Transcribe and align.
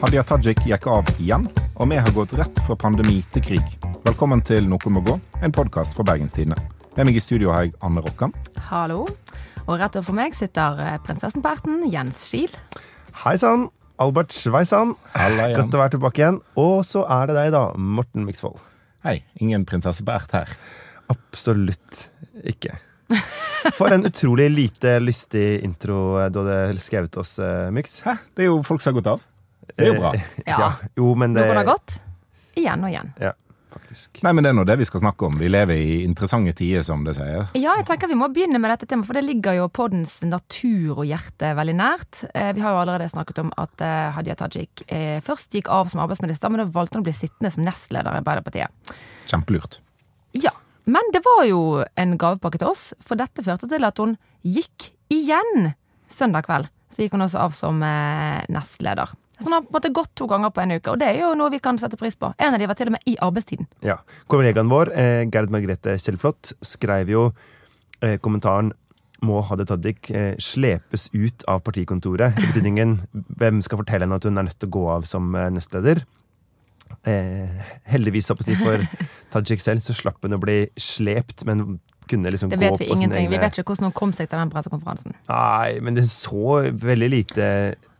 Hadia 0.00 0.22
Tajik 0.24 0.62
gikk 0.64 0.86
av 0.88 1.08
igjen, 1.20 1.42
og 1.76 1.90
vi 1.90 1.98
har 2.00 2.12
gått 2.16 2.30
rett 2.38 2.60
fra 2.64 2.72
pandemi 2.80 3.18
til 3.34 3.42
krig. 3.44 3.74
Velkommen 4.06 4.40
til 4.40 4.64
Noe 4.64 4.92
må 4.94 5.02
gå, 5.04 5.18
en 5.44 5.52
podkast 5.52 5.92
fra 5.92 6.06
Bergenstidene. 6.08 6.56
Med 6.96 7.04
meg 7.04 7.18
i 7.18 7.20
studio 7.20 7.50
har 7.52 7.66
jeg 7.66 7.74
Anne 7.84 8.00
Rokkan. 8.00 8.32
Hallo. 8.70 9.02
Og 9.66 9.74
rett 9.76 9.98
overfor 10.00 10.16
meg 10.16 10.32
sitter 10.32 10.80
eh, 10.80 10.96
prinsessen 11.04 11.44
på 11.44 11.52
erten, 11.52 11.84
Jens 11.92 12.22
Schiel. 12.30 12.56
Hei 13.26 13.36
sann, 13.44 13.68
Albert 14.00 14.32
Sveisan. 14.32 14.96
Godt 15.12 15.76
å 15.76 15.82
være 15.82 15.98
tilbake 15.98 16.24
igjen. 16.24 16.40
Og 16.56 16.80
så 16.88 17.04
er 17.04 17.28
det 17.28 17.36
deg, 17.36 17.52
da, 17.58 17.66
Morten 17.76 18.24
Miksvold. 18.24 18.56
Hei, 19.04 19.18
ingen 19.36 19.68
prinsesse 19.68 20.06
på 20.06 20.16
ert 20.16 20.32
her. 20.32 20.56
Absolutt 21.12 22.06
ikke. 22.40 22.80
For 23.76 23.92
en 23.92 24.08
utrolig 24.08 24.48
lite 24.48 24.96
lystig 25.04 25.60
intro 25.66 26.22
du 26.32 26.40
hadde 26.40 26.80
skrevet 26.80 27.20
oss, 27.20 27.36
eh, 27.44 27.68
Myks. 27.68 28.00
Hæ? 28.08 28.16
Det 28.32 28.48
er 28.48 28.54
jo 28.54 28.62
folk 28.64 28.80
som 28.80 28.94
har 28.94 29.02
gått 29.02 29.18
av. 29.18 29.26
Det 29.76 29.86
er 29.88 29.94
jo 29.94 30.00
bra. 30.00 30.14
Eh, 30.46 30.56
Ja. 30.58 30.72
Jo, 30.96 31.14
men 31.14 31.34
det 31.36 31.46
Noen 31.46 31.56
har 31.62 31.70
gått. 31.74 32.00
Igjen 32.58 32.82
og 32.84 32.90
igjen. 32.90 33.12
Ja, 33.22 33.30
faktisk. 33.70 34.18
Nei, 34.26 34.32
men 34.34 34.42
det 34.44 34.50
er 34.50 34.56
nå 34.58 34.64
det 34.66 34.74
vi 34.80 34.84
skal 34.88 35.00
snakke 35.04 35.28
om. 35.28 35.36
Vi 35.38 35.48
lever 35.48 35.78
i 35.78 36.00
interessante 36.04 36.52
tider, 36.58 36.82
som 36.82 37.04
det 37.06 37.14
sier. 37.16 37.46
Ja, 37.54 37.76
jeg 37.78 37.86
tenker 37.86 38.10
vi 38.10 38.16
må 38.18 38.26
begynne 38.34 38.58
med 38.60 38.72
dette 38.74 38.88
temaet, 38.90 39.06
for 39.06 39.14
det 39.14 39.22
ligger 39.28 39.54
jo 39.60 39.68
poddens 39.70 40.16
natur 40.26 40.98
og 40.98 41.06
hjerte 41.06 41.52
veldig 41.56 41.76
nært. 41.78 42.24
Eh, 42.34 42.50
Vi 42.56 42.60
har 42.64 42.74
jo 42.74 42.80
allerede 42.82 43.08
snakket 43.12 43.38
om 43.44 43.52
at 43.56 43.80
eh, 43.86 44.10
Hadia 44.16 44.34
Tajik 44.40 44.82
eh, 44.88 45.20
først 45.22 45.54
gikk 45.54 45.70
av 45.70 45.86
som 45.92 46.02
arbeidsminister, 46.02 46.50
men 46.50 46.64
da 46.64 46.66
valgte 46.74 46.98
hun 46.98 47.04
å 47.04 47.08
bli 47.08 47.14
sittende 47.16 47.52
som 47.54 47.64
nestleder 47.64 48.10
i 48.18 48.20
Arbeiderpartiet. 48.24 48.96
Kjempelurt. 49.30 49.78
Ja, 50.34 50.50
men 50.90 51.02
det 51.14 51.22
var 51.24 51.44
jo 51.46 51.62
en 51.96 52.18
gavepakke 52.18 52.58
til 52.58 52.72
oss, 52.72 52.88
for 53.00 53.14
dette 53.20 53.44
førte 53.46 53.68
til 53.70 53.86
at 53.86 53.98
hun 54.02 54.16
gikk 54.42 54.90
igjen 55.14 55.72
søndag 56.10 56.48
kveld. 56.50 56.66
Så 56.90 57.04
gikk 57.04 57.12
hun 57.14 57.22
også 57.22 57.38
av 57.38 57.52
som 57.54 57.78
nestleder. 58.50 59.12
Så 59.40 59.48
han 59.48 59.56
har 59.56 59.62
på 59.64 59.72
en 59.72 59.78
måte 59.78 59.92
gått 59.96 60.12
to 60.18 60.28
ganger 60.28 60.52
på 60.52 60.60
en 60.62 60.76
uke, 60.76 60.92
og 60.92 61.00
det 61.00 61.08
er 61.08 61.22
jo 61.22 61.32
noe 61.38 61.52
vi 61.52 61.62
kan 61.64 61.78
sette 61.80 61.96
pris 62.00 62.18
på. 62.20 62.32
En 62.36 62.54
av 62.54 62.60
de 62.60 62.68
var 62.68 62.76
til 62.76 62.90
og 62.90 62.96
med 62.98 63.08
i 63.08 63.16
arbeidstiden. 63.24 63.68
Ja. 63.86 63.96
Kollegaen 64.28 64.68
vår, 64.68 64.92
eh, 64.92 65.24
Gerd 65.32 65.50
Margrethe 65.54 65.96
Kjellflot, 65.96 66.52
skrev 66.60 67.08
jo 67.08 67.24
eh, 68.04 68.18
kommentaren 68.20 68.74
må 69.26 69.40
Hadia 69.44 69.68
Tajik 69.68 70.10
eh, 70.16 70.32
slepes 70.40 71.08
ut 71.12 71.44
av 71.50 71.60
partikontoret. 71.66 72.36
I 72.38 72.48
betydningen 72.52 72.96
hvem 73.40 73.60
skal 73.64 73.82
fortelle 73.82 74.06
henne 74.06 74.16
at 74.20 74.26
hun 74.28 74.40
er 74.40 74.48
nødt 74.48 74.58
til 74.60 74.70
å 74.70 74.76
gå 74.78 74.86
av 74.94 75.06
som 75.08 75.34
eh, 75.36 75.50
nestleder. 75.52 76.02
Eh, 77.08 77.60
heldigvis 77.92 78.32
for 78.32 78.86
Tajik 79.32 79.62
selv 79.62 79.84
så 79.84 79.96
slapp 79.96 80.24
hun 80.24 80.36
å 80.36 80.42
bli 80.42 80.62
slept, 80.80 81.44
men 81.48 81.80
kunne 82.10 82.32
liksom 82.34 82.50
Det 82.52 82.58
gå 82.58 82.64
vet 82.66 82.80
vi 82.80 82.88
på 82.88 82.94
Det 82.94 82.98
ingenting. 82.98 83.28
Vi 83.28 83.36
egne 83.36 83.46
vet 83.46 83.58
ikke 83.58 83.72
hvordan 83.72 83.88
hun 83.88 83.96
kom 84.00 84.12
seg 84.16 84.28
til 84.30 84.40
den 84.40 84.52
pressekonferansen. 84.52 85.16
Nei, 85.30 85.80
men 85.84 85.98
det 85.98 86.06
så 86.10 86.60
veldig 86.86 87.10
lite 87.12 87.50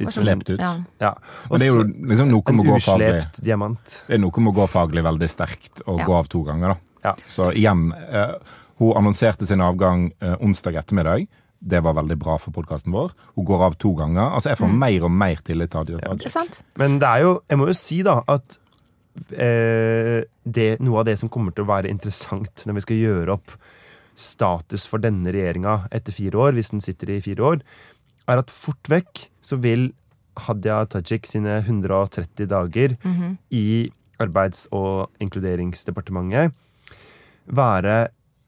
ut 0.00 0.12
Slept 0.14 0.50
ut. 0.50 0.60
Ja. 0.60 0.72
Ja. 1.02 1.12
Men 1.50 1.62
det 1.62 1.68
er 1.68 1.74
jo 1.74 1.84
liksom 1.84 2.30
noe 2.32 2.56
med 2.56 2.64
å 2.64 2.70
gå 2.70 2.78
faglig 2.84 3.10
uslept 3.10 3.42
diamant. 3.44 3.98
Det 4.06 4.16
er 4.16 4.22
noe 4.22 4.46
med 4.46 4.52
å 4.52 4.56
gå 4.60 4.70
faglig 4.72 5.04
veldig 5.06 5.28
sterkt 5.30 5.84
og 5.86 6.00
Ja. 6.00 6.06
gå 6.08 6.16
av 6.16 6.32
to 6.32 6.42
ganger, 6.46 6.74
da. 6.74 6.76
Ja. 7.10 7.14
Så 7.26 7.50
igjen, 7.52 7.92
uh, 7.92 8.36
hun 8.80 8.96
annonserte 8.96 9.46
sin 9.46 9.60
avgang 9.60 10.10
uh, 10.22 10.36
onsdag 10.40 10.76
ettermiddag. 10.80 11.26
Det 11.60 11.82
var 11.84 11.92
veldig 11.98 12.16
bra 12.16 12.38
for 12.40 12.56
podkasten 12.56 12.92
vår. 12.92 13.12
Hun 13.36 13.44
går 13.44 13.66
av 13.66 13.76
to 13.76 13.92
ganger. 13.92 14.32
Altså, 14.32 14.48
jeg 14.48 14.60
får 14.62 14.72
mer 14.80 15.04
og 15.04 15.12
mer 15.12 15.42
tillit 15.44 15.70
til 15.70 15.82
Hadia 15.82 16.16
Tajik. 16.16 16.62
Men 16.80 16.98
det 17.02 17.08
er 17.08 17.24
jo, 17.26 17.34
jeg 17.50 17.60
må 17.60 17.66
jo 17.68 17.76
si 17.76 18.00
da, 18.06 18.22
at 18.32 18.56
eh, 19.36 20.22
det, 20.44 20.70
noe 20.80 21.02
av 21.02 21.08
det 21.10 21.18
som 21.20 21.28
kommer 21.32 21.52
til 21.52 21.66
å 21.66 21.70
være 21.70 21.92
interessant 21.92 22.64
når 22.64 22.78
vi 22.78 22.84
skal 22.86 23.00
gjøre 23.02 23.36
opp 23.36 23.56
status 24.20 24.86
for 24.90 25.02
denne 25.02 25.32
regjeringa 25.34 25.86
etter 25.94 26.14
fire 26.14 26.44
år, 26.46 26.56
hvis 26.56 26.72
den 26.74 26.84
sitter 26.84 27.14
i 27.14 27.22
fire 27.24 27.46
år, 27.52 27.64
er 28.30 28.42
at 28.42 28.52
fort 28.52 28.90
vekk 28.90 29.26
så 29.44 29.58
vil 29.60 29.90
Hadia 30.40 30.84
Tajik 30.88 31.26
sine 31.28 31.58
130 31.64 32.46
dager 32.50 32.94
i 33.50 33.90
Arbeids- 34.20 34.68
og 34.76 35.10
inkluderingsdepartementet 35.24 36.54
være 37.50 37.96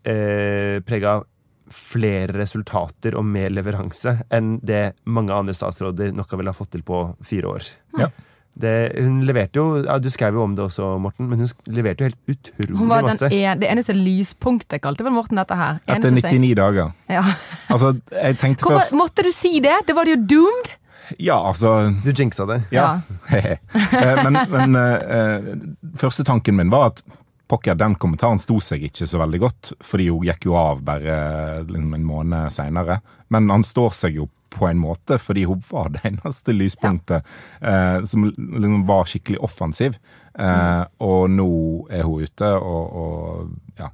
eh, 0.04 0.78
prega 0.86 1.16
av 1.18 1.28
flere 1.72 2.36
resultater 2.36 3.16
og 3.16 3.24
mer 3.24 3.52
leveranse 3.52 4.18
enn 4.32 4.58
det 4.62 4.92
mange 5.08 5.32
andre 5.32 5.54
statsråder 5.56 6.12
nok 6.12 6.34
ville 6.36 6.52
ha 6.52 6.56
fått 6.56 6.74
til 6.76 6.84
på 6.84 7.00
fire 7.24 7.54
år. 7.56 7.70
Ja. 7.98 8.10
Det, 8.52 8.92
hun 9.00 9.22
leverte 9.24 9.56
jo, 9.56 9.78
ja, 9.80 9.94
Du 9.98 10.10
skrev 10.12 10.36
jo 10.36 10.42
om 10.44 10.54
det 10.54 10.66
også, 10.66 10.98
Morten, 11.00 11.30
men 11.30 11.40
hun 11.40 11.72
leverte 11.72 12.04
jo 12.04 12.10
helt 12.10 12.34
utrolig 12.34 12.76
Hun 12.82 12.90
var 12.90 13.06
masse. 13.06 13.30
den 13.32 13.38
en, 13.38 13.62
det 13.62 13.70
eneste 13.70 13.96
lyspunktet, 13.96 14.82
kalte 14.84 15.06
vel 15.06 15.14
Morten 15.16 15.40
dette 15.40 15.56
her. 15.56 15.80
Etter 15.86 16.10
Eneste 16.10 16.28
seg- 16.28 16.36
99 16.36 16.52
dager. 16.60 16.92
Ja. 17.08 17.24
Altså, 17.72 17.94
jeg 18.12 18.38
tenkte 18.42 18.66
Hvorfor 18.68 18.82
først 18.82 18.98
måtte 19.00 19.24
du 19.24 19.32
si 19.32 19.56
det? 19.64 19.78
Det 19.88 19.96
var 19.96 20.10
jo 20.10 20.18
doomed! 20.20 20.74
Ja, 21.18 21.38
altså 21.48 21.92
Du 22.04 22.12
jinxa 22.12 22.46
det. 22.48 22.62
Ja. 22.72 23.00
ja. 23.32 23.56
men 24.24 24.38
men 24.52 24.76
uh, 24.76 25.50
første 25.98 26.24
tanken 26.24 26.56
min 26.56 26.70
var 26.72 26.92
at 26.92 27.02
pokker, 27.52 27.76
den 27.76 27.96
kommentaren 28.00 28.40
sto 28.40 28.58
seg 28.64 28.84
ikke 28.86 29.06
så 29.08 29.20
veldig 29.20 29.40
godt, 29.42 29.72
fordi 29.84 30.06
hun 30.08 30.24
gikk 30.24 30.46
jo 30.48 30.54
av 30.56 30.80
bare 30.86 31.16
liksom, 31.68 31.90
en 31.98 32.06
måned 32.08 32.54
seinere. 32.54 33.00
Men 33.32 33.50
han 33.52 33.64
står 33.66 33.92
seg 33.96 34.16
jo 34.20 34.28
på 34.52 34.68
en 34.68 34.78
måte, 34.82 35.18
fordi 35.18 35.46
hun 35.48 35.62
var 35.70 35.90
det 35.94 36.04
eneste 36.12 36.54
lyspunktet 36.54 37.26
eh, 37.60 37.98
som 38.08 38.28
liksom 38.28 38.84
var 38.88 39.08
skikkelig 39.10 39.40
offensiv. 39.48 39.98
Eh, 40.38 40.84
og 41.04 41.26
nå 41.32 41.48
er 41.92 42.06
hun 42.08 42.22
ute, 42.28 42.52
og, 42.60 42.96
og 43.02 43.82
ja. 43.82 43.90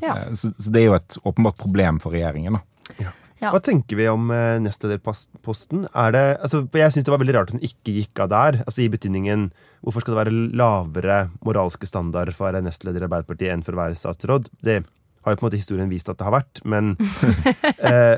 Ja. 0.00 0.16
Eh, 0.16 0.32
Så, 0.38 0.54
så 0.56 0.72
det 0.72 0.82
er 0.82 0.90
jo 0.90 0.98
et 0.98 1.18
åpenbart 1.26 1.58
problem 1.60 2.00
for 2.02 2.14
regjeringen. 2.16 2.58
da. 2.58 2.96
Ja. 3.02 3.12
Hva 3.52 3.60
tenker 3.60 3.98
vi 3.98 4.06
om 4.08 4.30
eh, 4.32 4.56
nestlederposten? 4.64 5.84
Er 5.92 6.14
det, 6.14 6.24
altså, 6.40 6.62
jeg 6.72 6.94
syns 6.94 7.04
det 7.04 7.12
var 7.12 7.20
veldig 7.20 7.34
rart 7.36 7.50
at 7.52 7.58
hun 7.58 7.66
ikke 7.68 7.92
gikk 7.98 8.22
av 8.24 8.30
der. 8.32 8.60
Altså 8.64 8.86
I 8.86 8.90
betydningen 8.94 9.50
hvorfor 9.84 10.02
skal 10.02 10.14
det 10.16 10.22
være 10.22 10.38
lavere 10.56 11.18
moralske 11.44 11.86
standarder 11.86 12.32
for 12.34 12.46
å 12.46 12.52
være 12.54 12.64
nestleder 12.64 13.04
i 13.04 13.06
Arbeiderpartiet 13.06 13.52
enn 13.52 13.64
for 13.66 13.76
å 13.76 13.82
være 13.82 13.98
statsråd? 14.00 14.48
Det 14.64 14.80
har 15.26 15.34
jo 15.34 15.40
på 15.40 15.46
en 15.46 15.48
måte 15.50 15.60
historien 15.60 15.90
vist 15.90 16.10
at 16.12 16.18
det 16.20 16.26
har 16.26 16.36
vært, 16.36 16.62
men 16.68 16.94
eh, 17.90 18.16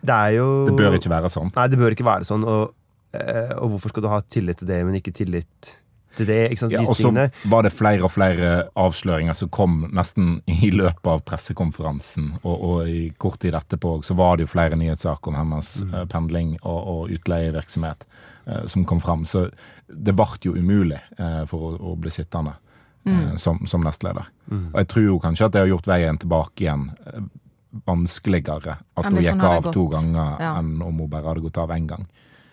det 0.00 0.14
er 0.14 0.38
jo 0.38 0.48
Det 0.70 0.78
bør 0.78 0.96
ikke 0.98 1.12
være 1.12 1.32
sånn. 1.32 1.52
Nei, 1.56 1.66
det 1.72 1.80
bør 1.80 1.96
ikke 1.96 2.08
være 2.08 2.28
sånn. 2.28 2.46
Og, 2.48 2.72
eh, 3.16 3.52
og 3.58 3.74
hvorfor 3.74 3.92
skal 3.92 4.06
du 4.06 4.10
ha 4.12 4.22
tillit 4.24 4.62
til 4.62 4.70
det, 4.70 4.80
men 4.86 4.98
ikke 4.98 5.14
tillit 5.16 5.74
til 6.18 6.28
det? 6.30 6.40
Ikke 6.48 6.64
sant? 6.64 6.74
Ja, 6.74 6.84
og 6.84 6.96
så 6.98 7.12
var 7.52 7.66
det 7.66 7.74
flere 7.76 8.06
og 8.06 8.12
flere 8.14 8.52
avsløringer 8.78 9.36
som 9.36 9.50
kom 9.54 9.82
nesten 9.94 10.38
i 10.50 10.72
løpet 10.74 11.10
av 11.12 11.24
pressekonferansen. 11.28 12.30
Og, 12.42 12.54
og 12.56 12.92
i 12.92 13.02
kort 13.20 13.40
tid 13.44 13.58
etterpå 13.58 13.98
så 14.06 14.16
var 14.18 14.38
det 14.38 14.46
jo 14.46 14.54
flere 14.54 14.78
nyhetssaker 14.80 15.32
om 15.32 15.38
hennes 15.38 15.74
mm. 15.84 15.98
pendling 16.14 16.54
og, 16.62 16.78
og 16.78 17.18
utleievirksomhet 17.18 18.08
eh, 18.46 18.64
som 18.70 18.88
kom 18.88 19.02
fram. 19.04 19.26
Så 19.28 19.48
det 19.88 20.16
ble 20.16 20.30
jo 20.48 20.56
umulig 20.56 21.00
eh, 21.18 21.44
for 21.50 21.72
å, 21.72 21.76
å 21.92 21.98
bli 22.00 22.12
sittende 22.14 22.56
eh, 23.06 23.34
som, 23.36 23.60
som 23.66 23.84
nestleder. 23.84 24.26
Og 24.50 24.78
jeg 24.80 24.88
tror 24.88 25.04
jo 25.04 25.18
kanskje 25.22 25.46
at 25.46 25.52
det 25.52 25.60
har 25.60 25.70
gjort 25.74 25.86
veien 25.86 26.18
tilbake 26.18 26.64
igjen 26.64 26.88
eh, 27.06 27.20
vanskeligere 27.86 28.78
at 28.96 29.04
hun 29.08 29.18
gikk 29.22 29.42
av 29.44 29.72
to 29.72 29.88
ganger 29.92 30.40
Ja. 30.40 30.54
enn 30.58 30.80
om 30.82 30.98
hun 30.98 31.10
bare 31.10 31.28
hadde 31.28 31.40
gått 31.44 31.58
av 31.58 31.70
én 31.70 31.86
gang. 31.86 32.06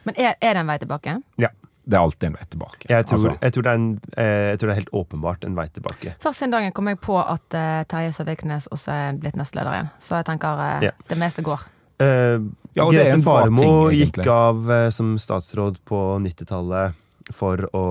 Men 0.06 0.16
er, 0.18 0.36
er 0.42 0.54
det 0.54 0.60
en 0.66 0.68
vei 0.68 0.78
tilbake? 0.80 1.22
Ja. 1.42 1.50
Det 1.86 1.94
er 1.94 2.02
alltid 2.02 2.28
en 2.28 2.34
vei 2.34 2.46
tilbake. 2.50 2.88
Jeg 2.90 3.06
tror, 3.06 3.14
Altså, 3.20 3.32
jeg, 3.42 3.54
tror 3.54 3.64
det 3.64 3.70
er 3.72 3.76
en, 3.78 4.00
eh, 4.18 4.48
jeg 4.50 4.58
tror 4.60 4.68
det 4.70 4.74
er 4.74 4.80
helt 4.80 4.96
åpenbart 4.98 5.44
en 5.46 5.56
vei 5.56 5.68
tilbake. 5.70 6.16
Først 6.24 6.42
den 6.42 6.52
dagen 6.56 6.72
kom 6.74 6.88
jeg 6.90 6.98
på 7.00 7.18
at 7.22 7.54
uh, 7.54 7.84
Terje 7.86 8.12
Søviknes 8.16 8.66
også 8.74 8.92
er 8.92 9.20
blitt 9.22 9.36
nestleder 9.38 9.72
igjen. 9.72 9.90
Så 10.02 10.16
jeg 10.18 10.26
tenker 10.26 10.58
uh, 10.58 10.82
Ja. 10.82 10.92
det 11.08 11.18
meste 11.22 11.44
går. 11.46 11.62
Uh, 12.02 12.42
Ja, 12.76 12.90
Grete 12.92 13.22
Faremo 13.24 13.92
gikk 13.94 14.18
av 14.28 14.66
som 14.92 15.14
statsråd 15.22 15.78
på 15.86 16.00
90-tallet 16.26 16.98
for 17.34 17.58
å 17.74 17.84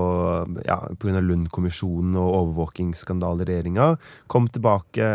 Ja, 0.65 0.77
pga. 0.99 1.19
Lund-kommisjonen 1.21 2.15
og 2.15 2.35
overvåkingsskandaler 2.39 3.43
i 3.49 3.51
regjeringa. 3.53 3.97
Kom 4.31 4.47
tilbake 4.47 5.07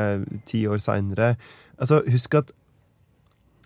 ti 0.45 0.67
år 0.69 0.79
seinere. 0.83 1.37
Altså, 1.81 2.03
husk 2.11 2.35
at 2.35 2.53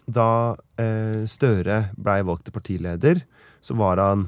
da 0.07 0.55
eh, 0.79 1.25
Støre 1.27 1.89
blei 1.97 2.21
valgt 2.23 2.45
til 2.45 2.53
partileder, 2.55 3.23
så 3.65 3.75
var 3.79 3.97
han 4.03 4.27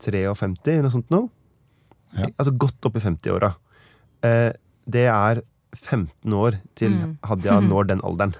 53, 0.00 0.72
eller 0.78 0.86
noe 0.88 0.94
sånt 0.94 1.10
noe. 1.12 1.28
Ja. 2.16 2.30
Altså 2.40 2.54
godt 2.56 2.86
opp 2.88 2.96
i 2.96 3.02
50-åra. 3.04 3.50
Eh, 4.24 4.52
det 4.88 5.06
er 5.12 5.42
15 5.76 6.32
år 6.32 6.56
til 6.74 6.90
Mm. 6.96 7.16
Hadia 7.28 7.58
når 7.70 7.88
den 7.92 8.00
alderen. 8.00 8.34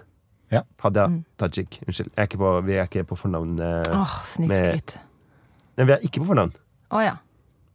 Ja. 0.51 0.63
Hadia 0.81 1.07
Mm. 1.09 1.25
Tajik. 1.37 1.83
Unnskyld. 1.87 2.09
Jeg 2.17 2.23
er 2.25 2.27
ikke 2.31 2.39
på, 2.41 2.53
vi 2.65 2.73
er 2.79 2.87
ikke 2.89 3.05
på 3.05 3.19
fornavn. 3.21 3.59
eh, 3.61 3.93
Åh, 3.93 4.15
snikskryt. 4.25 4.97
Nei, 5.77 5.85
vi 5.85 5.93
er 5.93 6.01
ikke 6.09 6.23
på 6.25 6.31
fornavn. 6.33 6.55
Å 6.95 7.03
ja. 7.05 7.17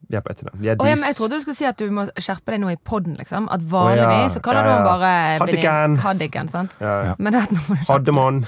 Vi 0.09 0.17
er 0.19 0.23
på 0.23 0.33
etternavn. 0.33 0.59
Vi 0.59 0.69
er 0.69 0.75
Å, 0.77 0.85
ja, 0.87 0.95
men 0.99 1.07
jeg 1.07 1.15
trodde 1.17 1.37
du 1.39 1.43
skulle 1.43 1.57
si 1.57 1.65
at 1.65 1.79
du 1.79 1.87
må 1.93 2.03
skjerpe 2.21 2.53
deg 2.53 2.59
nå 2.61 2.73
i 2.73 2.77
poden, 2.89 3.15
liksom. 3.17 3.47
At 3.53 3.63
Å, 3.63 3.69
vanligvis 3.71 4.27
ja. 4.27 4.33
så 4.35 4.41
kaller 4.43 4.59
Ja, 4.59 4.65
du 4.65 4.69
ja. 4.69 4.75
henne 4.75 4.89
bare 4.91 5.11
Haddiken. 5.41 5.95
Haddiken, 6.03 6.51
sant? 6.51 6.75
Ja. 6.83 6.95
Ja. 7.07 7.15
Men, 7.17 7.37
det, 7.37 7.43
nå 7.49 7.61
må 7.61 7.77
du 7.77 7.79
skjerpe 7.79 7.87
deg. 7.87 7.91
Haddemon. 7.93 8.41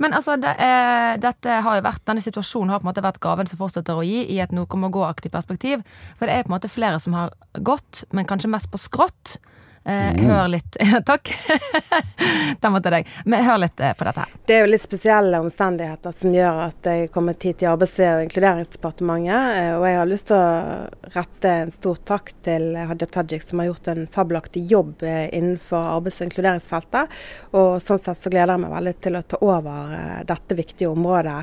men 0.00 0.16
altså, 0.16 0.38
det 0.40 0.54
eh, 0.64 1.12
dette 1.20 1.58
har 1.66 1.80
jo 1.80 1.84
vært, 1.84 2.04
denne 2.08 2.24
situasjonen 2.24 2.72
har 2.72 2.80
på 2.80 2.86
en 2.86 2.92
måte 2.92 3.04
vært 3.04 3.20
gaven 3.22 3.50
som 3.50 3.60
fortsetter 3.60 3.98
å 3.98 4.06
gi 4.06 4.22
i 4.32 4.38
et 4.40 4.54
noe 4.54 4.80
må 4.80 4.92
gå-aktig 4.94 5.32
perspektiv. 5.34 5.82
For 6.20 6.30
det 6.30 6.36
er 6.38 6.46
på 6.46 6.52
en 6.52 6.56
måte 6.56 6.72
flere 6.72 7.02
som 7.02 7.18
har 7.18 7.34
gått, 7.58 8.04
men 8.14 8.28
kanskje 8.30 8.52
mest 8.54 8.70
på 8.70 8.80
skrått. 8.80 9.40
Eh, 9.84 10.16
hør 10.26 10.48
litt 10.52 10.76
Takk! 11.08 11.30
Den 12.60 12.72
måtte 12.74 12.90
jeg. 12.92 13.06
Men 13.24 13.44
hør 13.46 13.62
litt 13.62 13.80
eh, 13.80 13.94
på 13.96 14.04
dette 14.04 14.24
her. 14.26 14.34
Det 14.46 14.56
er 14.58 14.60
jo 14.66 14.70
litt 14.74 14.84
spesielle 14.84 15.40
omstendigheter 15.40 16.12
som 16.16 16.34
gjør 16.36 16.58
at 16.66 16.88
jeg 16.90 17.06
er 17.06 17.12
kommet 17.14 17.46
hit 17.46 17.60
til 17.62 17.70
Arbeids- 17.70 17.96
og 18.04 18.24
inkluderingsdepartementet. 18.26 19.56
eh, 19.56 19.70
Og 19.78 19.86
jeg 19.88 19.96
har 20.00 20.10
lyst 20.10 20.28
til 20.28 20.36
å 20.36 21.14
rette 21.16 21.54
en 21.62 21.72
stor 21.72 22.02
takk 22.12 22.32
til 22.44 22.68
Hadia 22.76 23.08
Tajik, 23.08 23.46
som 23.48 23.62
har 23.62 23.70
gjort 23.70 23.88
en 23.94 24.04
fabelaktig 24.12 24.66
jobb 24.70 25.02
eh, 25.08 25.26
innenfor 25.32 25.88
arbeids- 25.96 26.20
og 26.20 26.28
inkluderingsfeltet. 26.28 27.16
Og 27.56 27.80
sånn 27.84 28.04
sett 28.04 28.20
så 28.20 28.32
gleder 28.32 28.56
jeg 28.58 28.64
meg 28.66 28.76
veldig 28.76 28.96
til 29.00 29.16
å 29.16 29.24
ta 29.32 29.40
over 29.40 29.96
eh, 29.96 30.20
dette 30.28 30.60
viktige 30.60 30.92
området 30.92 31.40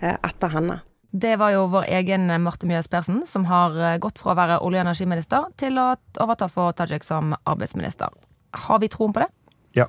eh, 0.00 0.16
etter 0.16 0.54
henne. 0.58 0.80
Det 1.16 1.36
var 1.40 1.54
jo 1.54 1.64
vår 1.72 1.86
egen 1.96 2.28
Marte 2.44 2.68
Mjøs 2.68 2.90
Persen 2.92 3.22
som 3.28 3.46
har 3.48 3.76
eh, 3.80 3.96
gått 4.02 4.20
fra 4.20 4.34
å 4.34 4.36
være 4.36 4.58
olje- 4.60 4.82
og 4.82 4.84
energiminister 4.84 5.46
til 5.56 5.78
å 5.80 5.94
overta 6.20 6.48
for 6.52 6.74
Tajik 6.76 7.06
som 7.06 7.32
arbeidsminister. 7.48 8.12
Har 8.66 8.82
vi 8.82 8.90
troen 8.92 9.14
på 9.16 9.22
det? 9.22 9.30
Ja. 9.78 9.86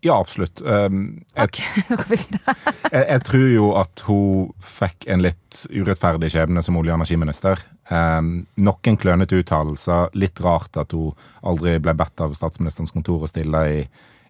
Ja, 0.00 0.16
absolutt. 0.16 0.62
Um, 0.64 1.24
Takk. 1.36 1.60
Nå 1.90 1.98
går 2.00 2.08
vi 2.14 2.20
videre. 2.22 2.56
jeg, 2.88 3.04
jeg 3.04 3.24
tror 3.28 3.46
jo 3.52 3.68
at 3.82 4.04
hun 4.06 4.48
fikk 4.64 5.06
en 5.12 5.26
litt 5.26 5.60
urettferdig 5.68 6.32
skjebne 6.32 6.64
som 6.64 6.80
olje- 6.80 6.94
og 6.94 7.02
energiminister. 7.02 7.60
Um, 7.90 8.46
noen 8.62 8.96
klønete 8.96 9.40
uttalelser. 9.42 10.12
Litt 10.14 10.40
rart 10.44 10.78
at 10.80 10.94
hun 10.94 11.16
aldri 11.42 11.76
ble 11.82 11.94
bedt 11.98 12.22
av 12.22 12.34
statsministerens 12.36 12.94
kontor 12.94 13.26
å 13.26 13.30
stille 13.30 13.62
i, 13.68 13.80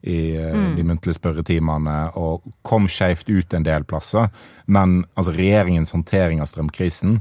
i 0.09 0.21
mm. 0.41 0.73
de 0.79 0.87
muntlige 0.89 1.19
spørretimene, 1.19 1.99
og 2.19 2.47
kom 2.67 2.89
skjevt 2.91 3.29
ut 3.31 3.55
en 3.55 3.67
del 3.67 3.85
plasser. 3.85 4.33
Men 4.67 5.03
altså, 5.15 5.37
regjeringens 5.37 5.93
håndtering 5.95 6.41
av 6.43 6.49
strømkrisen 6.51 7.21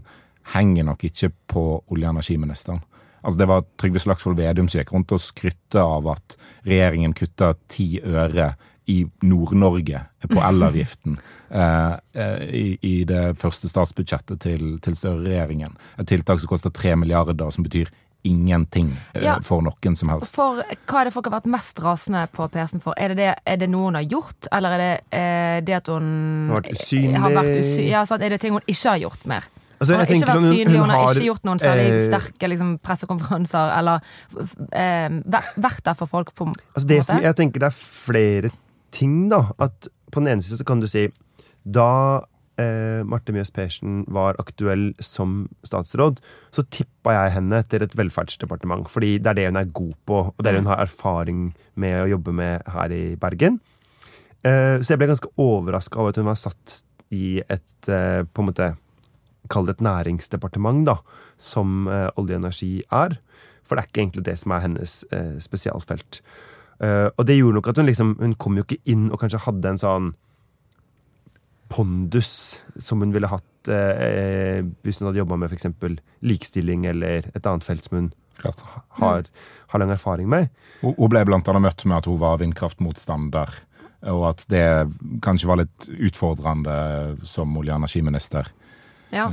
henger 0.56 0.88
nok 0.88 1.04
ikke 1.12 1.30
på 1.52 1.66
olje- 1.92 2.08
og 2.08 2.16
energiministeren. 2.16 2.82
Altså 3.22 3.38
Det 3.38 3.48
var 3.52 3.66
Trygve 3.78 4.02
Slagsvold 4.02 4.40
Vedum 4.40 4.70
som 4.72 4.80
gikk 4.80 4.96
rundt 4.96 5.12
og 5.14 5.22
skrytte 5.22 5.82
av 5.84 6.08
at 6.10 6.38
regjeringen 6.66 7.14
kutta 7.14 7.54
ti 7.70 8.00
øre 8.02 8.56
i 8.88 9.06
Nord-Norge 9.24 10.00
på 10.28 10.40
elavgiften 10.42 11.18
eh, 11.52 11.94
eh, 12.14 12.46
i, 12.50 12.66
i 12.82 12.96
det 13.08 13.38
første 13.42 13.70
statsbudsjettet 13.70 14.40
til, 14.42 14.80
til 14.82 14.96
Støre-regjeringen. 14.98 15.76
Et 16.02 16.08
tiltak 16.10 16.40
som 16.42 16.50
koster 16.50 16.74
tre 16.74 16.96
milliarder, 16.98 17.52
som 17.54 17.64
betyr 17.68 17.92
ingenting 18.24 18.92
eh, 19.16 19.24
Ja. 19.24 19.40
for 19.42 19.62
noen 19.66 19.96
som 19.98 20.10
helst. 20.14 20.36
For 20.38 20.60
hva 20.62 21.00
er 21.02 21.06
det 21.10 21.14
folk 21.16 21.26
har 21.30 21.40
vært 21.40 21.50
mest 21.50 21.80
rasende 21.82 22.26
på 22.34 22.46
Persen 22.54 22.82
for? 22.84 22.94
Er 22.98 23.14
det, 23.14 23.18
det, 23.22 23.32
er 23.46 23.58
det 23.64 23.70
noe 23.70 23.88
hun 23.90 23.98
har 23.98 24.06
gjort, 24.10 24.50
eller 24.52 24.76
er 24.76 24.84
det 24.84 24.92
eh, 25.18 25.62
det 25.66 25.78
at 25.80 25.90
hun 25.94 26.12
har 26.52 26.62
vært 26.62 26.76
usynlig. 26.78 27.18
Har 27.24 27.34
vært 27.38 27.56
usy 27.64 27.88
ja, 27.90 28.04
sant? 28.06 28.22
Er 28.26 28.30
det 28.36 28.42
ting 28.44 28.54
hun 28.58 28.66
ikke 28.70 28.90
har 28.96 29.02
gjort 29.06 29.26
mer? 29.30 29.48
Altså, 29.82 29.96
hun 29.96 30.04
har 30.04 30.12
ikke 30.14 30.28
vært 30.30 30.44
synlig, 30.46 30.66
hun- 30.68 30.74
hun, 30.76 30.82
hun 30.84 30.90
har 30.94 31.00
har, 31.08 31.16
ikke 31.16 31.26
gjort 31.32 31.46
noen 31.50 31.62
særlig 31.64 31.86
eh, 31.90 32.02
sterke 32.06 32.50
liksom, 32.52 32.76
pressekonferanser, 32.86 33.72
eller 33.80 34.04
eh, 34.78 35.16
vært 35.58 35.82
der 35.90 35.98
for 35.98 36.06
folk 36.12 36.30
på 36.38 36.52
Altså 36.52 36.88
det 36.88 37.00
på 37.02 37.08
som 37.08 37.18
måte. 37.18 37.26
jeg 37.32 37.36
tenker 37.40 37.64
det 37.66 37.72
er 37.72 37.80
flere 37.80 38.52
ting, 38.94 39.30
da. 39.32 39.48
At 39.62 39.90
på 40.12 40.22
den 40.22 40.36
ene 40.36 40.46
side 40.46 40.60
så 40.62 40.68
kan 40.68 40.84
du 40.84 40.90
si 40.92 41.08
Da 41.62 42.22
eh, 42.60 43.02
Marte 43.08 43.34
Mjøs 43.36 43.52
Persen 43.54 44.04
var 44.12 44.40
aktuell 44.42 44.92
som 45.04 45.46
statsråd, 45.68 46.22
så 46.54 46.66
tippa 46.74 47.16
jeg 47.16 47.36
henne 47.38 47.62
til 47.70 47.86
et 47.86 47.98
velferdsdepartement. 47.98 48.90
Fordi 48.92 49.18
det 49.20 49.34
er 49.34 49.40
det 49.40 49.50
hun 49.50 49.62
er 49.62 49.74
god 49.82 49.94
på, 50.10 50.22
og 50.32 50.40
det 50.40 50.50
er 50.50 50.58
det 50.58 50.64
hun 50.64 50.72
har 50.74 50.84
erfaring 50.86 51.44
med 51.80 52.00
å 52.04 52.12
jobbe 52.16 52.36
med 52.36 52.72
her 52.76 52.96
i 52.96 53.04
Bergen. 53.22 53.60
Eh, 54.42 54.78
så 54.82 54.94
jeg 54.94 55.02
ble 55.02 55.12
ganske 55.12 55.34
overraska 55.42 56.02
over 56.02 56.14
at 56.14 56.22
hun 56.22 56.32
var 56.32 56.40
satt 56.40 56.82
i 57.14 57.42
et 57.42 57.92
eh, 57.92 58.24
på 58.26 58.44
en 58.44 58.50
måte 58.52 58.74
Kall 59.52 59.66
det 59.68 59.80
et 59.80 59.82
næringsdepartement, 59.84 60.86
da, 60.88 60.94
som 61.36 61.88
eh, 61.90 62.08
olje 62.16 62.38
og 62.38 62.44
energi 62.44 62.70
er. 62.94 63.18
For 63.68 63.76
det 63.76 63.82
er 63.82 63.90
ikke 63.90 64.02
egentlig 64.04 64.24
det 64.30 64.36
som 64.40 64.54
er 64.56 64.64
hennes 64.64 64.94
eh, 65.12 65.34
spesialfelt. 65.44 66.22
Eh, 66.82 67.08
og 67.14 67.26
det 67.28 67.38
gjorde 67.38 67.60
nok 67.60 67.68
at 67.70 67.78
hun 67.78 67.86
liksom 67.86 68.16
Hun 68.18 68.34
kom 68.42 68.56
jo 68.58 68.66
ikke 68.66 68.82
inn 68.90 69.12
og 69.12 69.20
kanskje 69.22 69.44
hadde 69.46 69.70
en 69.70 69.82
sånn 69.82 70.12
pondus 71.72 72.62
som 72.82 73.00
hun 73.00 73.14
ville 73.16 73.30
hatt 73.32 73.70
uh, 73.72 74.60
hvis 74.84 74.98
hun 75.00 75.08
hadde 75.08 75.22
jobba 75.22 75.38
med 75.40 75.54
f.eks. 75.54 75.70
likestilling 76.20 76.84
eller 76.90 77.30
et 77.32 77.48
annet 77.48 77.64
felt 77.64 77.86
som 77.86 77.96
hun 77.96 78.10
Klart. 78.42 78.60
har, 79.00 79.30
har 79.72 79.80
lang 79.80 79.94
erfaring 79.94 80.28
med. 80.28 80.50
Hun 80.82 80.98
ble 81.14 81.22
blant 81.30 81.48
annet 81.48 81.64
møtt 81.64 81.86
med 81.86 82.02
at 82.02 82.10
hun 82.12 82.20
var 82.20 82.42
vindkraftmotstander, 82.42 83.54
og 84.12 84.26
at 84.34 84.44
det 84.52 84.66
kanskje 85.24 85.48
var 85.48 85.62
litt 85.62 85.88
utfordrende 85.94 86.76
som 87.24 87.56
olje- 87.56 87.72
og 87.72 87.84
energiminister. 87.86 88.52
Ja. 89.14 89.30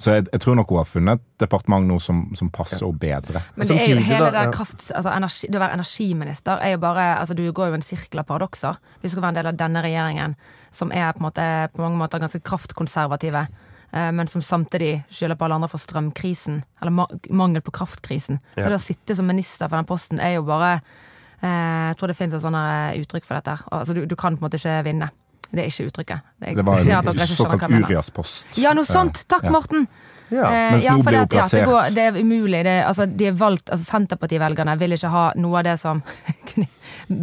Så 0.00 0.14
jeg, 0.14 0.26
jeg 0.32 0.40
tror 0.40 0.56
nok 0.56 0.70
hun 0.72 0.80
har 0.80 0.88
funnet 0.88 1.20
et 1.20 1.42
departement 1.42 1.84
nå 1.84 1.98
som, 2.00 2.22
som 2.36 2.48
passer 2.52 2.86
henne 2.86 3.00
bedre. 3.00 3.42
Men 3.54 3.68
det 3.68 3.76
er 3.82 3.90
jo 3.92 4.04
hele 4.08 4.30
det 4.32 4.44
ja. 4.46 4.52
kraft, 4.54 4.86
altså 4.96 5.12
energi, 5.12 5.50
Det 5.50 5.58
å 5.58 5.62
være 5.62 5.76
energiminister 5.76 6.64
er 6.64 6.74
jo 6.74 6.80
bare 6.80 7.08
altså 7.18 7.36
Du 7.36 7.42
går 7.56 7.72
jo 7.72 7.76
en 7.76 7.84
sirkel 7.84 8.22
av 8.22 8.28
paradokser. 8.30 8.78
Hvis 9.00 9.12
du 9.12 9.18
skal 9.18 9.26
være 9.26 9.34
en 9.34 9.40
del 9.40 9.50
av 9.52 9.58
denne 9.60 9.82
regjeringen, 9.84 10.38
som 10.72 10.94
er 10.94 11.12
på, 11.12 11.24
måte, 11.26 11.44
på 11.74 11.84
mange 11.84 12.00
måter 12.00 12.22
ganske 12.22 12.40
kraftkonservative, 12.48 13.44
eh, 13.92 14.10
men 14.16 14.30
som 14.32 14.44
samtidig 14.44 15.02
skylder 15.12 15.36
på 15.36 15.48
alle 15.48 15.60
andre 15.60 15.70
for 15.72 15.82
strømkrisen, 15.82 16.62
eller 16.80 16.96
ma 16.96 17.08
mangel 17.28 17.64
på 17.66 17.74
kraftkrisen. 17.76 18.40
Ja. 18.54 18.64
Så 18.64 18.70
det 18.70 18.80
å 18.80 18.84
sitte 18.86 19.18
som 19.18 19.28
minister 19.28 19.68
for 19.68 19.76
den 19.76 19.90
posten 19.90 20.22
er 20.22 20.38
jo 20.38 20.46
bare 20.48 20.78
eh, 20.78 21.90
Jeg 21.90 22.00
tror 22.00 22.08
det 22.08 22.16
finnes 22.16 22.40
et 22.40 22.46
sånt 22.46 22.56
eh, 22.56 23.00
uttrykk 23.02 23.28
for 23.28 23.36
dette. 23.36 23.60
Altså, 23.68 23.96
du, 23.96 24.06
du 24.08 24.16
kan 24.16 24.38
på 24.38 24.40
en 24.40 24.48
måte 24.48 24.62
ikke 24.62 24.80
vinne. 24.88 25.12
Det 25.50 25.64
er 25.64 25.66
ikke 25.72 25.88
uttrykket. 25.90 26.20
Det, 26.38 26.54
Det 26.56 26.64
var 26.64 26.80
en 27.10 27.18
såkalt. 27.26 27.70
Urias-post. 27.70 28.58
Ja, 28.58 28.72
noe 28.76 28.86
sånt! 28.86 29.24
Takk, 29.28 29.44
Ja. 29.44 29.50
Morten! 29.50 29.86
Ja. 30.30 30.44
Eh, 30.46 30.72
Mens 30.72 30.84
ja, 30.84 30.92
nå 30.94 31.02
blir 31.02 31.18
hun 31.18 31.28
plassert. 31.28 31.58
ja, 31.58 31.66
det, 31.66 31.72
går, 31.72 31.94
det 31.94 32.02
er 32.06 32.18
umulig. 32.22 32.64
Det, 32.64 32.74
altså, 32.86 33.06
de 33.06 33.30
valgt, 33.34 33.70
altså, 33.70 33.84
Senterpartivelgerne 33.90 34.76
vil 34.78 34.94
ikke 34.94 35.10
ha 35.10 35.24
noe 35.42 35.58
av 35.58 35.64
det 35.66 35.74
som 35.82 36.02
kunne 36.52 36.68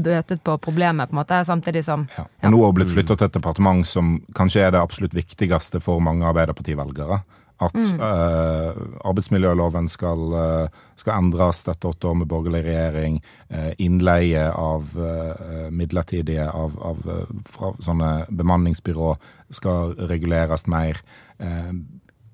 bøtet 0.03 0.43
på 0.43 0.57
problemet, 0.59 1.07
på 1.07 1.15
en 1.15 1.21
måte, 1.21 1.39
samtidig 1.47 1.85
som 1.87 2.07
Ja. 2.17 2.25
Nå 2.49 2.59
har 2.59 2.73
hun 2.73 2.75
blitt 2.81 2.91
flytta 2.91 3.15
til 3.15 3.29
et 3.29 3.37
departement 3.39 3.87
som 3.87 4.17
kanskje 4.35 4.65
er 4.67 4.71
det 4.75 4.81
absolutt 4.83 5.15
viktigste 5.15 5.79
for 5.83 6.03
mange 6.03 6.27
Arbeiderparti-velgere. 6.27 7.21
At 7.57 7.73
eh, 7.73 8.81
arbeidsmiljøloven 9.07 9.87
skal, 9.89 10.25
eh, 10.37 10.81
skal 10.99 11.23
endres 11.23 11.63
etter 11.65 11.89
åtte 11.89 12.11
år 12.11 12.19
med 12.21 12.29
borgerlig 12.29 12.63
regjering. 12.67 13.21
eh, 13.49 13.71
innleie 13.81 14.51
av 14.51 14.93
eh, 14.93 15.69
midlertidige 15.71 16.49
av, 16.51 16.77
av 16.81 17.01
fra 17.49 17.73
sånne 17.79 18.27
bemanningsbyrå 18.29 19.15
skal 19.49 19.95
reguleres 20.09 20.67
mer. 20.67 21.01
Eh, 21.39 21.71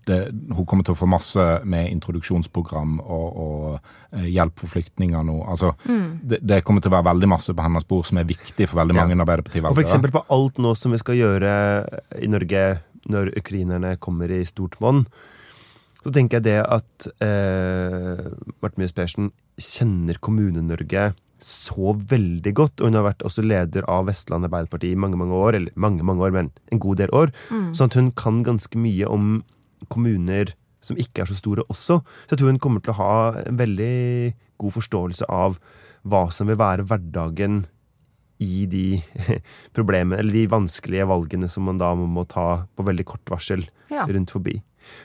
det, 0.04 0.18
hun 0.52 0.66
kommer 0.68 0.84
til 0.84 0.92
å 0.92 1.00
få 1.00 1.08
masse 1.08 1.44
med 1.64 1.88
introduksjonsprogram 1.94 2.98
og, 3.00 3.38
og 3.40 4.18
hjelp 4.28 4.58
for 4.60 4.74
flyktninger 4.74 5.24
nå. 5.24 5.38
Altså, 5.48 5.70
det, 5.88 6.42
det 6.44 6.58
kommer 6.68 6.84
til 6.84 6.92
å 6.92 6.98
være 6.98 7.08
veldig 7.14 7.30
masse 7.32 7.56
på 7.56 7.64
hennes 7.64 7.88
bord 7.88 8.10
som 8.10 8.20
er 8.20 8.28
viktig 8.28 8.68
for 8.68 8.82
veldig 8.82 8.98
mange 8.98 9.16
ja. 9.16 9.22
for 9.22 9.24
Arbeiderparti-velgere. 9.24 9.86
eksempel 9.86 10.12
på 10.12 10.26
alt 10.36 10.60
nå 10.60 10.74
som 10.76 10.92
vi 10.92 11.00
skal 11.00 11.22
gjøre 11.22 11.54
i 12.20 12.28
Norge 12.28 12.66
når 13.12 13.34
ukrainerne 13.40 13.96
kommer 14.02 14.32
i 14.32 14.44
stort 14.48 14.80
monn, 14.84 15.06
så 16.04 16.12
tenker 16.12 16.40
jeg 16.40 16.48
det 16.50 16.60
at 16.62 17.08
eh, 17.24 18.24
Marte 18.60 18.80
Mjøs 18.80 18.96
Persen 18.96 19.32
kjenner 19.62 20.20
Kommune-Norge 20.24 21.14
så 21.44 21.94
veldig 21.96 22.54
godt, 22.56 22.80
og 22.80 22.90
hun 22.90 22.98
har 22.98 23.06
vært 23.08 23.24
også 23.28 23.44
leder 23.44 23.86
av 23.92 24.08
Vestland 24.08 24.48
Arbeiderparti 24.48 24.94
i 24.94 25.00
mange 25.00 25.20
mange 25.20 25.36
år, 25.36 25.58
eller 25.58 25.80
mange 25.80 26.06
mange 26.08 26.24
år, 26.24 26.36
men 26.36 26.52
en 26.72 26.82
god 26.84 27.02
del 27.02 27.12
år, 27.16 27.34
sånn 27.76 27.92
at 27.92 27.98
hun 28.00 28.12
kan 28.16 28.44
ganske 28.48 28.80
mye 28.80 29.10
om 29.12 29.42
kommuner 29.92 30.54
som 30.84 31.00
ikke 31.00 31.24
er 31.24 31.32
så 31.32 31.38
store 31.40 31.66
også. 31.72 32.00
Så 32.04 32.36
jeg 32.36 32.42
tror 32.42 32.52
hun 32.52 32.62
kommer 32.64 32.84
til 32.84 32.94
å 32.96 33.00
ha 33.00 33.16
en 33.44 33.60
veldig 33.60 34.34
god 34.62 34.76
forståelse 34.78 35.28
av 35.32 35.60
hva 36.04 36.26
som 36.36 36.50
vil 36.52 36.60
være 36.60 36.86
hverdagen 36.88 37.64
i 38.42 38.66
de 38.70 38.86
problemene, 39.76 40.20
eller 40.24 40.34
de 40.34 40.48
vanskelige 40.52 41.06
valgene 41.08 41.50
som 41.52 41.68
man 41.70 41.78
da 41.82 41.92
må 41.96 42.26
ta 42.28 42.66
på 42.76 42.86
veldig 42.88 43.06
kort 43.06 43.30
varsel 43.32 43.66
Ja. 43.94 44.08
rundt 44.10 44.32
forbi. 44.34 44.58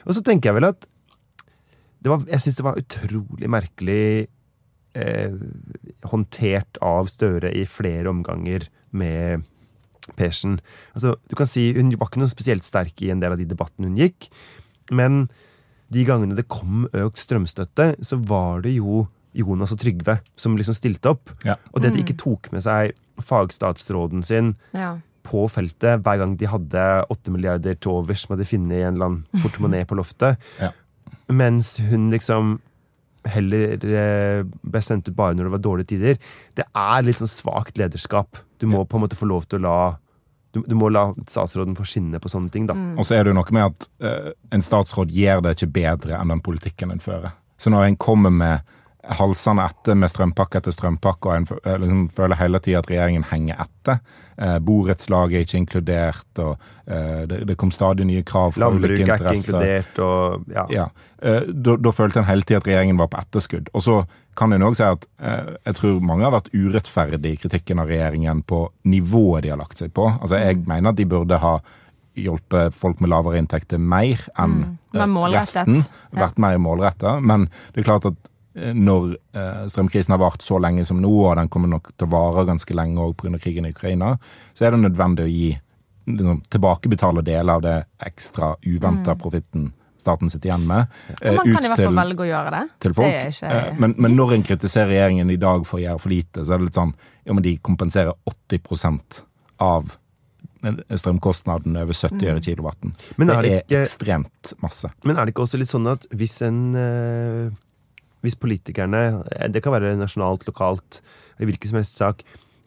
Og 0.07 0.15
så 0.17 0.23
tenker 0.25 0.49
jeg 0.49 0.57
vel 0.59 0.69
at 0.71 0.87
det 2.01 2.09
var, 2.11 2.23
jeg 2.31 2.39
syns 2.41 2.55
det 2.57 2.63
var 2.65 2.79
utrolig 2.79 3.49
merkelig 3.51 4.27
eh, 4.95 5.33
håndtert 6.09 6.79
av 6.85 7.09
Støre 7.11 7.51
i 7.55 7.65
flere 7.67 8.09
omganger 8.11 8.65
med 8.95 9.45
Persen. 10.17 10.57
Altså, 10.95 11.13
du 11.29 11.35
kan 11.37 11.45
si 11.45 11.67
Hun 11.75 11.91
var 11.99 12.07
ikke 12.09 12.21
noe 12.23 12.31
spesielt 12.31 12.65
sterk 12.65 13.03
i 13.05 13.11
en 13.13 13.19
del 13.21 13.35
av 13.35 13.37
de 13.41 13.45
debattene 13.45 13.91
hun 13.91 13.99
gikk, 13.99 14.29
men 14.95 15.27
de 15.93 16.03
gangene 16.07 16.37
det 16.37 16.47
kom 16.49 16.87
økt 16.93 17.19
strømstøtte, 17.21 17.91
så 18.05 18.17
var 18.29 18.63
det 18.65 18.75
jo 18.77 19.03
Jonas 19.37 19.73
og 19.75 19.79
Trygve 19.83 20.19
som 20.39 20.55
liksom 20.57 20.73
stilte 20.77 21.11
opp. 21.13 21.29
Ja. 21.45 21.59
Og 21.73 21.81
det 21.83 21.91
at 21.91 21.97
de 21.99 22.03
ikke 22.03 22.17
tok 22.17 22.49
med 22.55 22.63
seg 22.65 22.95
fagstatsråden 23.25 24.23
sin 24.25 24.55
Ja. 24.73 24.97
på 25.23 25.45
feltet 25.51 26.01
hver 26.03 26.17
gang 26.21 26.35
de 26.39 26.47
hadde 26.49 26.85
åtte 27.11 27.31
milliarder 27.31 27.75
til 27.75 27.91
overs 27.91 28.23
som 28.25 28.35
hadde 28.35 28.47
funnet 28.49 28.79
i 28.79 28.81
en 28.87 28.95
eller 28.95 29.05
annen 29.05 29.43
portemonee 29.43 29.85
på 29.85 29.97
loftet, 29.99 30.37
Ja. 30.59 30.71
mens 31.29 31.77
hun 31.79 32.09
liksom 32.11 32.59
heller 33.25 33.73
eh, 33.83 34.43
ble 34.63 34.81
sendt 34.81 35.09
ut 35.09 35.15
bare 35.15 35.35
når 35.35 35.43
det 35.49 35.51
var 35.51 35.63
dårlige 35.65 35.87
tider. 35.91 36.17
Det 36.55 36.63
er 36.73 37.01
litt 37.03 37.19
sånn 37.19 37.27
svakt 37.29 37.77
lederskap. 37.77 38.37
Du 38.59 38.65
må 38.67 38.85
på 38.87 38.95
en 38.97 39.03
måte 39.03 39.17
få 39.19 39.27
lov 39.27 39.45
til 39.47 39.59
å 39.59 39.61
la 39.67 39.97
du, 40.51 40.63
du 40.65 40.73
må 40.73 40.87
la 40.89 41.11
statsråden 41.29 41.75
få 41.77 41.85
skinne 41.85 42.17
på 42.19 42.29
sånne 42.31 42.49
ting, 42.49 42.65
da. 42.65 42.73
Og 42.97 43.05
så 43.05 43.19
er 43.19 43.23
det 43.23 43.29
jo 43.35 43.37
noe 43.37 43.53
med 43.53 43.67
at 43.67 43.85
uh, 44.01 44.31
en 44.55 44.63
statsråd 44.65 45.11
gjør 45.13 45.43
det 45.45 45.51
ikke 45.57 45.69
bedre 45.75 46.17
enn 46.17 46.31
den 46.33 46.41
politikken 46.41 46.89
en 46.89 47.03
fører. 47.03 47.35
Så 47.61 47.69
når 47.69 47.85
en 47.85 47.97
kommer 48.01 48.33
med 48.33 48.65
halsende 49.17 49.63
etter 49.65 49.95
med 49.97 50.11
strømpakke 50.11 50.59
etter 50.61 50.73
strømpakke, 50.75 51.29
og 51.29 51.35
en 51.35 51.47
eh, 51.63 51.77
liksom 51.81 52.01
føler 52.13 52.37
hele 52.39 52.59
tida 52.61 52.81
at 52.83 52.89
regjeringen 52.91 53.25
henger 53.31 53.61
etter. 53.65 53.99
Eh, 54.37 54.57
Borettslaget 54.63 55.39
er 55.39 55.45
ikke 55.47 55.57
inkludert, 55.63 56.41
og 56.43 56.57
eh, 56.85 57.23
det, 57.31 57.41
det 57.49 57.57
kom 57.59 57.71
stadig 57.73 58.05
nye 58.05 58.23
krav 58.27 58.53
fra 58.55 58.67
Landbruk 58.67 58.91
ulike 58.93 59.01
er 59.01 59.17
ikke 59.17 59.33
interesser. 59.33 59.65
inkludert, 59.65 59.99
og 60.05 60.55
ja. 60.55 60.65
Ja, 60.75 60.87
eh, 61.23 61.49
da, 61.49 61.75
da 61.81 61.95
følte 61.95 62.21
en 62.21 62.29
hele 62.29 62.45
tida 62.45 62.61
at 62.61 62.69
regjeringen 62.69 63.01
var 63.01 63.09
på 63.13 63.19
etterskudd. 63.23 63.73
Og 63.73 63.85
så 63.87 63.99
kan 64.39 64.53
en 64.55 64.63
òg 64.69 64.77
si 64.79 64.85
at 64.85 65.03
eh, 65.19 65.53
jeg 65.67 65.79
tror 65.81 65.99
mange 66.05 66.23
har 66.27 66.35
vært 66.37 66.53
urettferdig 66.55 67.33
i 67.35 67.41
kritikken 67.41 67.81
av 67.81 67.89
regjeringen 67.91 68.45
på 68.47 68.67
nivået 68.87 69.43
de 69.43 69.51
har 69.55 69.59
lagt 69.59 69.81
seg 69.81 69.91
på. 69.97 70.05
Altså 70.21 70.39
Jeg 70.39 70.61
mener 70.69 70.93
at 70.93 70.99
de 71.01 71.09
burde 71.09 71.41
ha 71.43 71.57
hjulpet 72.19 72.73
folk 72.75 72.99
med 73.03 73.11
lavere 73.11 73.39
inntekter 73.39 73.79
mer 73.79 74.21
enn 74.39 74.77
Mm, 74.89 75.15
eh, 75.17 75.29
resten. 75.35 75.75
Ja. 76.13 76.25
Vært 76.25 76.39
mer 76.41 76.57
målretta. 76.57 77.19
Men 77.21 77.45
det 77.73 77.83
er 77.83 77.89
klart 77.91 78.07
at 78.09 78.15
når 78.75 79.15
eh, 79.33 79.63
strømkrisen 79.71 80.11
har 80.15 80.21
vart 80.21 80.41
så 80.45 80.59
lenge 80.61 80.85
som 80.85 81.01
nå, 81.01 81.09
og 81.25 81.35
den 81.39 81.49
kommer 81.49 81.71
nok 81.71 81.91
til 81.97 82.07
å 82.07 82.11
vare 82.11 82.45
ganske 82.49 82.75
lenge 82.77 83.01
òg 83.01 83.15
pga. 83.17 83.39
krigen 83.39 83.65
i 83.65 83.73
Ukraina, 83.75 84.17
så 84.53 84.65
er 84.67 84.71
det 84.75 84.81
nødvendig 84.83 85.25
å 85.25 85.31
gi 85.31 85.49
liksom, 86.07 86.41
tilbakebetale 86.49 87.23
deler 87.23 87.53
av 87.53 87.61
det 87.61 87.77
ekstra 88.05 88.55
uventa 88.65 89.15
profitten 89.15 89.71
staten 89.99 90.29
sitter 90.31 90.49
igjen 90.49 90.63
med, 90.67 90.87
eh, 91.21 91.33
Mm. 91.33 91.35
Man 91.35 91.45
kan 91.45 91.49
i 91.49 91.67
ut 91.67 91.69
hvert 91.69 91.77
fall 91.77 91.85
til 91.85 91.95
velge 91.99 92.23
å 92.23 92.29
gjøre 92.29 92.51
det. 92.51 92.69
til 92.79 92.93
folk. 92.93 93.07
Det 93.07 93.25
er 93.25 93.31
ikke 93.33 93.67
Eh, 93.69 93.79
men, 93.79 93.95
men 93.97 94.15
når 94.15 94.33
en 94.33 94.43
kritiserer 94.43 94.87
regjeringen 94.87 95.29
i 95.29 95.35
dag 95.35 95.65
for 95.67 95.77
å 95.77 95.83
gjøre 95.83 95.99
for 95.99 96.09
lite, 96.09 96.39
så 96.45 96.53
er 96.53 96.57
det 96.57 96.65
litt 96.69 96.79
sånn 96.79 96.93
ja, 97.25 97.33
men 97.33 97.43
de 97.43 97.57
kompenserer 97.57 98.13
80% 98.25 99.21
av 99.59 99.97
strømkostnaden 100.89 101.77
over 101.77 101.93
70 101.93 102.27
øre 102.31 102.41
kilowatten. 102.43 102.93
Men 103.17 103.27
det 103.27 103.35
er 103.35 103.39
er, 103.45 103.61
ikke- 103.63 103.81
ekstremt 103.83 104.53
masse. 104.61 104.89
Men 105.03 105.17
er 105.17 105.25
det 105.25 105.33
ikke 105.33 105.43
også 105.45 105.59
litt 105.59 105.69
sånn 105.69 105.87
at 105.91 106.05
hvis 106.11 106.41
en 106.41 106.75
eh, 106.75 107.51
Hvis 108.25 108.35
politikerne, 108.35 109.23
det 109.53 109.61
kan 109.63 109.73
være 109.75 109.95
nasjonalt, 109.99 110.45
lokalt, 110.49 111.01
i 111.39 111.47
hvilken 111.47 111.71
som 111.71 111.79
helst 111.79 111.97
sak, 112.01 112.23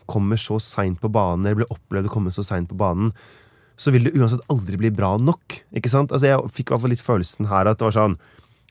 kommer 0.09 0.37
så 0.41 0.59
seint 0.61 0.99
på 1.01 1.11
banen, 1.13 1.45
eller 1.47 1.63
blir 1.63 1.73
opplevd 1.75 2.09
å 2.09 2.13
komme 2.13 2.33
så 2.35 2.45
seint 2.45 2.69
på 2.71 2.77
banen, 2.81 3.13
så 3.77 3.93
vil 3.93 4.05
det 4.09 4.15
uansett 4.17 4.43
aldri 4.53 4.77
bli 4.81 4.91
bra 4.95 5.15
nok. 5.21 5.61
Ikke 5.75 5.91
sant? 5.91 6.13
Altså 6.13 6.29
Jeg 6.29 6.53
fikk 6.53 6.71
i 6.71 6.75
hvert 6.75 6.83
fall 6.85 6.93
litt 6.95 7.05
følelsen 7.05 7.49
her 7.51 7.67
at 7.71 7.79
det 7.81 7.89
var 7.89 7.97
sånn 7.99 8.17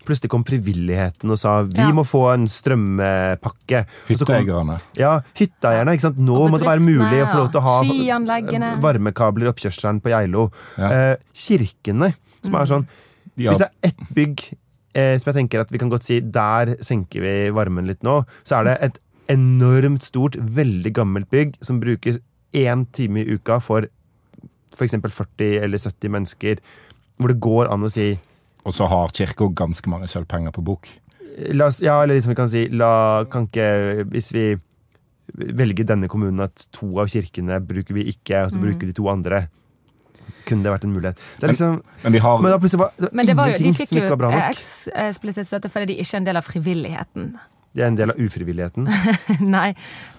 Plutselig 0.02 0.32
kom 0.34 0.42
frivilligheten 0.42 1.30
og 1.30 1.38
sa 1.38 1.60
vi 1.62 1.78
Ja. 1.78 1.92
må 1.94 2.02
få 2.02 2.34
en 2.34 2.48
strømmepakke. 2.50 3.84
Hytteeierne. 4.08 4.80
Ja, 4.98 5.20
hytteeierne. 5.38 5.94
ikke 5.94 6.08
sant? 6.08 6.18
Nå 6.18 6.50
må 6.50 6.58
det 6.58 6.66
være 6.66 6.82
mulig 6.82 7.22
å 7.22 7.28
få 7.30 7.38
lov 7.38 7.52
til 7.52 7.62
å 7.62 7.66
ha 7.68 7.76
eh, 7.86 8.82
varmekabler 8.82 9.46
i 9.46 9.52
oppkjørselen 9.52 10.02
på 10.02 10.10
Geilo. 10.10 10.48
Ja. 10.78 10.90
Eh, 10.90 11.16
kirkene, 11.34 12.16
som 12.42 12.56
er 12.56 12.66
sånn 12.66 12.88
De 13.38 13.46
Hvis 13.48 13.62
det 13.62 13.70
er 13.70 13.88
ett 13.92 14.02
bygg 14.14 14.42
eh, 14.94 15.16
som 15.20 15.32
jeg 15.32 15.40
tenker 15.40 15.64
at 15.64 15.72
vi 15.72 15.80
kan 15.82 15.92
godt 15.92 16.08
si 16.08 16.20
der 16.22 16.76
senker 16.86 17.24
vi 17.24 17.36
varmen 17.56 17.90
litt 17.90 18.04
nå, 18.08 18.22
så 18.44 18.60
er 18.60 18.70
det 18.70 18.78
et 18.88 19.00
enormt 19.32 20.04
stort, 20.04 20.36
veldig 20.36 20.92
gammelt 20.98 21.30
bygg 21.32 21.56
som 21.64 21.80
brukes 21.82 22.20
én 22.58 22.86
time 22.92 23.22
i 23.22 23.38
uka 23.38 23.62
for 23.64 23.88
f.eks. 24.76 24.98
40 24.98 25.62
eller 25.64 25.80
70 25.80 26.12
mennesker. 26.16 26.60
Hvor 27.22 27.32
det 27.32 27.44
går 27.44 27.70
an 27.72 27.86
å 27.86 27.92
si 27.92 28.10
og 28.62 28.76
så 28.76 28.88
har 28.90 29.14
kirka 29.16 29.48
ganske 29.58 29.90
mange 29.90 30.10
sølvpenger 30.10 30.54
på 30.54 30.64
bok. 30.66 30.90
La 31.56 31.70
oss, 31.72 31.80
ja, 31.82 31.96
eller 32.02 32.18
liksom 32.18 32.34
vi 32.34 32.38
kan 32.38 32.52
si 32.52 32.66
la, 32.70 32.92
kan 33.32 33.48
ikke, 33.48 34.06
Hvis 34.12 34.30
vi 34.36 34.46
velger 35.32 35.88
denne 35.88 36.10
kommunen 36.12 36.44
at 36.44 36.68
to 36.76 36.92
av 37.00 37.10
kirkene 37.10 37.62
bruker 37.64 37.96
vi 37.96 38.10
ikke, 38.12 38.44
og 38.46 38.52
så 38.52 38.62
bruker 38.62 38.90
de 38.90 38.96
to 38.98 39.08
andre, 39.10 39.46
kunne 40.46 40.64
det 40.66 40.72
vært 40.74 40.84
en 40.88 40.94
mulighet. 40.96 41.22
Det 41.40 41.44
er 41.48 41.54
liksom, 41.54 41.82
Men 42.04 42.14
vi 42.14 42.20
har 42.20 42.42
men 42.42 42.52
da 42.52 42.58
plutselig 42.60 42.80
var 42.80 42.92
det 42.98 43.08
var 43.10 43.16
Men 43.16 43.26
det 43.32 43.36
var 43.38 43.48
jo, 43.54 43.58
de 43.62 43.74
fikk 43.78 43.88
som 43.90 43.98
jo 43.98 44.04
ikke 44.04 44.18
var 44.18 44.22
bra 44.26 44.32
eh, 44.32 44.42
nok. 44.42 44.68
eksplisitt 45.08 45.48
støtte 45.48 45.70
fordi 45.72 45.86
de 45.94 46.02
ikke 46.02 46.16
er 46.16 46.22
en 46.24 46.30
del 46.32 46.38
av 46.42 46.44
frivilligheten. 46.48 47.32
De 47.72 47.80
er 47.80 47.88
en 47.88 47.96
del 47.96 48.10
av 48.12 48.18
ufrivilligheten. 48.20 48.84
Nei, 49.56 49.70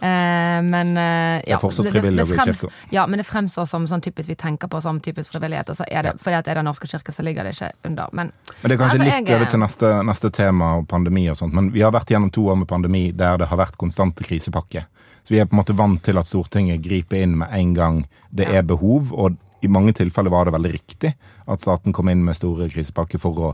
eh, 0.00 0.60
men 0.64 0.94
eh, 0.96 1.42
Det 1.44 1.52
er 1.52 1.60
fortsatt 1.60 1.90
frivillig 1.92 2.24
å 2.24 2.28
bli 2.30 2.38
kirke. 2.38 2.70
Ja, 2.94 3.04
men 3.06 3.20
det 3.20 3.26
fremstår 3.28 3.66
som 3.68 3.84
sånn 3.90 4.00
typisk 4.00 4.30
vi 4.32 4.36
tenker 4.40 4.70
på 4.72 4.80
som 4.80 5.00
typisk 5.04 5.34
frivillighet. 5.34 5.68
Og 5.68 5.76
så 5.76 5.84
er 5.84 6.06
det, 6.06 6.14
fordi 6.22 6.38
at 6.38 6.48
er 6.48 6.60
det 6.60 6.64
norske 6.64 6.88
kirke, 6.88 7.12
så 7.12 7.20
ligger 7.26 7.44
det 7.44 7.52
ikke 7.58 7.68
under. 7.90 8.08
Men 8.16 8.32
Men 8.62 8.72
det 8.72 8.78
er 8.78 8.80
kanskje 8.80 8.96
Altså, 9.02 9.04
litt 9.04 9.28
jeg- 9.28 9.36
over 9.36 9.50
til 9.52 9.60
neste, 9.60 9.92
neste 10.08 10.30
tema 10.32 10.70
og 10.78 10.88
pandemi 10.88 11.28
og 11.28 11.36
sånt. 11.36 11.52
Men 11.52 11.68
vi 11.76 11.82
har 11.84 11.92
vært 11.92 12.08
gjennom 12.14 12.32
to 12.32 12.46
år 12.48 12.56
med 12.62 12.68
pandemi 12.68 13.10
der 13.12 13.36
det 13.36 13.48
har 13.52 13.58
vært 13.60 13.76
konstante 13.76 14.24
krisepakker. 14.24 14.86
Så 15.22 15.34
vi 15.34 15.40
er 15.40 15.46
på 15.46 15.54
en 15.56 15.60
måte 15.62 15.76
vant 15.78 16.02
til 16.02 16.18
at 16.18 16.28
Stortinget 16.28 16.82
griper 16.82 17.22
inn 17.22 17.36
med 17.42 17.52
en 17.54 17.74
gang 17.76 18.00
det 18.34 18.48
er 18.50 18.66
behov. 18.66 19.12
Og 19.12 19.36
i 19.62 19.70
mange 19.70 19.94
tilfeller 19.94 20.32
var 20.34 20.48
det 20.48 20.56
veldig 20.56 20.72
riktig 20.72 21.12
at 21.46 21.62
staten 21.62 21.94
kom 21.94 22.10
inn 22.10 22.24
med 22.26 22.38
store 22.38 22.68
krisepakker 22.72 23.22
for 23.22 23.38
å 23.38 23.52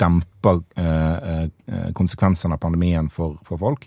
dempe 0.00 0.54
eh, 0.80 1.42
eh, 1.44 1.90
konsekvensene 1.96 2.56
av 2.56 2.62
pandemien 2.62 3.10
for, 3.12 3.36
for 3.46 3.60
folk. 3.60 3.84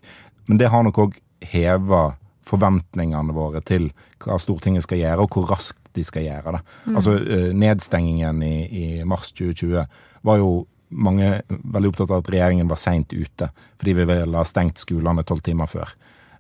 Men 0.49 0.61
det 0.61 0.69
har 0.71 0.85
nok 0.85 1.01
òg 1.01 1.17
heva 1.49 2.03
forventningene 2.45 3.33
våre 3.33 3.61
til 3.65 3.89
hva 4.21 4.37
Stortinget 4.41 4.85
skal 4.85 5.01
gjøre, 5.01 5.25
og 5.25 5.33
hvor 5.33 5.49
raskt 5.49 5.81
de 5.97 6.03
skal 6.05 6.27
gjøre 6.27 6.55
det. 6.55 6.61
Altså 6.93 7.17
eh, 7.17 7.49
Nedstengingen 7.57 8.41
i, 8.45 8.55
i 8.69 8.87
mars 9.07 9.31
2020 9.33 9.85
var 10.25 10.41
jo 10.41 10.65
mange 10.95 11.39
veldig 11.49 11.89
opptatt 11.91 12.11
av 12.13 12.21
at 12.21 12.29
regjeringen 12.31 12.69
var 12.69 12.79
seint 12.79 13.13
ute, 13.13 13.49
fordi 13.79 13.95
vi 13.97 14.05
ville 14.07 14.37
ha 14.37 14.45
stengt 14.47 14.79
skolene 14.79 15.25
tolv 15.25 15.41
timer 15.45 15.69
før. 15.69 15.95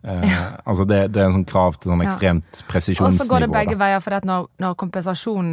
Eh, 0.05 0.41
altså 0.69 0.85
det, 0.85 0.99
det 1.15 1.21
er 1.21 1.29
en 1.31 1.37
sånn 1.39 1.47
krav 1.49 1.79
til 1.79 1.89
sånn 1.89 2.03
Ja. 2.03 2.09
ekstremt 2.11 2.59
Og 3.01 3.13
så 3.17 3.25
går 3.29 3.45
det 3.45 3.51
begge 3.53 3.73
da. 3.73 3.79
veier, 3.81 4.03
for 4.05 4.13
når, 4.29 4.49
når 4.61 4.75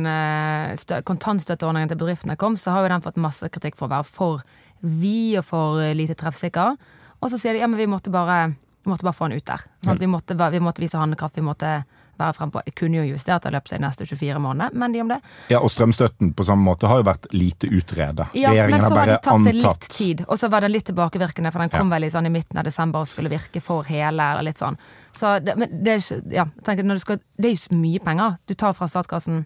eh, 0.06 1.00
kontantstøtteordningen 1.08 1.88
til 1.88 2.00
bedriftene 2.02 2.36
kom, 2.36 2.56
så 2.60 2.74
har 2.74 2.84
jo 2.84 2.92
den 2.92 3.04
fått 3.06 3.16
masse 3.16 3.48
kritikk 3.48 3.78
for 3.80 3.88
å 3.88 3.94
være 3.96 4.04
for 4.04 4.42
vid 4.82 5.38
og 5.38 5.44
for 5.46 5.80
lite 5.96 6.14
treffsikker. 6.18 6.76
Og 7.22 7.30
så 7.30 7.38
sier 7.38 7.54
de 7.54 7.62
ja, 7.62 7.70
men 7.70 7.78
vi 7.78 7.86
måtte 7.86 8.12
bare, 8.12 8.52
vi 8.84 8.90
måtte 8.90 9.06
bare 9.06 9.16
få 9.16 9.28
den 9.30 9.38
ut 9.38 9.46
der. 9.46 9.64
Sant? 9.86 10.00
Vi, 10.02 10.10
måtte, 10.10 10.34
vi 10.34 10.60
måtte 10.60 10.82
vise 10.82 10.98
handlekraft, 10.98 11.38
vi 11.38 11.46
måtte 11.46 11.84
være 12.20 12.36
frempå. 12.36 12.62
Jeg 12.66 12.74
kunne 12.78 13.00
jo 13.00 13.12
justert 13.12 13.46
det 13.46 13.52
løpet 13.54 13.74
de 13.74 13.80
neste 13.82 14.06
24 14.06 14.40
månedene, 14.42 14.78
men 14.78 14.94
de 14.94 15.02
om 15.02 15.12
det. 15.12 15.18
Ja, 15.52 15.60
Og 15.60 15.70
strømstøtten 15.72 16.32
på 16.36 16.46
samme 16.46 16.66
måte 16.66 16.90
har 16.90 17.02
jo 17.02 17.06
vært 17.08 17.28
lite 17.34 17.70
utredet. 17.70 18.28
Ja, 18.38 18.52
men 18.52 18.82
så 18.82 18.94
har 18.94 19.06
det 19.06 19.18
de 19.18 19.20
bare 19.20 19.20
tatt 19.24 19.46
seg 19.46 19.60
litt 19.60 19.88
tid, 19.96 20.24
og 20.28 20.40
så 20.40 20.50
var 20.52 20.64
det 20.64 20.72
litt 20.72 20.88
tilbakevirkende, 20.90 21.52
for 21.52 21.64
den 21.64 21.72
kom 21.72 21.92
vel 21.92 22.08
i, 22.08 22.10
sånn, 22.12 22.28
i 22.28 22.34
midten 22.34 22.60
av 22.60 22.68
desember 22.68 23.04
og 23.04 23.10
skulle 23.10 23.32
virke 23.32 23.62
for 23.64 23.88
hele, 23.88 24.32
eller 24.34 24.50
litt 24.50 24.60
sånn. 24.60 24.78
Så 25.16 25.38
det, 25.44 25.56
men 25.60 25.72
det 25.84 25.96
er 25.96 26.02
ikke, 26.02 26.20
ja, 26.32 26.46
tenker, 26.64 26.88
når 26.88 27.00
du 27.00 27.04
skal, 27.06 27.22
det 27.36 27.50
er 27.50 27.56
jo 27.56 27.62
så 27.64 27.76
mye 27.76 28.04
penger 28.04 28.38
du 28.48 28.54
tar 28.54 28.76
fra 28.76 28.88
statskassen 28.88 29.44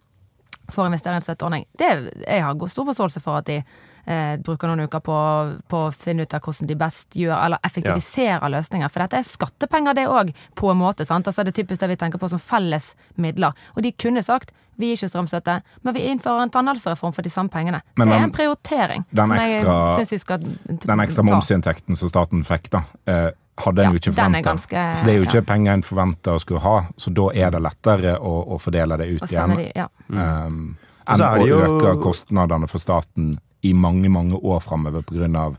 for 0.71 0.85
å 0.85 0.91
investere 0.91 1.15
i 1.15 1.21
en 1.21 1.27
støtteordning. 1.27 1.67
Det, 1.79 1.91
jeg 2.27 2.43
har 2.43 2.69
stor 2.71 2.89
forståelse 2.89 3.23
for 3.23 3.41
at 3.41 3.51
de 3.51 3.61
eh, 4.07 4.37
bruker 4.39 4.69
noen 4.71 4.87
uker 4.87 5.01
på, 5.01 5.17
på 5.69 5.81
å 5.89 5.93
finne 5.95 6.23
ut 6.23 6.35
av 6.35 6.41
hvordan 6.41 6.67
de 6.71 6.75
best 6.79 7.17
gjør, 7.19 7.37
eller 7.45 7.59
effektiviserer 7.67 8.49
løsninger. 8.51 8.89
For 8.93 9.01
dette 9.05 9.19
er 9.21 9.27
skattepenger, 9.27 9.95
det 9.95 10.07
òg, 10.09 10.33
på 10.55 10.71
en 10.71 10.79
måte. 10.79 11.05
sant? 11.07 11.27
Altså 11.27 11.45
Det 11.45 11.53
er 11.55 11.63
typisk 11.63 11.81
det 11.81 11.89
vi 11.89 11.97
tenker 11.97 12.19
på 12.23 12.29
som 12.31 12.39
felles 12.39 12.95
midler. 13.17 13.53
Og 13.77 13.83
de 13.83 13.93
kunne 13.93 14.23
sagt 14.23 14.53
vi 14.77 14.91
gir 14.91 14.99
ikke 14.99 15.09
strømstøtte, 15.09 15.63
men 15.85 15.95
vi 15.97 16.03
innfører 16.11 16.43
en 16.43 16.51
tannhelsereform 16.53 17.15
for 17.17 17.23
de 17.25 17.31
samme 17.33 17.49
pengene. 17.49 17.81
Men 17.97 18.11
det 18.11 18.17
er 18.19 18.25
en 18.27 18.33
prioritering. 18.33 19.05
den 19.11 19.31
ekstra- 19.33 20.19
skal 20.19 20.39
Den 20.85 21.01
ekstra 21.01 21.23
momsinntekten 21.25 21.97
som 21.97 22.09
staten 22.09 22.45
fikk, 22.45 22.69
da, 22.71 22.83
eh, 23.07 23.31
hadde 23.59 23.79
en 23.81 23.85
Ja, 23.87 23.91
jo 23.93 23.97
ikke 23.99 24.15
den 24.15 24.33
forventa. 24.35 24.43
ganske- 24.43 24.97
Så 24.97 25.05
det 25.07 25.15
er 25.15 25.17
jo 25.19 25.25
ikke 25.25 25.41
ja. 25.41 25.41
penger 25.41 25.73
en 25.73 25.83
forventer 25.83 26.35
å 26.35 26.39
skulle 26.41 26.61
ha, 26.61 26.87
så 26.99 27.11
da 27.15 27.31
er 27.33 27.51
det 27.53 27.63
lettere 27.63 28.19
å, 28.21 28.49
å 28.53 28.61
fordele 28.61 28.99
det 28.99 29.09
ut 29.15 29.23
igjen. 29.31 29.57
de, 29.57 29.73
ja. 29.75 29.89
Um, 30.11 30.77
enn 31.09 31.21
å 31.21 31.47
jo- 31.47 31.81
øke 31.81 32.03
kostnadene 32.03 32.69
for 32.69 32.79
staten 32.79 33.39
i 33.63 33.73
mange, 33.73 34.09
mange 34.13 34.37
år 34.37 34.61
framover 34.61 35.03
pga. 35.07 35.51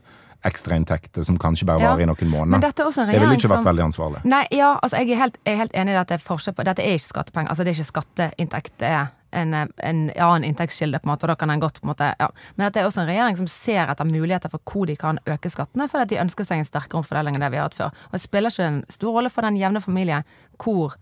ekstrainntekter 0.47 1.23
som 1.25 1.35
kanskje 1.41 1.65
bare 1.65 1.81
Ja, 1.81 1.89
varer 1.91 2.05
i 2.05 2.07
noen 2.07 2.29
måneder. 2.29 2.51
Men 2.53 2.61
dette 2.61 2.83
er 2.83 2.87
også 2.87 3.01
en 3.01 3.09
det 3.09 3.19
ville 3.19 3.35
ikke 3.35 3.49
vært 3.49 3.63
som 3.63 3.65
veldig 3.67 3.83
ansvarlig. 3.83 4.19
Nei, 4.23 4.45
ja, 4.53 4.77
altså 4.81 5.01
jeg 5.01 5.11
er 5.11 5.21
helt, 5.23 5.37
jeg 5.43 5.53
er 5.53 5.57
helt 5.57 5.73
enig 5.75 5.95
i 5.95 5.97
at 5.99 6.07
det 6.07 6.19
er 6.19 6.23
forskjell 6.23 6.55
på 6.55 6.63
Dette 6.63 6.83
er 6.85 6.95
ikke 6.95 7.07
skattepenger. 7.07 7.49
Altså 7.49 7.65
det 7.65 7.71
er 7.71 7.75
ikke 7.75 7.91
skatteinntekt. 7.91 8.73
Det 8.79 8.87
er 8.87 9.09
en, 9.31 9.53
en 9.53 9.99
annen 10.15 10.45
inntektskilde, 10.47 11.01
på 11.01 11.09
en 11.09 11.11
måte, 11.11 11.25
og 11.25 11.33
da 11.33 11.35
kan 11.41 11.51
en 11.51 11.59
godt 11.59 11.81
på 11.81 11.87
en 11.87 11.91
måte 11.91 12.13
ja. 12.19 12.29
Men 12.55 12.67
dette 12.67 12.79
er 12.79 12.87
også 12.87 13.03
en 13.03 13.09
regjering 13.09 13.39
som 13.41 13.49
ser 13.51 13.91
etter 13.91 14.07
muligheter 14.07 14.53
for 14.53 14.63
hvor 14.63 14.87
de 14.87 14.95
kan 14.95 15.19
øke 15.27 15.51
skattene, 15.51 15.89
fordi 15.91 16.13
de 16.13 16.21
ønsker 16.23 16.47
seg 16.47 16.61
en 16.61 16.69
sterkere 16.69 17.01
omfordeling 17.01 17.35
enn 17.35 17.43
det 17.43 17.51
vi 17.51 17.59
har 17.59 17.67
hatt 17.67 17.77
før. 17.77 17.91
Og 18.07 18.15
det 18.15 18.23
spiller 18.23 18.53
ikke 18.53 18.71
en 18.71 18.81
stor 18.93 19.17
rolle 19.17 19.33
for 19.33 19.47
den 19.47 19.59
jevne 19.59 19.83
familie 19.83 20.21
hvor 20.63 20.95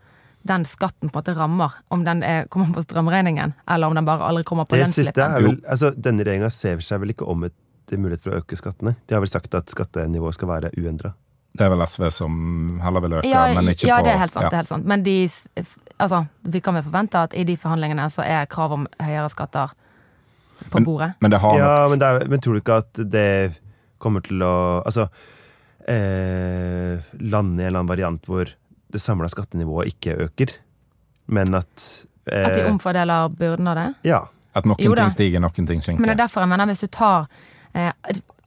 den 0.45 0.65
skatten 0.69 1.09
på 1.09 1.17
en 1.17 1.23
måte 1.23 1.33
rammer. 1.37 1.73
Om 1.89 2.03
den 2.05 2.21
er, 2.23 2.45
kommer 2.53 2.69
på 2.75 2.83
strømregningen, 2.85 3.53
eller 3.71 3.89
om 3.89 3.95
den 3.97 4.05
bare 4.05 4.27
aldri 4.27 4.43
kommer 4.45 4.67
på 4.69 4.77
Det 4.77 4.87
siste 4.91 5.15
lønnsslippen. 5.17 5.35
er 5.35 5.45
vel, 5.47 5.59
altså 5.73 5.91
Denne 5.97 6.25
regjeringa 6.25 6.49
ser 6.53 6.81
seg 6.85 7.01
vel 7.01 7.13
ikke 7.15 7.25
om 7.31 7.47
et 7.47 7.53
mulighet 7.97 8.23
for 8.25 8.33
å 8.35 8.41
øke 8.43 8.57
skattene. 8.59 8.95
De 9.05 9.15
har 9.17 9.23
vel 9.23 9.31
sagt 9.31 9.53
at 9.57 9.69
skattenivået 9.73 10.37
skal 10.37 10.49
være 10.49 10.71
uendra. 10.77 11.13
Det 11.55 11.63
er 11.63 11.71
vel 11.71 11.85
SV 11.87 12.09
som 12.11 12.33
heller 12.83 13.03
vil 13.05 13.13
øke, 13.21 13.29
Ja, 13.31 13.45
men 13.55 13.71
ikke 13.71 13.87
ja 13.87 13.97
på 14.01 14.05
det 14.05 14.13
er 14.13 14.17
helt 14.19 14.33
sant. 14.33 14.43
ja. 14.43 14.49
Det 14.49 14.55
er 14.57 14.63
helt 14.63 14.71
sant. 14.73 14.85
Men 14.91 15.03
de, 15.05 15.15
altså, 15.97 16.25
vi 16.43 16.59
kan 16.59 16.75
vel 16.75 16.83
forvente 16.83 17.21
at 17.29 17.33
i 17.33 17.45
de 17.47 17.55
forhandlingene 17.57 18.09
så 18.11 18.25
er 18.27 18.49
krav 18.51 18.73
om 18.75 18.87
høyere 18.99 19.29
skatter 19.31 19.71
på 20.73 20.81
bordet. 20.83 21.13
Men 21.21 21.31
det 21.31 21.39
har 21.39 21.53
nok 21.55 21.63
Ja, 21.63 21.87
men, 21.89 21.99
det 22.01 22.07
er, 22.09 22.27
men 22.29 22.43
tror 22.43 22.57
du 22.57 22.61
ikke 22.61 22.81
at 22.83 23.01
det 23.11 23.29
kommer 23.97 24.21
til 24.21 24.43
å 24.43 24.81
Altså 24.85 25.07
eh, 25.87 26.99
Lande 27.19 27.61
i 27.61 27.65
en 27.65 27.69
eller 27.69 27.79
annen 27.79 27.89
variant 27.91 28.27
hvor 28.29 28.49
det 28.95 29.03
samla 29.03 29.29
skattenivået 29.31 29.93
ikke 29.93 30.15
øker, 30.27 30.55
men 31.27 31.57
at 31.57 31.85
eh, 32.31 32.47
At 32.47 32.55
de 32.57 32.65
omfordeler 32.69 33.29
byrden 33.29 33.67
av 33.67 33.79
det. 33.79 33.89
Ja. 34.07 34.25
at 34.55 34.65
noen 34.65 34.79
Jo 34.79 34.95
ting 34.95 35.11
stiger, 35.11 35.43
noen 35.43 35.67
ting 35.67 35.81
synker. 35.83 35.99
Men 35.99 36.09
det 36.09 36.15
er 36.15 36.23
derfor 36.25 36.45
jeg 36.45 36.51
mener 36.53 36.69
hvis 36.71 36.85
du 36.85 36.87
tar 36.87 37.27
eh, 37.75 37.91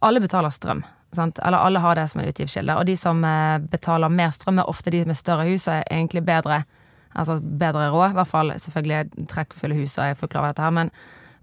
Alle 0.00 0.22
betaler 0.22 0.52
strøm. 0.54 0.84
Sant? 1.12 1.38
Eller 1.44 1.58
alle 1.58 1.80
har 1.80 1.96
det 1.96 2.06
som 2.10 2.20
en 2.20 2.28
utgiftskilde. 2.28 2.76
Og 2.76 2.86
de 2.86 2.96
som 2.96 3.24
eh, 3.24 3.58
betaler 3.58 4.12
mer 4.12 4.30
strøm, 4.30 4.60
er 4.60 4.68
ofte 4.68 4.92
de 4.94 5.04
med 5.08 5.16
større 5.16 5.48
hus 5.48 5.68
og 5.68 5.74
er 5.74 5.86
egentlig 5.90 6.22
bedre, 6.24 6.62
altså 7.14 7.38
bedre 7.40 7.88
råd. 7.90 8.12
I 8.12 8.18
hvert 8.20 8.30
fall 8.30 8.52
selvfølgelig 8.60 9.26
trekkfulle 9.28 9.78
hus, 9.80 9.96
og 9.98 10.10
jeg 10.10 10.20
forklarer 10.20 10.52
dette 10.52 10.62
her. 10.62 10.74
Men, 10.76 10.92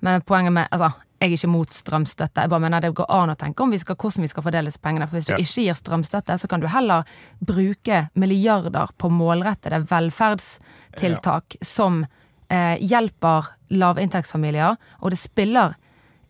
men 0.05 0.21
poenget 0.21 0.53
med 0.53 0.69
altså, 0.71 0.91
jeg 1.25 1.33
er 1.33 1.37
ikke 1.39 1.51
mot 1.51 1.73
strømstøtte. 1.73 2.45
Jeg 2.45 2.51
bare 2.53 2.63
mener 2.63 2.81
Det 2.85 2.93
går 2.95 3.09
an 3.09 3.33
å 3.33 3.37
tenke 3.39 3.63
om 3.65 3.71
vi 3.73 3.79
skal, 3.81 3.97
hvordan 3.99 4.25
vi 4.25 4.31
skal 4.31 4.45
fordele 4.45 4.69
disse 4.71 4.81
pengene. 4.81 5.07
For 5.09 5.17
hvis 5.17 5.27
du 5.27 5.33
Ja. 5.33 5.37
ikke 5.41 5.65
gir 5.65 5.73
strømstøtte, 5.73 6.37
så 6.37 6.47
kan 6.47 6.59
du 6.61 6.67
heller 6.67 7.03
bruke 7.43 8.09
milliarder 8.15 8.93
på 8.97 9.09
målrettede 9.09 9.83
velferdstiltak 9.89 11.57
som 11.61 12.05
eh, 12.49 12.77
hjelper 12.77 13.47
lavinntektsfamilier. 13.71 14.77
Og 15.01 15.09
det 15.11 15.19
spiller 15.19 15.75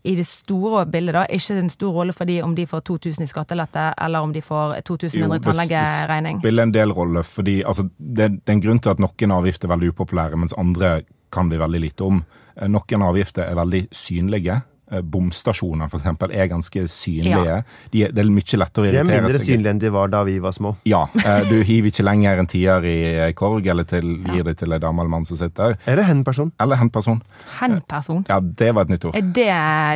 i 0.06 0.16
det 0.16 0.26
store 0.28 0.86
bildet 0.86 1.16
da, 1.18 1.24
ikke 1.34 1.58
en 1.58 1.70
stor 1.70 1.92
rolle 1.92 2.14
for 2.14 2.30
de 2.30 2.38
om 2.46 2.54
de 2.56 2.68
får 2.70 2.84
2000 2.86 3.26
i 3.26 3.28
skattelette, 3.28 3.88
eller 3.98 4.22
om 4.22 4.34
de 4.34 4.42
får 4.42 4.82
2000 4.86 5.20
mindre 5.20 5.40
i 5.40 5.46
tannlegeregning. 5.48 6.38
Det 6.38 6.46
spiller 6.46 6.64
en 6.64 6.72
del 6.76 6.94
rolle, 6.94 7.24
fordi 7.26 7.64
altså, 7.66 7.88
det, 7.98 8.30
det 8.46 8.54
er 8.54 8.58
en 8.60 8.62
grunn 8.62 8.80
til 8.80 8.94
at 8.94 9.02
noen 9.02 9.32
avgifter 9.40 9.68
er 9.68 9.74
veldig 9.74 9.90
upopulære, 9.96 10.38
mens 10.38 10.54
andre 10.62 11.02
kan 11.34 11.50
vi 11.50 11.58
veldig 11.58 11.82
lite 11.82 12.06
om. 12.06 12.22
Eh, 12.56 12.70
Noen 12.70 13.02
avgifter 13.10 13.50
er 13.50 13.58
veldig 13.58 13.88
synlige. 13.92 14.62
Eh, 14.92 15.02
Bomstasjoner, 15.02 15.90
for 15.90 15.98
eksempel, 15.98 16.30
er 16.32 16.46
ganske 16.52 16.84
synlige. 16.88 17.64
De 17.92 18.04
er, 18.06 18.12
det 18.14 18.22
er 18.22 18.30
mye 18.30 18.60
lettere 18.62 18.84
å 18.84 18.86
irritere 18.86 19.02
seg 19.02 19.10
De 19.10 19.16
er 19.18 19.24
mindre 19.26 19.40
synlige 19.42 19.72
enn 19.74 19.80
de 19.82 19.90
var 19.96 20.12
da 20.14 20.20
vi 20.28 20.36
var 20.44 20.54
små. 20.54 20.76
Ja, 20.86 21.08
eh, 21.26 21.48
Du 21.50 21.56
hiver 21.66 21.90
ikke 21.90 22.06
lenger 22.06 22.42
en 22.44 22.50
tier 22.52 22.86
i 22.86 23.32
korg, 23.34 23.66
eller 23.66 23.88
til, 23.90 24.12
gir 24.30 24.46
det 24.46 24.58
til 24.62 24.76
ei 24.76 24.80
dame 24.84 25.02
eller 25.02 25.10
mann 25.16 25.26
som 25.26 25.40
sitter 25.40 25.74
der. 25.74 25.80
Eller 25.90 26.06
hen 26.06 26.22
person. 26.28 26.52
Eller 26.62 26.78
hen-person. 26.78 27.22
Hen-person. 27.58 28.26
Ja, 28.30 28.38
det 28.40 28.70
var 28.78 28.86
et 28.86 28.94
nytt 28.94 29.08
ord. 29.10 29.18
Er 29.18 29.26
det, 29.40 29.50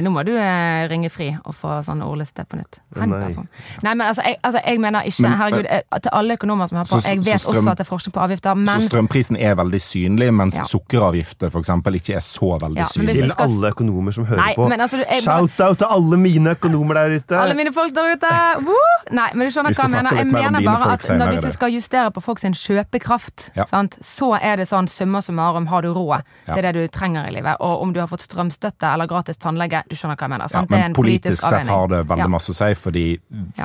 nå 0.05 0.13
må 0.15 0.24
du 0.25 0.34
eh, 0.34 0.88
ringe 0.89 1.12
Fri 1.13 1.29
og 1.43 1.53
få 1.53 1.77
sånn 1.86 2.01
ordliste 2.05 2.48
på 2.50 2.58
nytt. 2.58 2.81
Hen-person. 2.98 3.46
Nei, 3.86 3.93
men 3.93 4.08
altså, 4.08 4.25
jeg, 4.25 4.39
altså, 4.41 4.63
jeg 4.65 4.81
mener 4.81 5.05
ikke 5.05 5.25
Men, 5.27 5.38
Herregud, 5.38 5.69
jeg, 5.69 6.01
til 6.01 6.13
alle 6.17 6.39
økonomer 6.39 6.69
som 6.72 6.81
hører 6.81 6.89
på, 6.89 7.01
jeg 7.05 7.22
vet 7.29 7.43
strøm- 7.43 7.62
også 7.62 7.75
at 7.75 7.81
det 7.84 7.86
er 7.86 7.89
forskjell 7.91 8.17
på 8.17 8.25
avgifter, 8.25 8.58
men 8.58 8.74
Så 8.74 8.89
strømprisen 8.89 9.38
er 9.38 9.53
veldig 9.60 9.81
synlig, 9.84 10.34
mens 10.34 10.58
Ja. 10.58 10.65
sukkeravgifter 10.65 11.53
eksempel, 11.60 12.00
ikke 12.00 12.15
er 12.17 12.25
så 12.25 12.58
veldig 12.62 12.79
Ja, 12.81 12.89
synlig. 12.89 13.15
Til 13.19 13.34
alle 13.38 13.72
økonomer 13.74 14.12
som 14.15 14.25
hører 14.25 14.41
Nei, 14.41 14.53
på. 14.55 14.67
Men 14.80 14.86
altså, 14.86 14.98
jeg 15.04 15.24
Shout-out 15.26 15.82
til 15.82 15.90
alle 15.92 16.18
mine 16.18 16.54
økonomer 16.56 16.96
der 16.96 17.16
ute! 17.20 17.36
alle 17.36 17.56
mine 17.58 17.74
folk 17.76 17.92
der 17.96 18.14
ute 18.16 18.30
Woo! 18.64 18.78
Nei, 19.12 19.26
men 19.36 19.50
du 19.50 19.52
skjønner 19.52 19.76
hva 19.76 19.84
jeg 19.84 19.92
mener. 19.92 20.20
Jeg 20.22 20.28
mener 20.32 20.64
bare 20.64 20.94
at 20.96 21.08
når, 21.20 21.34
hvis 21.34 21.44
du 21.44 21.52
skal 21.52 21.74
justere 21.74 22.12
på 22.16 22.24
folks 22.24 22.46
kjøpekraft, 22.48 23.50
Ja. 23.58 23.66
sant, 23.68 23.98
så 24.06 24.32
er 24.40 24.62
det 24.62 24.68
sånn 24.70 24.88
summa 24.88 25.20
summarum 25.26 25.68
har 25.68 25.84
du 25.84 25.92
råd 25.94 26.24
til 26.54 26.62
det 26.64 26.74
du 26.78 26.88
trenger 26.88 27.28
i 27.28 27.34
livet. 27.36 27.58
Og 27.60 27.84
om 27.84 27.94
du 27.94 28.00
har 28.00 28.08
fått 28.08 28.24
strømstøtte 28.24 28.94
eller 28.94 29.10
gratis 29.10 29.38
tannlege, 29.42 29.84
du 29.90 29.96
skjønner 29.98 30.16
hva 30.16 30.28
jeg 30.30 30.34
mener. 30.38 30.54
Ja, 30.54 30.64
men 30.70 30.86
en 30.92 30.98
politisk 30.98 31.44
sett 31.44 31.68
har 31.68 31.92
det 31.92 32.06
veldig 32.08 32.30
masse 32.32 32.54
å 32.54 32.58
si, 32.62 32.72
fordi 32.80 33.06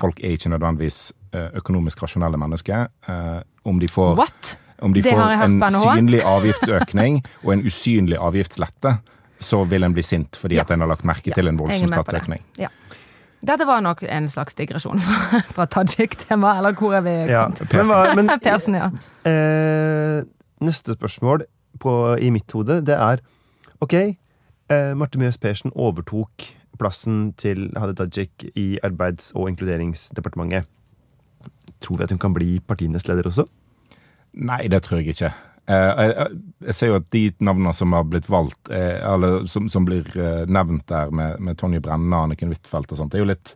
folk 0.01 0.19
er 0.25 0.35
ikke 0.35 0.51
nødvendigvis 0.57 1.01
eh, 1.35 1.51
økonomisk 1.63 2.03
rasjonelle 2.03 2.41
mennesker. 2.41 2.89
Eh, 3.09 3.41
Om 3.65 3.79
de 3.81 3.89
får, 3.89 4.17
What? 4.19 4.57
om 4.83 4.93
de 4.93 5.01
Det 5.03 5.13
får 5.15 5.31
en 5.47 5.61
synlig 5.71 6.21
avgiftsøkning 6.27 7.23
og 7.45 7.53
en 7.55 7.63
usynlig 7.65 8.19
avgiftslette, 8.21 8.99
så 9.45 9.63
vil 9.69 9.85
en 9.87 9.95
bli 9.95 10.03
sint 10.03 10.37
fordi 10.41 10.57
Ja. 10.59 10.65
at 10.65 10.71
en 10.75 10.81
har 10.85 10.89
lagt 10.91 11.05
merke 11.05 11.33
til 11.35 11.49
en 11.49 11.59
voldsom 11.61 11.89
skatteøkning. 11.93 12.43
det. 12.57 12.67
Ja. 12.67 12.69
Dette 13.45 13.67
var 13.69 13.81
nok 13.85 14.03
en 14.09 14.29
slags 14.33 14.55
digresjon 14.57 14.99
fra, 15.05 15.41
fra 15.53 15.67
Tajik-tema, 15.69 16.55
eller 16.59 16.73
hvor 16.73 16.95
er 16.97 17.03
vi 17.05 17.11
Ja, 17.31 17.43
kommet? 17.51 18.17
men, 18.17 18.27
men 18.27 18.41
Persen, 18.47 18.75
ja. 18.79 18.87
eh, 19.29 20.23
neste 20.65 20.95
spørsmål 20.97 21.45
på, 21.81 21.93
i 22.25 22.31
mitt 22.33 22.51
hode, 22.57 22.81
det 22.87 22.97
er 22.97 23.21
Ok, 23.85 23.93
eh, 23.95 24.95
Marte 24.97 25.19
Mjøs 25.21 25.37
Persen 25.39 25.73
overtok 25.77 26.47
plassen 26.79 27.35
til 27.37 27.69
Hadia 27.77 28.07
Tajik 28.07 28.47
i 28.57 28.79
Arbeids- 28.83 29.33
og 29.37 29.51
inkluderingsdepartementet. 29.51 30.65
Tror 31.85 31.99
vi 32.01 32.03
at 32.07 32.11
hun 32.15 32.19
kan 32.23 32.33
bli 32.35 32.61
partinestleder 32.67 33.29
også? 33.29 33.45
Nei, 34.35 34.67
det 34.73 34.81
tror 34.83 34.99
jeg 35.03 35.13
ikke. 35.13 35.33
Eh, 35.67 35.91
jeg, 36.05 36.15
jeg- 36.67 36.75
ser 36.77 36.91
jo 36.93 36.97
at 36.99 37.07
de 37.15 37.23
navnene 37.41 37.73
som 37.75 37.93
har 37.97 38.05
blitt 38.05 38.27
valgt, 38.29 38.69
eh, 38.71 38.99
eller 39.13 39.47
som, 39.49 39.69
som 39.73 39.85
blir 39.89 40.05
eh, 40.17 40.45
nevnt 40.47 40.87
der 40.91 41.11
med, 41.11 41.41
med 41.41 41.57
Tonje 41.61 41.81
Brenna, 41.81 42.25
Anniken 42.27 42.53
Huitfeldt 42.53 42.93
og 42.93 42.99
sånt, 43.01 43.13
det 43.15 43.21
er 43.21 43.25
jo 43.25 43.31
litt 43.33 43.55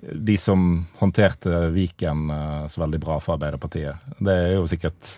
de 0.00 0.32
som 0.40 0.86
håndterte 1.02 1.66
Viken 1.74 2.30
eh, 2.32 2.62
så 2.72 2.80
veldig 2.86 3.00
bra 3.02 3.18
for 3.20 3.36
Arbeiderpartiet. 3.36 4.00
Det 4.24 4.32
er 4.32 4.54
jo 4.56 4.64
sikkert, 4.70 5.10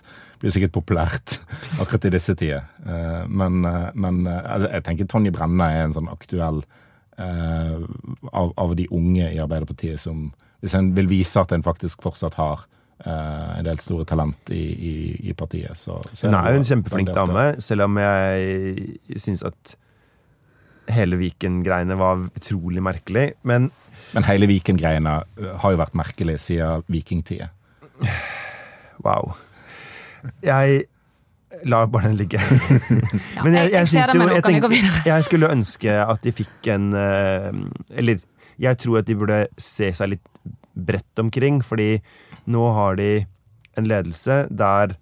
blir 0.42 0.50
jo 0.50 0.56
sikkert 0.56 0.74
populært 0.74 1.36
akkurat 1.82 2.08
i 2.10 2.14
disse 2.16 2.34
tider. 2.34 2.64
Eh, 2.82 3.22
men 3.30 3.62
eh, 3.68 3.90
men 3.94 4.24
eh, 4.26 4.40
altså, 4.42 4.72
jeg 4.74 4.86
tenker 4.88 5.06
Tonje 5.12 5.30
Brenna 5.36 5.70
er 5.76 5.84
en 5.86 5.94
sånn 5.94 6.10
aktuell 6.10 6.64
eh, 7.22 7.78
av, 8.32 8.50
av 8.58 8.74
de 8.78 8.88
unge 8.90 9.30
i 9.30 9.38
Arbeiderpartiet 9.42 10.00
som 10.02 10.32
Hvis 10.62 10.74
en 10.78 10.92
vil 10.94 11.08
vise 11.10 11.40
at 11.40 11.50
en 11.54 11.62
faktisk 11.66 12.02
fortsatt 12.04 12.34
har 12.38 12.60
eh, 12.66 12.66
en 13.10 13.66
del 13.66 13.80
store 13.82 14.04
talent 14.06 14.52
i, 14.54 14.62
i, 14.62 14.94
i 15.30 15.32
partiet, 15.34 15.74
så, 15.78 15.96
så 16.12 16.28
Hun 16.28 16.36
er 16.38 16.52
jo 16.52 16.60
en 16.60 16.68
kjempeflink 16.68 17.12
dame, 17.16 17.46
selv 17.62 17.88
om 17.88 17.98
jeg 17.98 19.18
syns 19.18 19.42
at 19.48 19.76
hele 20.92 21.18
Viken-greiene 21.20 21.96
var 21.98 22.26
utrolig 22.30 22.82
merkelig. 22.82 23.32
Men 23.42 23.70
Men 24.12 24.26
hele 24.28 24.46
Viken-greiene 24.50 25.22
eh, 25.38 25.52
har 25.62 25.74
jo 25.74 25.80
vært 25.80 25.94
merkelig 25.96 26.38
siden 26.46 26.84
vikingtida. 26.92 27.50
wow. 29.06 29.34
Jeg 30.42 30.84
La 31.68 31.82
bare 31.86 32.08
den 32.08 32.16
ligge. 32.16 32.40
Men 33.44 33.54
jeg, 33.54 33.72
jeg, 33.74 33.88
syns 33.92 34.14
jo 34.16 34.24
jeg, 34.24 34.62
videre. 34.72 35.02
jeg 35.04 35.24
skulle 35.26 35.50
ønske 35.52 35.92
at 36.00 36.22
de 36.24 36.32
fikk 36.32 36.70
en 36.72 36.94
eh, 36.96 37.50
Eller 38.00 38.22
jeg 38.62 38.78
tror 38.80 39.02
at 39.02 39.06
de 39.06 39.16
burde 39.18 39.38
se 39.60 39.90
seg 39.92 40.14
litt 40.14 40.30
bredt 40.72 41.20
omkring, 41.20 41.60
fordi 41.64 41.98
nå 42.46 42.64
har 42.76 42.98
de 42.98 43.10
en 43.78 43.88
ledelse 43.88 44.46
der 44.50 44.96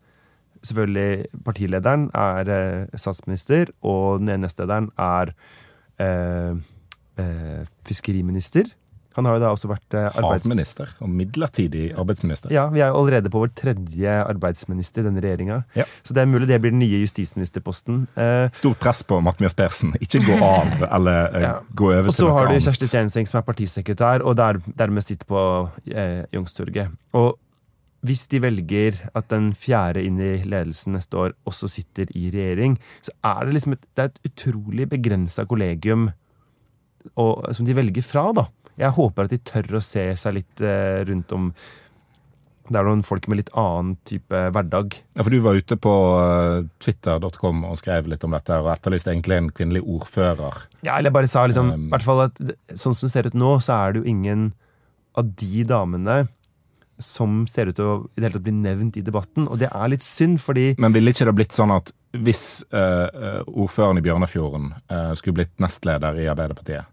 selvfølgelig 0.63 1.27
partilederen 1.45 2.11
er 2.15 2.51
eh, 2.53 2.99
statsminister, 2.99 3.73
og 3.83 4.21
den 4.21 4.29
ene 4.29 4.45
nestlederen 4.45 4.91
er 4.99 5.33
eh, 6.01 6.53
eh, 7.21 7.63
fiskeriminister. 7.87 8.69
Han 9.17 9.27
har 9.27 9.35
jo 9.37 9.41
da 9.43 9.49
også 9.51 9.69
vært 9.71 9.95
arbeidsminister 9.97 10.21
arbeids... 10.23 10.47
Havminister 10.47 10.91
og 11.03 11.11
midlertidig 11.11 11.87
arbeidsminister. 11.99 12.53
Ja, 12.55 12.69
vi 12.71 12.83
er 12.85 12.93
jo 12.93 13.01
allerede 13.01 13.31
på 13.33 13.41
vår 13.43 13.51
tredje 13.59 14.13
arbeidsminister 14.23 15.03
i 15.03 15.09
denne 15.09 15.23
regjeringa. 15.25 15.57
Ja. 15.79 15.87
Så 16.07 16.15
det 16.15 16.23
er 16.23 16.31
mulig 16.31 16.47
det 16.51 16.61
blir 16.63 16.71
den 16.75 16.83
nye 16.85 17.01
justisministerposten. 17.03 18.05
Eh, 18.15 18.47
Stort 18.55 18.79
press 18.83 19.03
på 19.07 19.19
Marte 19.25 19.43
Mjøs 19.43 19.57
Persen. 19.59 19.97
Ikke 20.01 20.23
gå 20.27 20.39
av 20.47 20.71
eller 20.97 21.35
eh, 21.35 21.47
Ja. 21.49 21.53
gå 21.75 21.91
over 21.91 22.09
og 22.09 22.15
til 22.15 22.21
så 22.23 22.33
har 22.37 22.51
du. 22.53 22.57
Kjersti 22.61 22.87
Stenseng 22.91 23.27
som 23.31 23.41
er 23.43 23.47
partisekretær, 23.51 24.23
og 24.23 24.37
der, 24.39 24.61
dermed 24.79 25.03
sitter 25.07 25.27
på 25.31 25.43
eh, 25.91 26.23
Youngstorget. 26.35 26.95
Og 27.19 27.35
hvis 28.07 28.23
de 28.33 28.39
velger 28.41 28.97
at 29.19 29.27
den 29.29 29.51
fjerde 29.53 30.01
inn 30.07 30.17
i 30.25 30.39
ledelsen 30.49 30.95
neste 30.97 31.19
år 31.21 31.35
også 31.51 31.69
sitter 31.69 32.09
i 32.17 32.31
regjering, 32.33 32.79
så 33.05 33.13
er 33.27 33.45
det 33.45 33.59
liksom 33.59 33.75
et, 33.77 33.83
det 33.93 34.07
er 34.07 34.13
et 34.15 34.23
utrolig 34.31 34.87
begrensa 34.89 35.45
kollegium 35.51 36.09
og, 37.21 37.47
som 37.57 37.67
de 37.69 37.75
velger 37.77 38.05
fra, 38.05 38.27
da. 38.37 38.47
Jeg 38.81 38.97
håper 38.97 39.29
at 39.29 39.35
de 39.35 39.39
tør 39.45 39.79
å 39.79 39.85
se 39.85 40.07
seg 40.19 40.37
litt 40.39 40.65
eh, 40.65 41.03
rundt 41.09 41.33
om 41.37 41.51
Det 42.71 42.79
er 42.79 42.87
noen 42.87 43.03
folk 43.05 43.27
med 43.29 43.41
litt 43.41 43.53
annen 43.59 43.97
type 44.07 44.41
hverdag. 44.55 44.97
Ja, 45.17 45.25
for 45.25 45.35
Du 45.35 45.41
var 45.45 45.59
ute 45.59 45.77
på 45.77 45.95
eh, 46.23 46.67
twitter.com 46.83 47.65
og 47.69 47.79
skrev 47.81 48.09
litt 48.11 48.25
om 48.27 48.37
dette, 48.37 48.61
og 48.63 48.71
etterlyste 48.73 49.13
egentlig 49.13 49.41
en 49.41 49.53
kvinnelig 49.55 49.85
ordfører. 49.85 50.67
Ja, 50.87 50.97
eller 50.97 51.11
jeg 51.11 51.19
bare 51.19 51.33
sa 51.33 51.47
liksom, 51.51 51.73
Um, 51.75 51.89
i 51.89 51.93
hvert 51.93 52.07
fall 52.07 52.25
at 52.29 52.39
Sånn 52.73 52.95
som 52.97 53.07
det 53.07 53.13
ser 53.13 53.29
ut 53.29 53.37
nå, 53.39 53.57
så 53.65 53.77
er 53.77 53.93
det 53.93 54.03
jo 54.03 54.13
ingen 54.15 54.53
av 55.19 55.33
de 55.37 55.65
damene 55.67 56.23
som 57.01 57.47
ser 57.49 57.71
ut 57.71 57.77
til 57.79 57.89
å 57.89 57.95
i 58.13 58.21
det 58.21 58.29
hele 58.29 58.37
tatt 58.37 58.47
bli 58.47 58.55
nevnt 58.55 58.99
i 59.01 59.05
debatten. 59.05 59.49
Og 59.49 59.59
det 59.61 59.71
er 59.73 59.91
litt 59.91 60.05
synd, 60.05 60.39
fordi 60.43 60.75
Men 60.79 60.95
ville 60.95 61.13
ikke 61.13 61.27
det 61.29 61.37
blitt 61.39 61.57
sånn 61.57 61.73
at 61.75 61.93
hvis 62.13 62.63
eh, 62.75 63.41
ordføreren 63.47 64.01
i 64.01 64.05
Bjørnafjorden 64.05 64.73
uh, 64.91 65.13
skulle 65.19 65.41
blitt 65.41 65.55
nestleder 65.63 66.19
i 66.19 66.29
Arbeiderpartiet, 66.31 66.89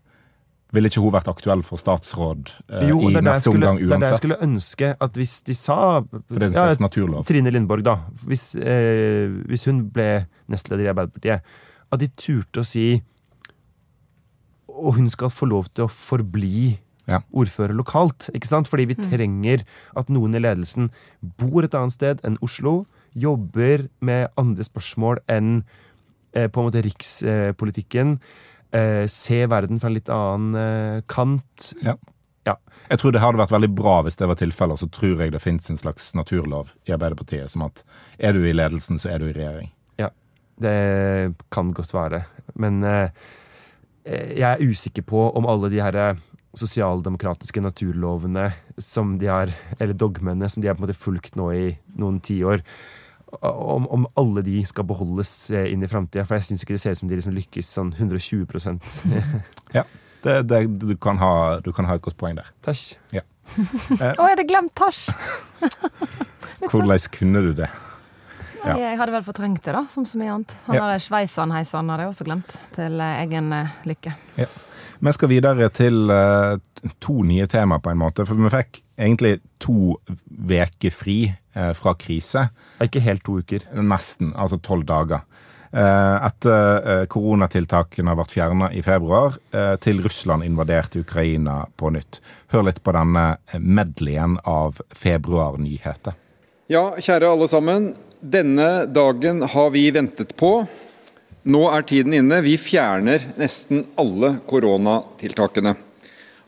ville 0.75 0.89
ikke 0.91 1.01
hun 1.03 1.13
vært 1.15 1.29
aktuell 1.31 1.61
for 1.63 1.79
statsråd 1.79 2.49
eh, 2.67 2.89
jo, 2.89 2.97
i 3.07 3.13
neste 3.15 3.47
skulle, 3.47 3.69
omgang 3.69 3.77
det 3.79 3.95
er 3.95 4.01
det 4.03 4.09
jeg 4.11 4.21
skulle 4.21 4.39
ønske 4.43 4.89
at 5.05 5.19
hvis 5.19 5.35
de 5.47 5.55
sa 5.55 5.77
For 6.03 6.33
det 6.35 6.41
er 6.41 6.49
en 6.49 6.57
ja, 6.57 6.65
slags 6.67 6.81
naturlov. 6.83 7.23
Trine 7.29 7.53
Lindborg, 7.53 7.85
da. 7.87 7.95
Hvis, 8.27 8.49
eh, 8.59 9.31
hvis 9.47 9.63
hun 9.69 9.85
ble 9.95 10.25
nestleder 10.51 10.89
i 10.89 10.91
Arbeiderpartiet, 10.91 11.55
at 11.87 12.03
de 12.03 12.09
turte 12.19 12.63
å 12.63 12.67
si 12.67 12.97
Og 14.67 14.97
hun 14.99 15.07
skal 15.09 15.31
få 15.31 15.47
lov 15.49 15.71
til 15.73 15.87
å 15.87 15.91
forbli 15.91 16.77
Ja. 17.07 17.21
ordfører 17.31 17.71
lokalt. 17.71 18.27
ikke 18.35 18.49
sant? 18.49 18.67
Fordi 18.67 18.83
vi 18.91 18.95
trenger 18.99 19.63
at 19.95 20.09
noen 20.11 20.35
i 20.35 20.41
ledelsen 20.43 20.91
bor 21.39 21.63
et 21.63 21.73
annet 21.73 21.95
sted 21.95 22.19
enn 22.27 22.35
Oslo, 22.43 22.85
jobber 23.15 23.87
med 24.01 24.27
andre 24.37 24.63
spørsmål 24.67 25.21
enn 25.31 25.63
eh, 26.35 26.49
på 26.51 26.59
en 26.59 26.67
måte 26.67 26.83
rikspolitikken. 26.83 28.19
Eh, 28.71 29.07
se 29.07 29.45
verden 29.47 29.79
fra 29.79 29.87
en 29.87 29.95
litt 29.95 30.09
annen 30.11 30.55
eh, 30.59 31.01
kant. 31.07 31.73
Jeg 32.87 33.01
tror 33.01 33.11
det 33.11 33.19
hadde 33.19 33.39
vært 33.41 33.51
veldig 33.51 33.69
bra 33.75 33.97
hvis 34.05 34.15
det 34.19 34.29
var 34.29 34.37
tilfellet, 34.39 34.79
så 34.79 34.87
tror 34.91 35.19
jeg 35.19 35.33
det 35.33 35.41
fins 35.43 35.65
en 35.67 35.79
slags 35.79 36.13
naturlov 36.15 36.69
i 36.87 36.93
Arbeiderpartiet 36.95 37.51
som 37.51 37.65
at 37.65 37.83
er 38.15 38.37
du 38.37 38.45
i 38.47 38.53
ledelsen, 38.55 38.99
så 39.01 39.11
er 39.11 39.19
du 39.19 39.27
i 39.27 39.35
regjering. 39.35 39.73
Ja, 39.99 40.13
Det 40.55 41.35
kan 41.51 41.73
godt 41.75 41.91
være. 41.93 42.23
Men 42.55 42.79
eh, 42.87 43.09
jeg 44.07 44.47
er 44.47 44.63
usikker 44.63 45.03
på 45.03 45.25
om 45.35 45.49
alle 45.51 45.71
de 45.73 45.83
her 45.83 46.17
sosialdemokratiske 46.57 47.61
naturlovene 47.61 48.47
som 48.79 49.17
de 49.19 49.27
har, 49.27 49.51
eller 49.77 49.93
dogmene 49.93 50.47
som 50.49 50.63
de 50.63 50.71
har 50.71 50.77
på 50.77 50.85
en 50.85 50.87
måte 50.87 50.97
fulgt 50.97 51.35
nå 51.35 51.51
i 51.53 51.67
noen 51.99 52.21
tiår, 52.23 52.63
om, 53.41 53.87
om 53.87 54.07
alle 54.15 54.41
de 54.45 54.61
skal 54.65 54.85
beholdes 54.87 55.31
eh, 55.51 55.71
inn 55.73 55.83
i 55.83 55.89
framtida. 55.91 56.25
For 56.27 56.39
jeg 56.39 56.47
syns 56.49 56.63
ikke 56.63 56.77
det 56.77 56.83
ser 56.83 56.95
ut 56.95 57.01
som 57.01 57.09
de 57.11 57.17
liksom 57.19 57.35
lykkes 57.35 57.71
sånn 57.79 57.93
120% 57.97 59.01
Ja, 59.77 59.83
det, 60.23 60.37
det, 60.49 60.61
du, 60.83 60.95
kan 61.01 61.19
ha, 61.21 61.33
du 61.63 61.73
kan 61.75 61.89
ha 61.89 61.97
et 61.97 62.05
godt 62.05 62.17
poeng 62.19 62.37
der. 62.39 62.53
Tasj. 62.65 62.95
Ja. 63.15 63.25
Å, 63.57 63.99
jeg 63.99 64.33
hadde 64.35 64.47
glemt 64.47 64.73
Tasj! 64.77 65.07
Hvordan 66.71 67.11
kunne 67.13 67.43
du 67.45 67.51
det? 67.57 67.69
Ja. 68.63 68.73
Jeg 68.75 68.97
hadde 68.99 69.13
vel 69.13 69.23
fortrengt 69.23 69.61
det, 69.63 69.75
da, 69.75 69.83
som 69.91 70.03
så 70.09 70.17
mye 70.19 70.33
annet. 70.33 70.55
Han 70.65 70.75
Ja. 70.75 70.87
der 70.89 71.03
Sveisan 71.03 71.53
Heisan 71.55 71.91
hadde 71.93 72.07
jeg 72.07 72.15
også 72.15 72.25
glemt, 72.27 72.57
til 72.75 72.99
eh, 72.99 73.19
egen 73.23 73.53
lykke. 73.87 74.15
lykke. 74.35 74.49
Vi 74.99 75.11
skal 75.13 75.29
videre 75.29 75.69
til 75.69 76.09
uh, 76.09 76.57
to 76.99 77.21
nye 77.23 77.45
tema, 77.45 77.77
på 77.77 77.91
en 77.93 77.99
måte. 78.01 78.25
For 78.25 78.33
vi 78.39 78.49
fikk 78.49 78.81
egentlig 78.97 79.35
to 79.61 79.97
veker 80.49 80.93
fri 80.93 81.17
eh, 81.29 81.35
fra 81.77 81.95
krise. 81.97 82.47
Ikke 82.83 83.01
helt 83.01 83.23
to 83.25 83.39
uker. 83.41 83.65
Nesten. 83.81 84.33
Altså 84.37 84.59
tolv 84.61 84.85
dager. 84.87 85.23
Eh, 85.71 86.25
etter 86.25 86.77
eh, 86.79 87.05
koronatiltakene 87.11 88.13
har 88.13 88.19
vært 88.21 88.33
fjerna 88.33 88.69
i 88.71 88.81
februar, 88.85 89.35
eh, 89.51 89.75
til 89.83 89.99
Russland 90.05 90.45
invaderte 90.47 91.01
Ukraina 91.03 91.65
på 91.75 91.91
nytt. 91.91 92.21
Hør 92.53 92.69
litt 92.69 92.79
på 92.83 92.93
denne 92.95 93.25
medleyen 93.59 94.37
av 94.47 94.79
februarnyheter. 94.95 96.15
Ja, 96.71 96.89
kjære 96.95 97.31
alle 97.33 97.49
sammen. 97.51 97.91
Denne 98.19 98.87
dagen 98.89 99.43
har 99.43 99.71
vi 99.75 99.89
ventet 99.91 100.33
på. 100.39 100.61
Nå 101.47 101.63
er 101.71 101.85
tiden 101.87 102.15
inne. 102.15 102.41
Vi 102.43 102.57
fjerner 102.59 103.23
nesten 103.39 103.85
alle 103.99 104.37
koronatiltakene. 104.49 105.75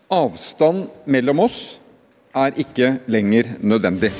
Avstand 0.09 0.87
mellom 1.05 1.45
oss 1.45 1.61
er 2.35 2.55
ikke 2.57 2.97
lenger 3.11 3.59
nødvendig. 3.61 4.11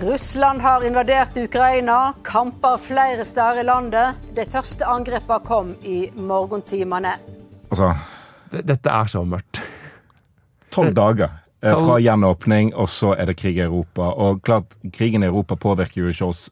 Russland 0.00 0.60
har 0.60 0.86
invadert 0.86 1.36
Ukraina, 1.36 2.14
kamper 2.24 2.76
flere 2.76 3.24
steder 3.24 3.60
i 3.60 3.64
landet. 3.64 4.14
De 4.34 4.46
første 4.48 4.86
angrepene 4.88 5.40
kom 5.44 5.74
i 5.84 5.98
morgentimene. 6.16 7.12
Altså 7.68 7.92
Dette 8.50 8.88
er 8.90 9.10
så 9.12 9.20
mørkt. 9.28 9.60
tolv 10.72 10.94
dager 10.94 11.28
eh, 11.60 11.74
fra 11.74 11.98
gjenåpning, 12.00 12.72
og 12.74 12.88
så 12.88 13.12
er 13.12 13.28
det 13.28 13.36
krig 13.42 13.58
i 13.58 13.66
Europa. 13.66 14.08
Og 14.16 14.40
klart, 14.42 14.78
krigen 14.92 15.22
i 15.22 15.28
Europa 15.28 15.58
påvirker 15.60 16.00
jo 16.00 16.14
ikke 16.14 16.30
oss 16.30 16.46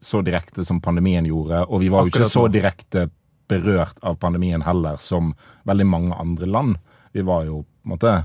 så 0.00 0.22
direkte 0.22 0.64
som 0.64 0.80
pandemien 0.80 1.26
gjorde, 1.26 1.66
og 1.68 1.80
vi 1.80 1.92
var 1.92 2.02
jo 2.02 2.10
ikke 2.10 2.30
så 2.30 2.48
direkte 2.50 3.08
berørt 3.48 4.02
av 4.02 4.18
pandemien 4.18 4.62
heller 4.66 4.98
som 4.98 5.36
veldig 5.70 5.86
mange 5.86 6.18
andre 6.18 6.50
land. 6.50 6.74
Vi 7.14 7.22
var 7.22 7.46
jo 7.46 7.62
på 7.62 7.86
en 7.86 7.94
måte 7.94 8.16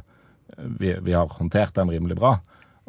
Vi, 0.57 0.91
vi 1.01 1.13
har 1.13 1.27
håndtert 1.27 1.73
den 1.73 1.89
rimelig 1.89 2.15
bra. 2.15 2.35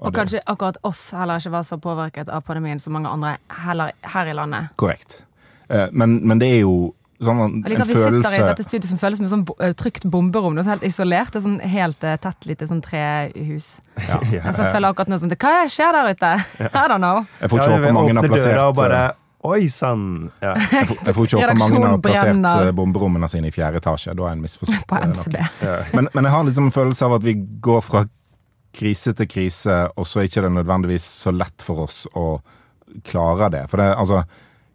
Og 0.05 0.11
og 0.13 0.19
kanskje 0.19 0.43
akkurat 0.47 0.77
oss 0.85 1.01
heller 1.17 1.41
ikke 1.41 1.55
var 1.55 1.63
så 1.67 1.79
påvirket 1.81 2.29
av 2.29 2.45
pandemien 2.45 2.81
som 2.83 2.93
mange 2.93 3.09
andre 3.09 3.37
heller 3.65 3.95
her 4.15 4.29
i 4.29 4.35
landet. 4.37 4.69
Korrekt. 4.77 5.23
Eh, 5.71 5.89
Men, 5.93 6.21
men 6.29 6.39
det 6.43 6.51
er 6.59 6.61
jo 6.63 6.93
sånn 7.25 7.39
en, 7.41 7.53
like, 7.65 7.79
en 7.79 7.83
at 7.85 7.89
vi 7.89 7.95
sitter 7.95 8.35
i 8.37 8.47
dette 8.51 8.65
studiet 8.67 8.89
som 8.91 8.99
føles 9.01 9.17
som 9.21 9.25
et 9.25 9.33
sånn 9.33 9.75
trygt 9.81 10.05
bomberom. 10.13 10.57
Det 10.59 10.61
er 10.61 10.67
så 10.69 10.75
helt 10.75 10.87
isolert. 10.91 11.33
Det 11.33 11.41
er 11.41 11.45
sånn 11.47 11.61
helt 11.73 12.05
eh, 12.05 12.17
tett 12.21 12.49
lite 12.51 12.69
sånn 12.69 12.83
trehus. 12.85 13.69
ja. 14.11 14.19
Jeg 14.29 14.55
så 14.59 14.67
føler 14.75 14.91
akkurat 14.91 15.09
nå 15.09 15.19
sånn 15.23 15.33
Hva 15.33 15.53
skjer 15.73 15.97
der 15.97 16.11
ute? 16.13 16.33
I 16.69 16.87
don't 16.91 17.01
know. 17.01 17.25
Jeg 17.41 17.51
får 17.53 17.63
ikke 17.63 17.71
Ja, 17.71 17.77
håpe 17.79 17.87
vi 17.87 17.93
mange 17.97 18.17
har 18.19 18.29
plassert 18.29 18.59
døra 18.59 18.67
og 18.73 18.77
bare 18.83 19.05
Oi 19.45 19.67
sann! 19.69 20.05
Ja. 20.41 20.55
Jeg 20.73 20.87
får, 20.89 21.01
jeg 21.05 21.15
får 21.15 21.27
ikke 21.29 21.41
håpe 21.43 21.55
mange 21.61 21.81
har 21.85 21.99
plassert 22.01 22.31
brenner. 22.33 22.71
bomberommene 22.73 23.29
sine 23.29 23.51
i 23.51 23.53
fjerde 23.53 23.77
etasje. 23.83 24.15
Da 24.17 24.31
er 24.31 24.39
en 24.39 24.41
misforstått 24.41 24.87
På 24.89 24.97
noe. 25.03 25.11
MCB. 25.13 25.35
Men, 25.99 26.09
men 26.17 26.25
jeg 26.25 26.33
har 26.33 26.47
liksom 26.49 26.71
en 26.71 26.73
følelse 26.73 27.05
av 27.05 27.17
at 27.19 27.27
vi 27.27 27.35
går 27.67 27.83
fra 27.85 28.07
krise 28.75 29.15
til 29.17 29.29
krise, 29.31 29.77
og 29.97 30.07
så 30.09 30.21
er 30.23 30.29
ikke 30.29 30.43
det 30.47 30.53
nødvendigvis 30.57 31.07
så 31.25 31.33
lett 31.35 31.63
for 31.65 31.87
oss 31.87 32.05
å 32.15 32.39
klare 33.07 33.49
det. 33.55 33.65
For 33.71 33.81
det, 33.81 33.91
altså, 33.99 34.25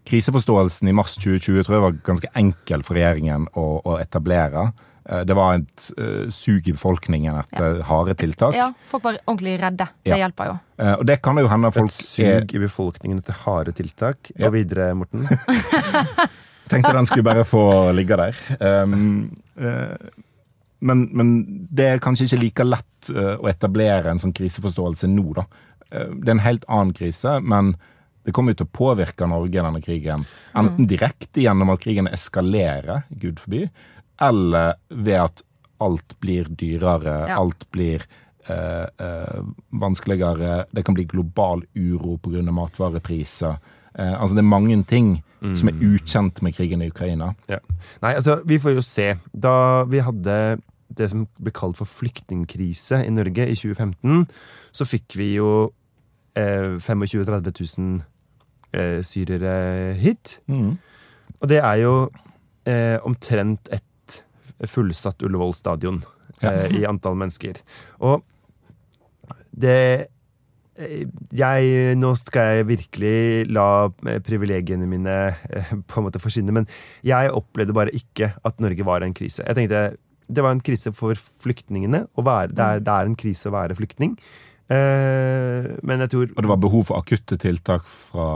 kriseforståelsen 0.09 0.89
i 0.89 0.95
mars 0.97 1.15
2020 1.19 1.65
tror 1.67 1.75
jeg 1.77 1.83
var 1.85 1.97
ganske 2.07 2.31
enkel 2.39 2.85
for 2.87 2.97
regjeringen 2.97 3.45
å, 3.59 3.65
å 3.85 3.97
etablere. 4.01 4.69
Eh, 5.09 5.23
Det 5.27 5.35
var 5.37 5.59
et 5.59 5.85
uh, 5.99 6.25
sug 6.33 6.67
i 6.67 6.73
befolkningen 6.75 7.37
etter 7.43 7.81
harde 7.87 8.15
tiltak. 8.19 8.55
Ja, 8.57 8.71
folk 8.89 9.03
var 9.05 9.19
ordentlig 9.25 9.57
redde. 9.61 9.87
Det 10.03 10.13
Ja. 10.15 10.17
hjelper 10.25 10.51
jo. 10.51 10.57
Uh, 10.79 10.95
Og 10.99 11.05
det 11.05 11.19
kan 11.21 11.35
det 11.37 11.43
jo 11.45 11.51
hende 11.53 11.71
folk 11.75 11.89
Et 11.91 11.95
sug 11.95 12.55
i 12.55 12.63
befolkningen 12.65 13.19
etter 13.21 13.37
harde 13.45 13.75
tiltak. 13.77 14.31
Ja. 14.35 14.47
Og 14.47 14.53
videre, 14.57 14.91
Morten. 14.97 15.27
Tenkte 16.69 16.93
den 16.93 17.07
skulle 17.09 17.25
bare 17.25 17.45
få 17.49 17.63
ligge 17.97 18.17
der. 18.19 18.35
Um, 18.61 19.31
eh, 19.57 19.95
men, 20.79 21.07
men 21.13 21.31
det 21.69 21.85
er 21.93 21.99
kanskje 22.03 22.27
ikke 22.29 22.41
like 22.43 22.65
lett 22.67 23.09
eh, 23.13 23.35
å 23.39 23.49
etablere 23.51 24.11
en 24.11 24.19
sånn 24.21 24.33
kriseforståelse 24.35 25.09
nå, 25.11 25.33
da. 25.35 25.45
Eh, 25.91 26.11
det 26.21 26.29
er 26.29 26.37
en 26.37 26.45
helt 26.45 26.65
annen 26.67 26.93
krise, 26.95 27.39
men 27.41 27.73
det 28.27 28.33
kommer 28.35 28.53
jo 28.53 28.61
til 28.61 28.67
å 28.69 28.77
påvirke 28.77 29.27
Norge, 29.27 29.61
denne 29.63 29.81
krigen. 29.81 30.25
Enten 30.59 30.87
direkte 30.87 31.41
gjennom 31.41 31.71
at 31.73 31.81
krigen 31.83 32.07
eskalerer, 32.11 33.05
gud 33.09 33.39
forby, 33.41 33.65
eller 34.21 34.75
ved 34.91 35.19
at 35.23 35.43
alt 35.79 36.15
blir 36.19 36.49
dyrere, 36.59 37.27
Ja. 37.29 37.37
alt 37.39 37.63
blir 37.71 38.03
eh, 38.49 38.85
eh, 38.99 39.39
vanskeligere. 39.71 40.65
Det 40.71 40.83
kan 40.83 40.95
bli 40.97 41.05
global 41.05 41.63
uro 41.75 42.17
pga. 42.17 42.41
matvarepriser. 42.51 43.57
Eh, 43.95 44.13
altså 44.21 44.35
Det 44.35 44.43
er 44.43 44.49
mange 44.49 44.83
ting 44.85 45.23
som 45.55 45.69
er 45.69 45.73
ukjent 45.79 46.41
med 46.41 46.53
krigen 46.55 46.81
i 46.81 46.89
Ukraina. 46.89 47.33
Ja. 47.47 47.59
Nei, 48.03 48.15
altså, 48.15 48.41
vi 48.45 48.57
får 48.59 48.73
jo 48.75 48.81
se. 48.81 49.13
Da 49.33 49.85
vi 49.85 50.01
hadde 50.03 50.59
det 50.99 51.09
som 51.11 51.25
ble 51.39 51.51
kalt 51.55 51.79
for 51.79 51.89
flyktningkrise 51.89 53.01
i 53.07 53.11
Norge 53.15 53.47
i 53.49 53.55
2015, 53.57 54.27
så 54.75 54.85
fikk 54.87 55.15
vi 55.19 55.31
jo 55.37 55.49
eh, 56.37 56.77
25 56.77 57.05
000-30 57.25 57.59
000 57.79 57.99
eh, 58.77 58.99
syrere 59.07 59.55
hit. 59.99 60.37
Og 60.49 61.47
det 61.49 61.61
er 61.63 61.81
jo 61.85 61.93
eh, 62.67 62.97
omtrent 63.07 63.71
et 63.75 64.21
fullsatt 64.67 65.23
Ullevål 65.23 65.53
stadion 65.55 66.01
Ja. 66.39 66.51
eh, 66.53 66.77
i 66.79 66.85
antall 66.87 67.17
mennesker. 67.19 67.57
Og 67.99 68.21
det 69.59 70.07
eh, 70.79 71.01
jeg, 71.35 71.95
nå 71.99 72.13
skal 72.15 72.59
jeg 72.61 72.67
virkelig 72.69 73.49
la 73.51 73.65
eh, 74.07 74.21
privilegiene 74.23 74.87
mine 74.87 75.15
på 75.89 75.99
en 75.99 76.05
måte 76.07 76.21
forsvinne, 76.23 76.53
men 76.55 76.67
jeg 77.03 77.33
opplevde 77.35 77.75
bare 77.75 77.91
ikke 77.95 78.31
at 78.47 78.63
Norge 78.63 78.85
var 78.87 79.03
en 79.03 79.15
krise. 79.17 79.43
Jeg 79.43 79.57
tenkte 79.59 79.81
Det 80.29 80.43
var 80.45 80.53
en 80.55 80.61
krise 80.61 80.93
for 80.95 81.17
flyktningene. 81.17 82.03
Å 82.13 82.25
være, 82.25 82.53
det, 82.53 82.65
er, 82.65 82.83
det 82.85 82.95
er 82.95 83.09
en 83.09 83.17
krise 83.19 83.49
å 83.49 83.55
være 83.55 83.77
flyktning. 83.79 84.15
Eh, 84.69 85.69
men 85.81 86.03
jeg 86.05 86.11
tror 86.13 86.27
Og 86.35 86.43
det 86.45 86.49
var 86.51 86.59
behov 86.61 86.83
for 86.91 87.01
akutte 87.01 87.39
tiltak 87.41 87.87
fra 87.89 88.27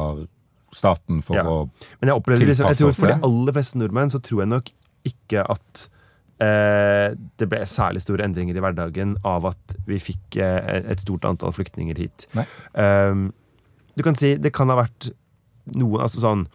staten 0.73 1.19
for 1.21 1.37
Ja. 1.37 1.43
å 1.45 1.69
Men 2.01 2.09
jeg 2.09 2.17
opplevde 2.17 2.47
liksom, 2.49 2.65
jeg 2.71 2.79
tror 2.79 2.95
For 2.97 3.11
de 3.11 3.19
aller 3.27 3.53
fleste 3.53 3.77
nordmenn 3.77 4.09
så 4.09 4.17
tror 4.25 4.41
jeg 4.41 4.49
nok 4.49 4.71
ikke 5.05 5.43
at 5.45 5.83
eh, 6.41 7.13
det 7.37 7.47
ble 7.51 7.59
særlig 7.69 8.01
store 8.01 8.25
endringer 8.25 8.57
i 8.57 8.63
hverdagen 8.63 9.13
av 9.27 9.45
at 9.51 9.75
vi 9.85 9.99
fikk 10.01 10.39
eh, 10.41 10.81
et 10.89 11.03
stort 11.03 11.27
antall 11.29 11.53
flyktninger 11.53 11.99
hit. 11.99 12.25
Nei. 12.33 12.45
Um, 12.73 13.27
du 13.93 14.01
kan 14.01 14.15
si 14.17 14.33
det 14.41 14.53
kan 14.55 14.71
ha 14.73 14.79
vært 14.79 15.11
noe 15.75 16.01
altså 16.01 16.23
sånn 16.23 16.47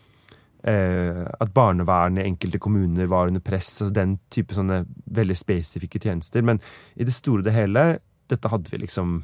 eh, 0.69 1.25
At 1.41 1.55
barnevernet 1.55 2.23
i 2.23 2.29
enkelte 2.29 2.61
kommuner 2.63 3.09
var 3.11 3.31
under 3.31 3.43
press. 3.45 3.71
Altså 3.81 3.95
den 3.95 4.19
type 4.33 4.57
sånne 4.57 4.83
veldig 5.19 5.37
spesifikke 5.39 6.01
tjenester. 6.03 6.45
Men 6.45 6.61
i 6.97 7.07
det 7.09 7.15
store 7.17 7.43
og 7.43 7.49
det 7.49 7.57
hele, 7.57 7.89
dette 8.29 8.53
hadde 8.53 8.71
vi 8.73 8.85
liksom 8.85 9.23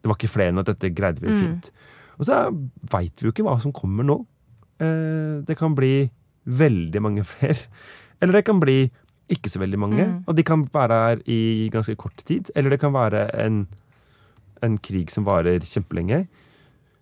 Det 0.00 0.08
var 0.08 0.16
ikke 0.16 0.32
flere 0.32 0.54
enn 0.54 0.62
at 0.62 0.70
dette 0.70 0.94
greide 0.96 1.20
vi 1.20 1.34
fint. 1.36 1.70
Og 2.16 2.24
så 2.28 2.38
veit 2.92 3.20
vi 3.20 3.28
jo 3.28 3.32
ikke 3.34 3.44
hva 3.44 3.58
som 3.60 3.72
kommer 3.76 4.06
nå. 4.06 4.16
Eh, 4.80 5.40
det 5.44 5.56
kan 5.60 5.76
bli 5.76 6.08
veldig 6.48 7.02
mange 7.04 7.24
flere. 7.32 7.68
Eller 8.20 8.40
det 8.40 8.46
kan 8.48 8.60
bli 8.60 8.82
ikke 9.30 9.50
så 9.52 9.60
veldig 9.62 9.78
mange. 9.78 10.06
Og 10.26 10.36
de 10.36 10.42
kan 10.42 10.64
være 10.72 10.96
her 11.04 11.20
i 11.30 11.68
ganske 11.72 11.94
kort 12.00 12.24
tid. 12.26 12.50
Eller 12.56 12.74
det 12.74 12.80
kan 12.82 12.92
være 12.96 13.28
en, 13.44 13.66
en 14.64 14.78
krig 14.82 15.12
som 15.12 15.24
varer 15.28 15.60
kjempelenge. 15.60 16.24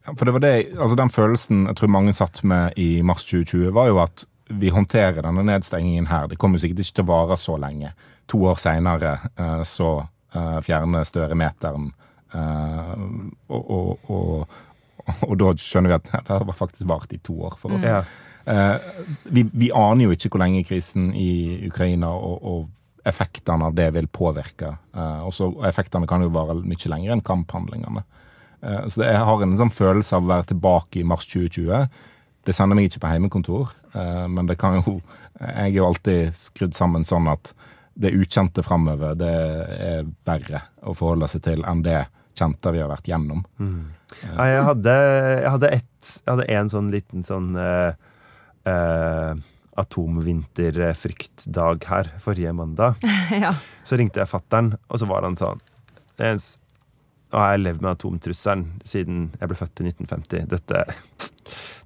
Ja, 0.08 0.14
For 0.16 0.24
det 0.24 0.32
var 0.32 0.40
det, 0.40 0.54
altså 0.78 0.96
Den 0.96 1.10
følelsen 1.12 1.66
jeg 1.66 1.76
tror 1.76 1.92
mange 1.92 2.14
satt 2.16 2.42
med 2.42 2.78
i 2.80 3.02
mars 3.02 3.26
2020, 3.28 3.72
var 3.76 3.90
jo 3.90 4.00
at 4.00 4.24
vi 4.48 4.70
håndterer 4.72 5.20
denne 5.22 5.44
nedstengingen 5.44 6.06
her. 6.08 6.28
Det 6.28 6.38
kommer 6.40 6.60
sikkert 6.60 6.80
ikke 6.80 6.94
til 6.96 7.04
å 7.04 7.10
vare 7.10 7.36
så 7.36 7.58
lenge. 7.60 7.92
To 8.32 8.46
år 8.48 8.56
seinere 8.60 9.18
eh, 9.36 9.60
så 9.68 9.90
eh, 10.32 10.60
fjerner 10.64 11.04
Støre 11.04 11.36
meteren. 11.36 11.90
eh, 12.32 12.94
og, 13.48 13.68
og, 13.76 14.08
og, 14.08 14.56
og 15.28 15.36
da 15.40 15.52
skjønner 15.60 15.92
vi 15.92 15.98
at 15.98 16.08
det 16.14 16.32
har 16.32 16.56
faktisk 16.56 16.88
vart 16.88 17.12
i 17.12 17.20
to 17.20 17.36
år 17.44 17.58
for 17.60 17.76
oss. 17.76 17.84
Ja. 17.84 18.00
Eh, 18.48 18.88
vi, 19.28 19.44
vi 19.52 19.68
aner 19.76 20.08
jo 20.08 20.16
ikke 20.16 20.32
hvor 20.32 20.46
lenge 20.46 20.64
krisen 20.64 21.12
i 21.12 21.68
Ukraina 21.68 22.14
og, 22.16 22.70
effektene 23.08 23.68
av 23.68 23.76
det 23.76 23.86
vil 23.94 24.04
påvirke. 24.12 24.68
Og 25.24 25.62
effektene 25.64 26.04
kan 26.10 26.20
jo 26.20 26.28
vare 26.34 26.58
mye 26.60 26.90
lenger 26.92 27.14
enn 27.14 27.22
kamphandlingene. 27.24 28.02
Eh, 28.60 28.84
så 28.88 29.02
det, 29.02 29.10
jeg 29.12 29.24
har 29.30 29.44
en 29.44 29.56
sånn 29.60 29.74
følelse 29.74 30.16
av 30.16 30.26
å 30.26 30.32
være 30.32 30.50
tilbake 30.52 31.00
i 31.00 31.06
mars 31.06 31.26
2020. 31.30 31.88
Det 32.48 32.54
sender 32.56 32.78
meg 32.78 32.88
ikke 32.88 33.04
på 33.04 33.12
heimekontor, 33.12 33.74
eh, 33.92 34.26
men 34.30 34.50
det 34.50 34.58
kan 34.60 34.80
jo 34.80 35.00
Jeg 35.38 35.70
er 35.70 35.76
jo 35.76 35.84
alltid 35.86 36.32
skrudd 36.34 36.74
sammen 36.74 37.04
sånn 37.06 37.28
at 37.30 37.52
det 37.94 38.10
ukjente 38.10 38.58
framover, 38.66 39.12
det 39.14 39.28
er 39.30 40.08
verre 40.26 40.64
å 40.82 40.96
forholde 40.98 41.28
seg 41.30 41.44
til 41.44 41.62
enn 41.62 41.84
det 41.84 42.08
kjente 42.34 42.72
vi 42.74 42.80
har 42.82 42.90
vært 42.90 43.06
gjennom. 43.06 43.44
Nei, 44.34 44.48
jeg 44.50 44.64
hadde, 44.66 44.96
jeg 45.44 45.52
hadde 45.54 45.70
ett 45.76 46.10
Jeg 46.24 46.32
hadde 46.32 46.48
en 46.58 46.72
sånn 46.72 46.90
liten 46.90 47.26
sånn 47.26 47.54
uh, 47.54 47.94
uh, 48.66 49.38
atomvinterfryktdag 49.78 51.86
her 51.90 52.10
forrige 52.22 52.54
mandag. 52.54 52.94
ja. 53.44 53.54
Så 53.86 53.98
ringte 53.98 54.22
jeg 54.22 54.30
fattern, 54.30 54.74
og 54.88 54.96
så 54.98 55.06
var 55.10 55.22
han 55.26 55.38
sånn 55.38 55.60
Jens, 57.28 57.34
nå 57.34 57.38
har 57.42 57.50
jeg 57.52 57.60
levd 57.64 57.82
med 57.84 57.90
atomtrusselen 57.92 58.62
siden 58.88 59.18
jeg 59.40 59.48
ble 59.50 59.56
født 59.58 59.80
i 59.82 59.88
1950. 59.90 60.46
Dette 60.48 60.84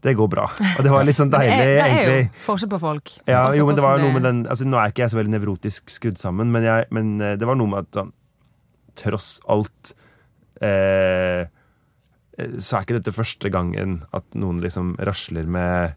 Det 0.02 0.14
går 0.18 0.28
bra. 0.30 0.44
Og 0.78 0.82
det 0.82 0.90
var 0.90 1.04
litt 1.06 1.18
sånn 1.18 1.30
Det 1.30 1.38
deilig, 1.38 1.54
er, 1.54 1.66
det 1.66 1.80
er 1.82 1.88
egentlig. 1.88 2.22
jo 2.24 2.44
forskjell 2.46 2.70
på 2.70 2.78
folk. 2.82 3.12
Ja, 3.26 3.44
Også 3.48 3.58
jo, 3.58 3.66
men 3.66 3.76
det 3.78 3.84
var 3.84 3.98
noe 4.02 4.12
med 4.16 4.22
den 4.26 4.40
altså, 4.50 4.64
Nå 4.66 4.78
er 4.78 4.90
ikke 4.90 5.02
jeg 5.04 5.12
så 5.12 5.18
veldig 5.20 5.34
nevrotisk 5.36 5.90
skrudd 5.90 6.18
sammen, 6.18 6.50
men, 6.54 6.62
jeg, 6.66 6.86
men 6.90 7.20
eh, 7.20 7.36
det 7.38 7.46
var 7.46 7.58
noe 7.58 7.70
med 7.70 7.86
at 7.86 7.98
sånn 8.00 8.12
Tross 8.98 9.28
alt 9.50 9.92
eh, 10.62 11.46
Så 12.58 12.76
er 12.76 12.84
ikke 12.84 12.98
dette 12.98 13.14
første 13.14 13.50
gangen 13.54 14.02
at 14.12 14.26
noen 14.34 14.58
liksom 14.62 14.96
rasler 15.00 15.46
med, 15.46 15.94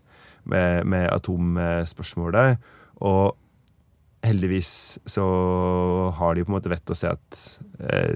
med, 0.47 0.85
med 0.85 1.09
atomspørsmålet. 1.11 2.57
Og 3.03 3.35
heldigvis 4.25 4.71
så 5.05 5.25
har 6.17 6.35
de 6.35 6.45
på 6.45 6.49
en 6.53 6.57
måte 6.57 6.71
vett 6.71 6.89
å 6.93 6.97
se 6.97 7.11
at 7.11 7.41
eh, 7.83 8.15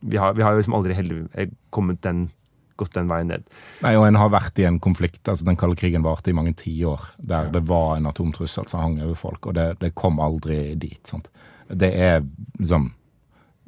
vi, 0.00 0.16
har, 0.16 0.34
vi 0.34 0.42
har 0.42 0.54
jo 0.54 0.60
liksom 0.60 0.76
aldri 0.78 0.96
heldig, 0.96 1.24
eh, 1.34 1.50
kommet 1.70 2.02
den, 2.02 2.28
gått 2.80 2.94
den 2.96 3.10
veien 3.10 3.28
ned. 3.28 3.44
Nei, 3.84 3.94
og 3.98 4.06
En 4.08 4.18
har 4.20 4.32
vært 4.32 4.58
i 4.62 4.64
en 4.68 4.80
konflikt. 4.80 5.22
altså 5.28 5.44
Den 5.44 5.58
kalde 5.60 5.76
krigen 5.76 6.06
varte 6.06 6.32
i 6.32 6.36
mange 6.36 6.54
tiår, 6.56 7.10
der 7.18 7.50
det 7.52 7.64
var 7.68 7.96
en 7.96 8.08
atomtrussel 8.08 8.68
som 8.70 8.80
hang 8.80 9.00
over 9.02 9.18
folk, 9.18 9.50
og 9.50 9.58
det, 9.58 9.68
det 9.82 9.94
kom 9.94 10.20
aldri 10.20 10.74
dit. 10.80 11.00
sant? 11.06 11.28
Det 11.68 11.92
er 11.94 12.24
liksom 12.58 12.94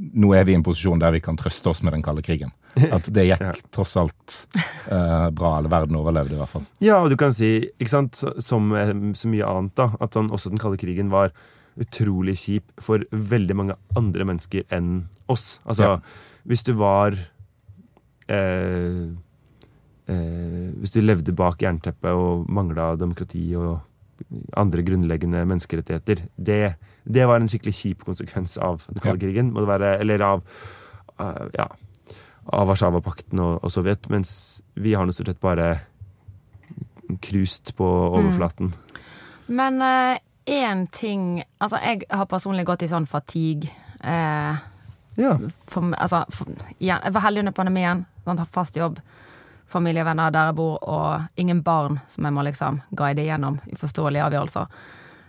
Nå 0.02 0.32
er 0.34 0.46
vi 0.48 0.54
i 0.54 0.56
en 0.56 0.64
posisjon 0.66 0.98
der 0.98 1.12
vi 1.14 1.20
kan 1.22 1.36
trøste 1.38 1.68
oss 1.70 1.82
med 1.84 1.92
den 1.94 2.02
kalde 2.02 2.24
krigen. 2.26 2.50
At 2.90 3.06
det 3.14 3.26
gikk 3.28 3.60
tross 3.76 3.92
alt 4.00 4.36
eh, 4.88 5.28
bra, 5.30 5.58
eller 5.58 5.70
verden 5.70 5.98
overlevde 6.00 6.34
i 6.34 6.40
hvert 6.40 6.50
fall. 6.50 6.64
Ja, 6.82 6.96
og 7.04 7.12
du 7.12 7.16
kan 7.20 7.30
si, 7.36 7.68
ikke 7.76 7.92
sant, 7.92 8.22
som 8.42 8.72
eh, 8.74 8.90
så 9.14 9.30
mye 9.30 9.46
annet, 9.46 9.76
da, 9.78 9.90
at 10.02 10.16
sånn, 10.16 10.32
også 10.32 10.50
den 10.50 10.62
kalde 10.62 10.80
krigen 10.80 11.12
var 11.12 11.30
utrolig 11.80 12.34
kjip 12.36 12.72
for 12.80 13.04
veldig 13.12 13.56
mange 13.56 13.76
andre 13.96 14.24
mennesker 14.28 14.64
enn 14.70 15.06
oss. 15.32 15.60
Altså, 15.64 15.82
Ja. 15.82 16.00
hvis 16.44 16.62
du 16.64 16.72
var 16.74 17.12
eh, 18.28 19.08
eh, 20.08 20.70
Hvis 20.78 20.92
du 20.92 21.00
levde 21.00 21.32
bak 21.34 21.62
jernteppet 21.62 22.12
og 22.12 22.46
mangla 22.50 22.96
demokrati 22.96 23.54
og 23.56 23.80
andre 24.56 24.82
grunnleggende 24.82 25.44
menneskerettigheter, 25.46 26.26
det, 26.38 26.76
det 27.04 27.26
var 27.26 27.40
en 27.40 27.48
skikkelig 27.48 27.74
kjip 27.74 28.04
konsekvens 28.04 28.58
av 28.58 28.84
den 28.88 29.00
kalde 29.02 29.18
Ja. 29.24 29.26
krigen. 29.32 29.52
Må 29.52 29.60
det 29.64 29.68
være, 29.72 29.98
eller 30.00 30.22
av 30.22 30.42
uh, 31.18 31.48
ja, 31.58 31.66
av 32.52 32.68
Warszawapakten 32.68 33.38
og, 33.40 33.64
og 33.64 33.70
Sovjet, 33.70 34.08
mens 34.10 34.62
vi 34.76 34.92
har 34.94 35.06
nå 35.06 35.12
stort 35.12 35.26
sett 35.32 35.40
bare 35.42 35.80
cruised 37.22 37.74
på 37.76 37.84
overflaten. 38.18 38.72
Men 39.48 39.82
én 40.46 40.86
ting 40.90 41.42
Altså, 41.60 41.78
jeg 41.82 42.02
har 42.10 42.26
personlig 42.26 42.64
gått 42.66 42.82
i 42.82 42.88
sånn 42.90 43.06
fatigue. 43.06 43.70
Eh, 44.04 44.56
Ja. 45.16 45.36
for, 45.66 45.92
altså, 45.98 46.24
for, 46.32 46.46
igjen, 46.80 47.00
jeg 47.04 47.12
var 47.12 47.20
heldig 47.20 47.38
under 47.44 47.52
pandemien. 47.52 48.06
Sant, 48.24 48.38
har 48.38 48.46
fast 48.46 48.76
jobb, 48.76 48.98
familie, 49.66 50.04
venner 50.04 50.30
der 50.30 50.46
jeg 50.50 50.54
bor, 50.56 50.78
og 50.82 51.22
ingen 51.36 51.62
barn 51.62 52.00
som 52.08 52.24
jeg 52.24 52.32
må 52.32 52.42
liksom 52.44 52.80
guide 52.96 53.24
gjennom 53.26 53.60
uforståelige 53.72 54.24
avgjørelser. 54.24 54.66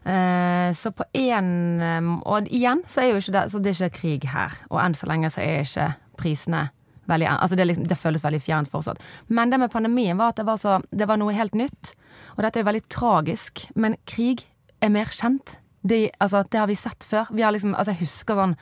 Eh, 0.05 0.71
så 0.73 0.91
på 0.91 1.03
én 1.15 1.81
Og 2.25 2.47
igjen 2.51 2.81
så 2.85 3.01
er 3.01 3.11
jo 3.13 3.21
ikke 3.21 3.31
det 3.31 3.51
Så 3.51 3.59
det 3.63 3.69
er 3.71 3.87
ikke 3.87 3.99
krig 3.99 4.23
her. 4.33 4.51
Og 4.69 4.81
enn 4.81 4.93
så 4.93 5.07
lenge 5.07 5.29
så 5.31 5.39
er 5.41 5.61
ikke 5.63 5.95
prisene 6.17 6.69
veldig 7.07 7.27
Altså 7.39 7.55
det, 7.55 7.67
liksom, 7.67 7.87
det 7.87 7.97
føles 7.97 8.23
veldig 8.23 8.41
fjernt 8.41 8.71
fortsatt. 8.71 8.99
Men 9.27 9.49
det 9.49 9.59
med 9.59 9.71
pandemien 9.71 10.17
var 10.17 10.29
at 10.33 10.35
det 10.41 10.45
var, 10.45 10.57
så, 10.57 10.81
det 10.91 11.07
var 11.07 11.17
noe 11.17 11.33
helt 11.33 11.53
nytt. 11.55 11.95
Og 12.37 12.43
dette 12.43 12.59
er 12.59 12.63
jo 12.63 12.69
veldig 12.71 12.87
tragisk, 12.89 13.65
men 13.75 13.95
krig 14.05 14.45
er 14.85 14.93
mer 14.93 15.11
kjent. 15.13 15.57
Det, 15.83 16.07
altså, 16.23 16.43
det 16.47 16.59
har 16.61 16.69
vi 16.69 16.79
sett 16.79 17.05
før. 17.07 17.29
Vi 17.35 17.43
har 17.43 17.51
liksom, 17.55 17.75
altså, 17.75 17.93
jeg 17.93 18.05
husker 18.05 18.39
sånn 18.39 18.55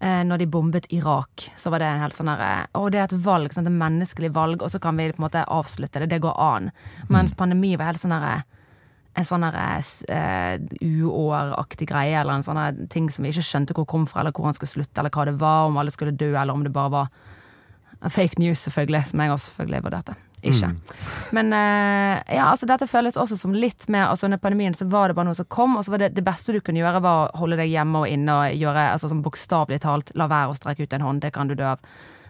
eh, 0.00 0.22
når 0.24 0.42
de 0.42 0.48
bombet 0.50 0.88
Irak, 0.94 1.50
så 1.56 1.72
var 1.72 1.82
det 1.82 1.90
en 1.90 2.04
helt 2.04 2.16
sånn 2.16 2.30
derre 2.32 2.66
Å, 2.72 2.84
det 2.92 3.00
er 3.00 3.08
et 3.08 3.16
valg, 3.26 3.52
sant? 3.52 3.68
et 3.68 3.80
menneskelig 3.84 4.32
valg, 4.36 4.64
og 4.64 4.72
så 4.72 4.80
kan 4.82 4.96
vi 4.96 5.10
på 5.12 5.20
en 5.20 5.26
måte 5.28 5.44
avslutte 5.52 6.02
det. 6.02 6.10
Det 6.14 6.22
går 6.24 6.36
an. 6.40 6.70
Mens 7.12 7.36
pandemi 7.36 7.74
var 7.76 7.92
helt 7.92 8.02
sånn 8.02 8.16
derre 8.16 8.44
en 9.16 9.24
sånn 9.24 9.46
eh, 9.48 10.58
uåraktig 10.84 11.88
greie, 11.88 12.18
eller 12.20 12.36
en 12.36 12.44
sånn 12.44 12.82
ting 12.92 13.08
som 13.12 13.24
vi 13.24 13.32
ikke 13.32 13.46
skjønte 13.48 13.76
hvor 13.76 13.88
kom 13.88 14.04
fra, 14.08 14.20
eller 14.20 14.34
hvor 14.36 14.48
han 14.50 14.56
skulle 14.56 14.74
slutte, 14.74 15.00
eller 15.00 15.14
hva 15.14 15.24
det 15.28 15.38
var, 15.40 15.70
om 15.70 15.80
alle 15.80 15.94
skulle 15.94 16.12
dø, 16.12 16.34
eller 16.34 16.52
om 16.52 16.64
det 16.66 16.72
bare 16.74 16.92
var 16.92 18.10
fake 18.12 18.36
news, 18.42 18.60
selvfølgelig, 18.66 19.06
som 19.08 19.22
jeg 19.24 19.32
også 19.32 19.50
selvfølgelig 19.50 19.84
vurderte. 19.88 20.16
Ikke. 20.46 20.70
Men 21.36 21.52
eh, 21.56 22.36
ja, 22.36 22.46
altså 22.50 22.68
dette 22.68 22.88
føles 22.90 23.18
også 23.18 23.38
som 23.40 23.54
litt 23.56 23.88
mer 23.92 24.10
altså 24.10 24.28
Under 24.28 24.40
pandemien 24.42 24.74
så 24.76 24.86
var 24.90 25.08
det 25.08 25.16
bare 25.18 25.28
noe 25.28 25.38
som 25.38 25.48
kom, 25.52 25.76
og 25.76 25.86
så 25.86 25.94
var 25.94 26.04
det 26.04 26.12
det 26.16 26.24
beste 26.26 26.54
du 26.54 26.60
kunne 26.64 26.80
gjøre, 26.82 27.02
var 27.04 27.26
å 27.26 27.42
holde 27.42 27.58
deg 27.60 27.72
hjemme 27.72 28.04
og 28.04 28.12
inne 28.12 28.38
og 28.38 28.56
gjøre 28.60 28.86
altså 28.92 29.10
sånn 29.10 29.24
bokstavelig 29.26 29.82
talt 29.84 30.14
la 30.18 30.28
være 30.30 30.52
å 30.52 30.56
strekke 30.58 30.86
ut 30.86 30.96
en 30.96 31.06
hånd, 31.06 31.22
det 31.24 31.34
kan 31.36 31.50
du 31.50 31.56
dø 31.58 31.68
av. 31.74 31.84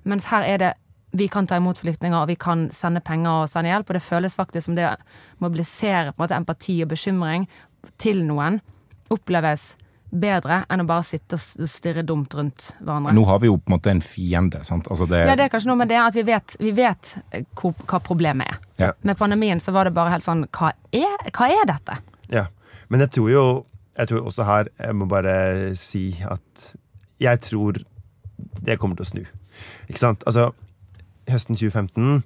Mens 0.06 0.28
her 0.32 0.46
er 0.46 0.62
det 0.62 0.72
vi 1.16 1.28
kan 1.32 1.46
ta 1.48 1.56
imot 1.56 1.78
flyktninger, 1.80 2.18
og 2.18 2.28
vi 2.28 2.36
kan 2.36 2.66
sende 2.74 3.00
penger 3.04 3.44
og 3.44 3.50
sende 3.50 3.70
hjelp, 3.70 3.88
og 3.88 3.96
det 3.96 4.04
føles 4.04 4.36
faktisk 4.36 4.68
som 4.68 4.76
det 4.76 4.88
å 4.90 4.96
mobilisere 5.44 6.12
på 6.12 6.18
en 6.18 6.24
måte 6.26 6.38
empati 6.38 6.80
og 6.84 6.90
bekymring 6.92 7.46
til 8.02 8.24
noen 8.26 8.60
oppleves 9.12 9.76
bedre 10.10 10.60
enn 10.70 10.82
å 10.84 10.86
bare 10.88 11.04
sitte 11.06 11.36
og 11.38 11.68
stirre 11.70 12.04
dumt 12.06 12.34
rundt 12.34 12.68
hverandre. 12.78 13.14
Nå 13.16 13.24
har 13.28 13.40
vi 13.42 13.50
jo 13.50 13.56
på 13.58 13.70
en 13.70 13.74
måte 13.76 13.90
en 13.90 14.02
fiende. 14.04 14.62
sant? 14.64 14.88
Altså 14.90 15.06
det, 15.10 15.24
Ja, 15.26 15.36
det 15.36 15.46
er 15.46 15.52
kanskje 15.52 15.70
noe 15.72 15.80
med 15.82 15.90
det 15.90 15.98
at 16.00 16.14
vi 16.14 16.22
vet, 16.26 16.56
vi 16.60 16.72
vet 16.76 17.16
eh, 17.30 17.44
hvor, 17.58 17.74
hva 17.86 18.00
problemet 18.00 18.46
er. 18.46 18.60
Ja. 18.78 18.92
Med 19.02 19.18
pandemien 19.18 19.60
så 19.60 19.72
var 19.72 19.88
det 19.88 19.94
bare 19.96 20.12
helt 20.12 20.24
sånn 20.24 20.44
Hva 20.52 20.72
er, 20.92 21.30
hva 21.32 21.48
er 21.48 21.66
dette? 21.68 21.96
Ja. 22.28 22.46
Men 22.88 23.00
jeg 23.00 23.10
tror 23.16 23.30
jo 23.30 23.44
Jeg 23.96 24.08
tror 24.10 24.26
også 24.28 24.44
her 24.44 24.68
Jeg 24.78 24.94
må 24.94 25.06
bare 25.08 25.74
si 25.74 26.10
at 26.28 26.66
jeg 27.18 27.40
tror 27.40 27.78
det 28.60 28.76
kommer 28.78 28.98
til 28.98 29.06
å 29.06 29.08
snu. 29.08 29.22
Ikke 29.88 30.02
sant? 30.02 30.24
Altså, 30.28 30.50
høsten 31.30 31.56
2015 31.56 32.20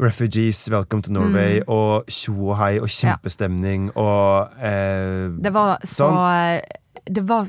Refugees, 0.00 0.62
Welcome 0.72 1.02
to 1.04 1.12
Norway 1.12 1.60
og 1.68 2.08
tjo 2.08 2.32
og 2.50 2.56
hei 2.56 2.78
og 2.80 2.88
kjempestemning 2.88 3.90
og 4.00 4.54
eh, 4.56 5.28
Det 5.44 5.52
var 5.52 5.82
så 5.84 6.08
Sånn. 6.08 6.76
Det 7.10 7.22
var 7.26 7.48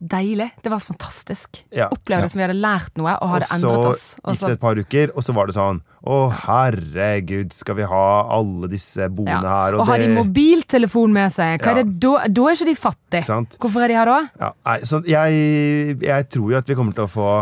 deilig. 0.00 0.46
Det 0.64 0.70
var 0.72 0.80
så 0.80 0.92
fantastisk. 0.94 1.58
Ja. 1.76 1.88
Opplevde 1.92 2.22
Ja. 2.22 2.24
det 2.24 2.32
som 2.32 2.38
vi 2.40 2.44
hadde 2.46 2.56
lært 2.56 2.96
noe 2.96 3.12
og 3.18 3.26
Og 3.26 3.30
hadde 3.34 3.48
og 3.50 3.54
endret 3.56 3.88
oss. 3.90 4.04
Og 4.22 4.32
så 4.32 4.32
gikk 4.32 4.46
det 4.46 4.56
et 4.56 4.60
par 4.64 4.80
uker, 4.80 5.12
og 5.14 5.24
så 5.26 5.34
var 5.36 5.46
det 5.50 5.56
sånn 5.56 5.80
Å, 6.00 6.18
herregud, 6.46 7.52
skal 7.52 7.76
vi 7.76 7.88
ha 7.90 8.04
alle 8.38 8.70
disse 8.72 9.08
boende 9.12 9.44
ja. 9.44 9.56
her? 9.66 9.76
Og 9.76 9.86
har 9.90 10.00
de 10.00 10.08
mobiltelefon 10.14 11.12
med 11.12 11.34
seg? 11.36 11.60
Ja. 11.60 11.74
er 11.74 11.82
det 11.82 11.98
da? 12.00 12.14
Da 12.32 12.46
er 12.48 12.56
ikke 12.56 12.70
de 12.70 12.76
fattige. 12.80 13.40
Hvorfor 13.60 13.84
er 13.84 13.92
de 13.92 13.98
her 14.00 14.12
da? 14.14 14.20
Ja, 14.40 14.52
nei, 14.70 14.78
så 14.88 15.02
jeg, 15.04 15.98
jeg 16.00 16.28
tror 16.32 16.54
jo 16.54 16.62
at 16.62 16.72
vi 16.72 16.78
kommer 16.80 16.96
til 16.96 17.04
å 17.04 17.12
få 17.12 17.32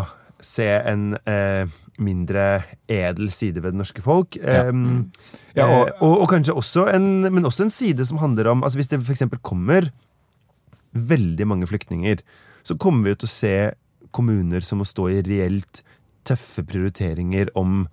se 0.43 0.67
en 0.67 1.13
eh, 1.27 1.67
mindre 1.99 2.63
edel 2.89 3.31
side 3.35 3.63
ved 3.63 3.73
det 3.75 3.81
norske 3.81 4.03
folk. 4.05 4.37
Ja. 4.39 4.69
Um, 4.71 5.11
Ja, 5.57 5.67
og- 5.67 5.91
og, 6.01 6.21
og 6.23 6.29
kanskje 6.31 6.55
også 6.55 6.85
en, 6.95 7.23
men 7.35 7.45
også 7.45 7.65
en 7.65 7.71
side 7.75 8.05
som 8.07 8.19
handler 8.19 8.47
om 8.53 8.63
altså 8.63 8.79
Hvis 8.79 8.89
det 8.93 9.01
f.eks. 9.03 9.23
kommer 9.43 9.91
veldig 10.95 11.47
mange 11.47 11.67
flyktninger, 11.67 12.21
så 12.65 12.77
kommer 12.79 13.03
vi 13.05 13.11
jo 13.11 13.19
til 13.25 13.27
å 13.29 13.33
se 13.35 13.55
kommuner 14.15 14.61
som 14.65 14.79
må 14.79 14.87
stå 14.87 15.09
i 15.11 15.23
reelt 15.27 15.83
tøffe 16.25 16.63
prioriteringer 16.65 17.51
om 17.57 17.89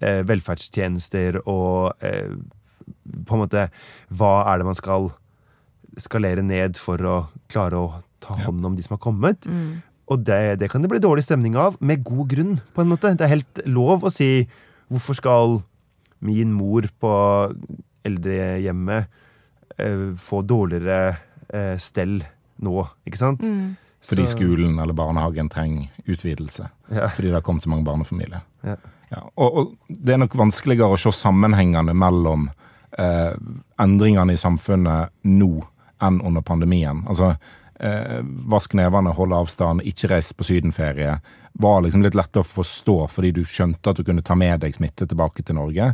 eh, 0.00 0.22
velferdstjenester 0.26 1.40
og 1.46 1.92
eh, 2.00 2.32
på 3.26 3.36
en 3.36 3.42
måte 3.44 3.68
Hva 4.10 4.32
er 4.52 4.58
det 4.58 4.66
man 4.70 4.78
skal 4.78 5.10
skalere 5.98 6.42
ned 6.42 6.76
for 6.78 6.96
å 7.04 7.16
klare 7.50 7.76
å 7.78 7.92
ta 8.22 8.34
hånd 8.46 8.64
om 8.66 8.76
de 8.76 8.82
som 8.86 8.94
har 8.96 9.02
kommet? 9.04 9.46
Og 10.10 10.24
det, 10.26 10.58
det 10.60 10.70
kan 10.72 10.82
det 10.82 10.90
bli 10.90 11.02
dårlig 11.02 11.24
stemning 11.26 11.56
av, 11.60 11.76
med 11.78 12.02
god 12.06 12.30
grunn, 12.32 12.56
på 12.74 12.82
en 12.82 12.90
måte. 12.90 13.12
Det 13.14 13.26
er 13.26 13.36
helt 13.36 13.62
lov 13.70 14.06
å 14.06 14.12
si 14.12 14.48
hvorfor 14.90 15.18
skal 15.18 15.60
min 16.26 16.52
mor 16.52 16.88
på 17.00 17.12
eldrehjemmet 18.06 19.06
eh, 19.78 20.08
få 20.18 20.42
dårligere 20.42 21.14
eh, 21.48 21.76
stell 21.80 22.18
nå, 22.60 22.74
ikke 23.06 23.20
sant? 23.20 23.46
Fordi 24.04 24.24
skolen 24.28 24.78
eller 24.80 24.96
barnehagen 24.96 25.50
trenger 25.52 25.90
utvidelse. 26.08 26.70
Ja. 26.90 27.10
Fordi 27.12 27.28
det 27.28 27.38
har 27.38 27.44
kommet 27.46 27.64
så 27.64 27.70
mange 27.72 27.86
barnefamilier. 27.86 28.42
Ja. 28.66 28.76
Ja, 29.10 29.24
og, 29.34 29.56
og 29.58 29.70
det 29.88 30.14
er 30.14 30.20
nok 30.22 30.36
vanskeligere 30.38 30.94
å 30.94 30.98
se 31.00 31.10
sammenhengene 31.18 31.94
mellom 31.98 32.46
eh, 32.94 33.32
endringene 33.82 34.36
i 34.36 34.38
samfunnet 34.38 35.10
nå 35.26 35.50
enn 36.00 36.20
under 36.22 36.44
pandemien. 36.46 37.02
Altså, 37.10 37.32
eh, 37.80 38.20
vask 38.52 38.76
nevene, 38.78 39.16
holde 39.16 39.40
avstand, 39.40 39.84
ikke 39.88 40.12
reise 40.14 40.36
på 40.36 40.46
sydenferie 40.46 41.14
var 41.52 41.82
liksom 41.82 42.02
litt 42.04 42.14
lett 42.14 42.36
å 42.38 42.44
forstå 42.46 43.08
fordi 43.10 43.30
du 43.36 43.44
skjønte 43.44 43.90
at 43.90 43.96
du 43.98 44.04
kunne 44.06 44.22
ta 44.26 44.34
med 44.38 44.60
deg 44.62 44.74
smitte 44.76 45.06
tilbake 45.08 45.42
til 45.42 45.54
Norge. 45.58 45.86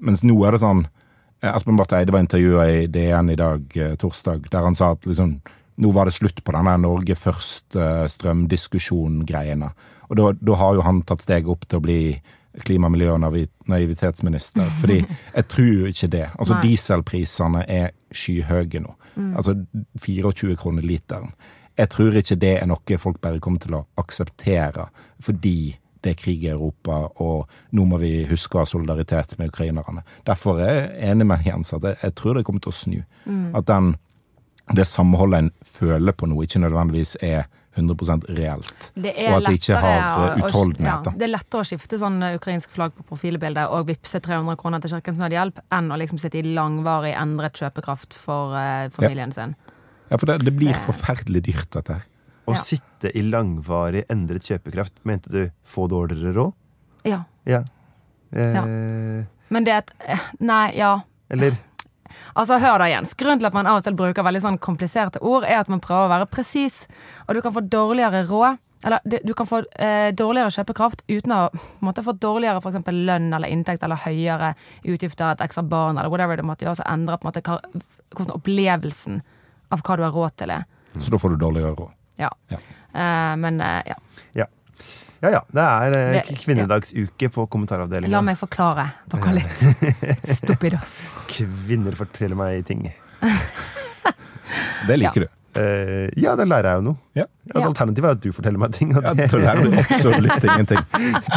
Mens 0.00 0.22
nå 0.26 0.36
er 0.46 0.50
det 0.54 0.64
sånn 0.64 0.82
eh, 0.86 1.54
Espen 1.54 1.78
Barth 1.78 1.94
Eide 1.96 2.12
var 2.14 2.22
intervjua 2.24 2.62
i 2.68 2.70
DN 2.92 3.28
i 3.32 3.40
dag, 3.40 3.60
eh, 3.76 3.96
torsdag, 4.00 4.40
der 4.52 4.62
han 4.66 4.78
sa 4.78 4.86
at 4.96 5.02
liksom 5.08 5.28
nå 5.80 5.88
var 5.96 6.04
det 6.04 6.18
slutt 6.18 6.38
på 6.44 6.52
denne 6.52 6.74
Norge 6.82 7.14
først-strømdiskusjon-greiene. 7.16 9.68
Og 10.10 10.14
da, 10.18 10.24
da 10.36 10.52
har 10.60 10.72
jo 10.76 10.82
han 10.84 10.98
tatt 11.08 11.24
steget 11.24 11.48
opp 11.48 11.64
til 11.64 11.78
å 11.78 11.86
bli 11.86 12.02
klima-, 12.58 12.88
miljø- 12.88 13.14
og 13.14 13.20
naivitetsminister. 13.66 14.66
Fordi 14.80 15.04
jeg 15.36 15.48
tror 15.48 15.86
ikke 15.86 16.10
det. 16.12 16.26
Altså 16.38 16.54
Nei. 16.54 16.62
Dieselprisene 16.68 17.64
er 17.68 17.90
skyhøye 18.12 18.82
nå. 18.82 18.94
Altså 19.36 19.56
24 20.00 20.56
kroner 20.56 20.82
literen. 20.82 21.34
Jeg 21.78 21.88
tror 21.88 22.16
ikke 22.16 22.36
det 22.36 22.56
er 22.60 22.66
noe 22.68 22.98
folk 22.98 23.20
bare 23.20 23.40
kommer 23.40 23.60
til 23.62 23.76
å 23.78 23.86
akseptere 24.00 24.88
fordi 25.22 25.76
det 26.00 26.14
er 26.14 26.16
krig 26.16 26.44
i 26.44 26.48
Europa, 26.48 27.10
og 27.20 27.50
nå 27.76 27.84
må 27.84 27.98
vi 28.00 28.24
huske 28.30 28.56
å 28.56 28.62
ha 28.62 28.68
solidaritet 28.68 29.34
med 29.38 29.50
ukrainerne. 29.52 30.00
Derfor 30.24 30.62
er 30.64 30.70
jeg 30.70 31.10
enig 31.10 31.26
med 31.28 31.44
Jens 31.44 31.74
at 31.76 31.84
jeg, 31.84 31.98
jeg 32.00 32.14
tror 32.16 32.38
det 32.38 32.44
kommer 32.48 32.64
til 32.64 32.72
å 32.72 32.78
snu. 32.78 33.00
At 33.56 33.66
den, 33.68 33.90
det 34.72 34.86
samholdet 34.88 35.42
en 35.44 35.50
føler 35.60 36.16
på 36.16 36.30
nå, 36.30 36.40
ikke 36.46 36.62
nødvendigvis 36.64 37.18
er 37.20 37.50
100 37.80 38.28
reelt. 38.36 38.90
Det 38.94 39.14
Og 39.16 39.38
at 39.40 39.48
de 39.48 39.56
ikke 39.58 39.80
har 39.80 40.26
eh, 40.36 40.44
utholdenhet. 40.44 41.08
Ja, 41.08 41.14
det 41.16 41.26
er 41.26 41.32
lettere 41.32 41.64
å 41.64 41.68
skifte 41.68 41.98
sånn 42.00 42.20
eh, 42.22 42.36
ukrainsk 42.38 42.70
flagg 42.76 42.92
på 42.96 43.06
profilbildet 43.08 43.72
og 43.72 43.88
vippse 43.90 44.20
300 44.22 44.56
kroner 44.60 44.84
til 44.84 44.92
Kirkens 44.94 45.18
Nødhjelp, 45.22 45.58
enn 45.72 45.90
å 45.90 45.98
liksom 46.00 46.20
sitte 46.22 46.38
i 46.42 46.44
langvarig 46.54 47.14
endret 47.18 47.58
kjøpekraft 47.60 48.14
for 48.16 48.54
eh, 48.60 48.86
familien 48.94 49.32
sin. 49.34 49.56
Ja, 50.10 50.18
for 50.18 50.26
det, 50.30 50.40
det 50.44 50.52
blir 50.58 50.74
forferdelig 50.86 51.44
dyrt, 51.48 51.68
dette 51.76 51.98
her. 52.00 52.06
Å 52.50 52.54
Ja. 52.56 52.58
sitte 52.58 53.10
i 53.14 53.20
langvarig 53.22 54.04
endret 54.10 54.42
kjøpekraft, 54.48 54.96
mente 55.06 55.30
du 55.30 55.42
få 55.62 55.84
dårligere 55.92 56.32
råd? 56.34 56.54
Ja. 57.06 57.22
Ja. 57.46 57.60
Eh, 58.32 58.54
Ja. 58.56 58.64
Men 59.50 59.64
det 59.66 59.72
er 59.74 59.78
et 59.84 59.92
eh, 60.06 60.18
Nei, 60.40 60.64
ja. 60.78 61.00
Eller 61.30 61.54
Altså, 62.34 62.58
hør 62.62 62.80
da, 62.82 62.88
Jens. 62.90 63.14
Grunnen 63.18 63.40
til 63.42 63.48
at 63.50 63.56
man 63.56 63.68
av 63.70 63.80
og 63.80 63.86
til 63.86 63.96
bruker 63.98 64.26
veldig 64.26 64.42
sånn 64.44 64.58
kompliserte 64.62 65.22
ord, 65.22 65.46
er 65.48 65.60
at 65.62 65.70
man 65.72 65.82
prøver 65.84 66.08
å 66.08 66.12
være 66.14 66.28
presis, 66.30 66.84
og 67.26 67.36
du 67.36 67.42
kan 67.44 67.54
få 67.56 67.62
dårligere 67.66 68.24
råd. 68.30 68.60
Eller 68.80 69.02
du 69.04 69.34
kan 69.36 69.44
få 69.44 69.58
eh, 69.76 70.08
dårligere 70.16 70.52
kjøpekraft 70.54 71.02
uten 71.04 71.34
å 71.36 71.40
måtte 71.84 72.00
få 72.00 72.14
dårligere 72.16 72.62
for 72.64 72.72
eksempel 72.72 73.02
lønn 73.04 73.26
eller 73.36 73.52
inntekt 73.52 73.82
eller 73.84 74.00
høyere 74.06 74.54
utgifter, 74.88 75.34
et 75.34 75.42
ekstra 75.44 75.66
barn 75.68 76.00
eller 76.00 76.08
whatever 76.08 76.40
det 76.40 76.46
måtte 76.48 76.64
gjøre, 76.64 76.78
så 76.80 76.86
endrer 76.88 77.20
på 77.20 77.26
en 77.26 77.28
måte 77.28 77.42
hva, 77.44 77.58
hvordan 78.16 78.38
opplevelsen 78.38 79.20
av 79.68 79.84
hva 79.84 79.98
du 80.00 80.06
har 80.06 80.16
råd 80.16 80.38
til 80.40 80.54
er. 80.56 80.64
Så 80.96 81.12
da 81.12 81.20
får 81.20 81.36
du 81.36 81.42
dårligere 81.44 81.74
råd. 81.76 81.92
Ja. 82.24 82.30
Ja. 82.48 82.60
Eh, 82.92 83.34
men 83.42 83.60
eh, 83.60 83.82
ja. 83.92 83.98
Ja. 85.20 85.28
Ja 85.28 85.30
ja, 85.34 85.40
det 85.52 85.64
er 85.64 85.96
eh, 85.98 86.12
Det- 86.20 86.38
kvinnedagsuke 86.40 87.28
på 87.34 87.44
La 88.08 88.22
meg 88.24 88.38
forklare 88.40 88.86
dere 89.12 89.34
litt. 89.36 89.64
Stupidos. 90.38 90.94
Kvinner 91.34 91.96
forteller 91.98 92.38
meg 92.38 92.64
ting. 92.68 92.86
Det 94.88 94.96
liker 94.96 95.26
du. 95.26 95.28
Uh, 95.50 96.06
ja, 96.14 96.36
da 96.38 96.44
lærer 96.46 96.68
jeg 96.70 96.78
jo 96.78 96.82
noe. 96.86 96.98
Ja. 97.18 97.24
Altså, 97.50 97.68
Alternativet 97.72 98.06
er 98.06 98.16
at 98.16 98.22
du 98.22 98.30
forteller 98.34 98.60
meg 98.62 98.74
ting. 98.76 98.92
Og 98.94 99.02
Ja, 99.02 99.12
det, 99.18 99.26
da 99.32 99.40
lærer 99.42 99.66
du 99.66 99.74
absolutt 99.80 100.44
ingenting. 100.46 100.84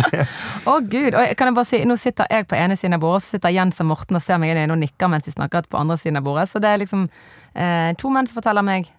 Å 0.70 0.76
gud, 0.86 1.18
og 1.18 1.32
kan 1.40 1.50
jeg 1.50 1.58
bare 1.58 1.70
si, 1.70 1.80
Nå 1.90 1.98
sitter 2.00 2.30
jeg 2.30 2.46
på 2.50 2.58
ene 2.58 2.78
siden 2.78 2.98
av 2.98 3.02
bordet, 3.04 3.24
så 3.26 3.36
sitter 3.36 3.56
Jens 3.56 3.82
og 3.82 3.90
Morten 3.90 4.20
og 4.20 4.24
ser 4.24 4.38
meg 4.42 4.54
inn 4.54 4.74
og 4.74 4.80
nikker 4.84 5.10
mens 5.12 5.26
de 5.26 5.34
snakker 5.34 5.66
på 5.70 5.82
andre 5.82 5.98
siden 6.00 6.22
av 6.22 6.28
bordet. 6.28 6.46
Så 6.52 6.62
det 6.62 6.70
er 6.70 6.82
liksom 6.84 7.08
uh, 7.10 7.90
to 8.00 8.14
menn 8.14 8.30
som 8.30 8.38
forteller 8.38 8.66
meg 8.66 8.92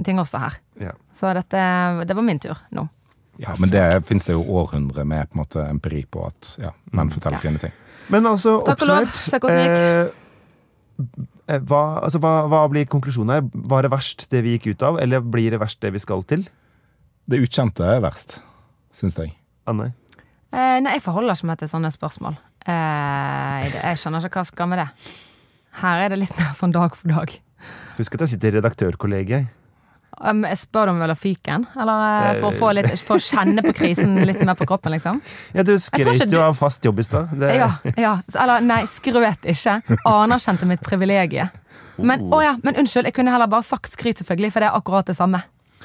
en 0.00 0.08
ting 0.08 0.20
også 0.20 0.40
her. 0.40 0.58
ja. 0.80 0.96
Så 1.12 1.28
dette, 1.36 1.60
det 2.08 2.16
var 2.16 2.24
min 2.24 2.40
tur 2.40 2.56
nå. 2.72 2.86
Ja, 3.40 3.54
men 3.58 3.70
det 3.72 3.82
fins 4.04 4.26
det 4.28 4.36
jo 4.36 4.42
århundre 4.60 5.04
med 5.08 5.30
på 5.30 5.38
en 5.38 5.40
måte 5.40 5.62
empiri 5.64 6.02
på 6.10 6.26
at 6.26 6.50
ja, 6.60 6.72
menn 6.92 7.12
forteller 7.12 7.40
kvinner 7.40 7.62
ting. 7.62 7.72
Men 8.12 8.26
altså, 8.28 8.58
Takk 8.66 8.82
oppsummert 8.82 9.48
eh, 9.48 10.10
eh, 11.48 11.62
hva, 11.64 11.82
altså, 12.02 12.20
hva, 12.22 12.34
hva 12.52 12.64
blir 12.72 12.88
konklusjonen 12.90 13.36
her? 13.36 13.46
Var 13.72 13.86
det 13.86 13.92
verst 13.94 14.26
det 14.34 14.42
vi 14.44 14.56
gikk 14.56 14.72
ut 14.74 14.84
av, 14.86 15.00
eller 15.02 15.24
blir 15.24 15.54
det 15.54 15.62
verst 15.62 15.80
det 15.84 15.94
vi 15.94 16.02
skal 16.02 16.26
til? 16.28 16.44
Det 17.30 17.40
ukjente 17.40 17.86
er 17.86 18.02
verst, 18.04 18.40
syns 18.96 19.16
jeg. 19.18 19.32
Anne? 19.70 19.92
Eh, 20.52 20.78
nei, 20.84 20.98
jeg 20.98 21.04
forholder 21.06 21.38
ikke 21.38 21.48
meg 21.48 21.62
til 21.62 21.70
sånne 21.70 21.92
spørsmål. 21.94 22.36
Eh, 22.68 23.70
jeg 23.72 24.00
skjønner 24.02 24.26
ikke 24.26 24.42
hva 24.42 24.48
skal 24.50 24.68
med 24.68 24.82
det. 24.82 24.88
Her 25.80 26.04
er 26.04 26.12
det 26.12 26.20
litt 26.20 26.36
mer 26.36 26.52
sånn 26.58 26.74
dag 26.74 26.92
for 26.98 27.14
dag. 27.14 27.32
Husk 27.96 28.18
at 28.18 28.26
jeg 28.26 28.34
sitter 28.34 28.52
i 28.52 28.58
redaktørkollegiet. 28.58 29.48
Um, 30.20 30.44
jeg 30.44 30.58
spør 30.60 30.90
om 30.92 30.98
vi 30.98 31.02
vil 31.06 31.12
ha 31.14 31.16
fyken? 31.18 31.64
Eller 31.80 32.02
eh, 32.34 32.40
for 32.42 32.50
å 32.50 32.58
få 32.58 32.72
litt, 32.76 32.90
for 33.02 33.16
å 33.18 33.24
kjenne 33.24 33.64
på 33.64 33.72
krisen 33.78 34.18
litt 34.28 34.42
mer 34.46 34.58
på 34.58 34.66
kroppen, 34.68 34.92
liksom? 34.94 35.22
Ja, 35.56 35.64
du 35.64 35.72
tror 35.72 35.82
skrøt 35.86 36.34
jo 36.34 36.42
av 36.44 36.58
fast 36.58 36.84
jobb 36.84 37.00
i 37.00 37.06
stad. 37.06 37.32
Det- 37.40 37.54
Ja, 37.56 37.70
ja. 37.96 38.12
Eller 38.36 38.60
nei, 38.60 38.82
skrøt 38.90 39.48
ikke. 39.48 39.80
Anerkjente 40.08 40.68
mitt 40.68 40.84
privilegium. 40.84 41.50
Men, 41.96 42.28
oh. 42.32 42.40
ja, 42.42 42.56
men 42.64 42.76
unnskyld, 42.80 43.08
jeg 43.10 43.16
kunne 43.16 43.32
heller 43.34 43.50
bare 43.50 43.64
sagt 43.66 43.92
skryt, 43.92 44.22
selvfølgelig, 44.22 44.52
for 44.52 44.64
det 44.64 44.70
er 44.70 44.78
akkurat 44.78 45.08
det 45.10 45.16
samme. 45.18 45.42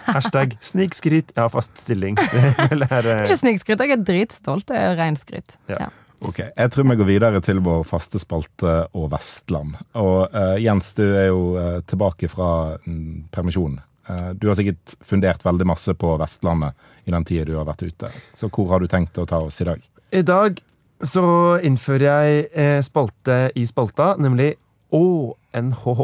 Hashtag 0.07 0.57
snikskryt. 0.71 1.33
Jeg 1.35 1.41
har 1.43 1.51
fast 1.53 1.77
stilling. 1.81 2.17
Er 2.23 2.83
eh, 2.83 3.23
Ikke 3.25 3.39
snikskryt, 3.39 3.81
jeg 3.83 3.95
er 3.97 4.03
dritstolt. 4.07 4.67
Det 4.69 4.77
er 4.79 4.95
ren 4.99 5.17
skryt. 5.19 5.57
Ja. 5.71 5.87
Ja. 5.87 5.89
Ok, 6.25 6.39
Jeg 6.41 6.71
tror 6.73 6.87
vi 6.89 6.95
går 6.97 7.05
videre 7.05 7.41
til 7.45 7.59
vår 7.61 7.83
faste 7.85 8.17
spalte 8.17 8.71
og 8.97 9.11
Vestland. 9.11 9.75
Og 10.01 10.33
uh, 10.33 10.55
Jens, 10.57 10.95
du 10.97 11.03
er 11.05 11.27
jo 11.29 11.41
uh, 11.53 11.81
tilbake 11.85 12.29
fra 12.31 12.77
mm, 12.87 13.27
permisjon. 13.33 13.75
Eh, 14.09 14.29
du 14.39 14.47
har 14.49 14.55
sikkert 14.59 14.95
fundert 15.05 15.43
veldig 15.45 15.67
masse 15.67 15.93
på 15.99 16.13
Vestlandet 16.21 16.73
i 17.07 17.11
den 17.15 17.25
tida 17.27 17.45
du 17.49 17.55
har 17.59 17.67
vært 17.67 17.83
ute. 17.87 18.11
Så 18.37 18.49
hvor 18.49 18.69
har 18.73 18.79
du 18.83 18.87
tenkt 18.91 19.17
å 19.19 19.25
ta 19.27 19.39
oss 19.43 19.61
i 19.63 19.67
dag? 19.67 19.83
I 20.15 20.23
dag 20.27 20.61
så 21.03 21.25
innfører 21.67 22.07
jeg 22.07 22.45
eh, 22.57 22.79
spalte 22.85 23.39
i 23.59 23.65
spalta, 23.69 24.13
nemlig 24.17 24.53
ÅNHH. 24.95 26.01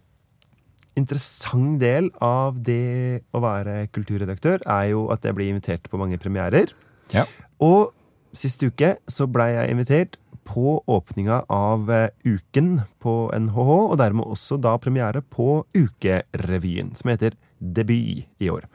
interessant 0.95 1.79
del 1.81 2.07
av 2.23 2.55
det 2.63 3.25
å 3.35 3.41
være 3.43 3.87
kulturredaktør 3.91 4.61
er 4.63 4.93
jo 4.93 5.09
at 5.11 5.25
jeg 5.27 5.35
blir 5.35 5.51
invitert 5.51 5.89
på 5.91 5.99
mange 5.99 6.19
premierer. 6.21 6.71
Ja. 7.11 7.25
Og 7.59 7.91
sist 8.35 8.63
uke 8.63 8.95
så 9.11 9.27
blei 9.31 9.49
jeg 9.57 9.73
invitert 9.75 10.15
på 10.45 10.77
åpninga 10.87 11.41
av 11.51 11.91
eh, 11.91 12.09
Uken 12.23 12.79
på 13.01 13.15
NHH, 13.33 13.69
og 13.91 13.97
dermed 13.99 14.29
også 14.29 14.59
da 14.61 14.75
premiere 14.81 15.21
på 15.21 15.65
Ukerevyen, 15.75 16.93
som 16.95 17.11
heter 17.11 17.37
Debut 17.59 18.25
i 18.39 18.49
år. 18.51 18.67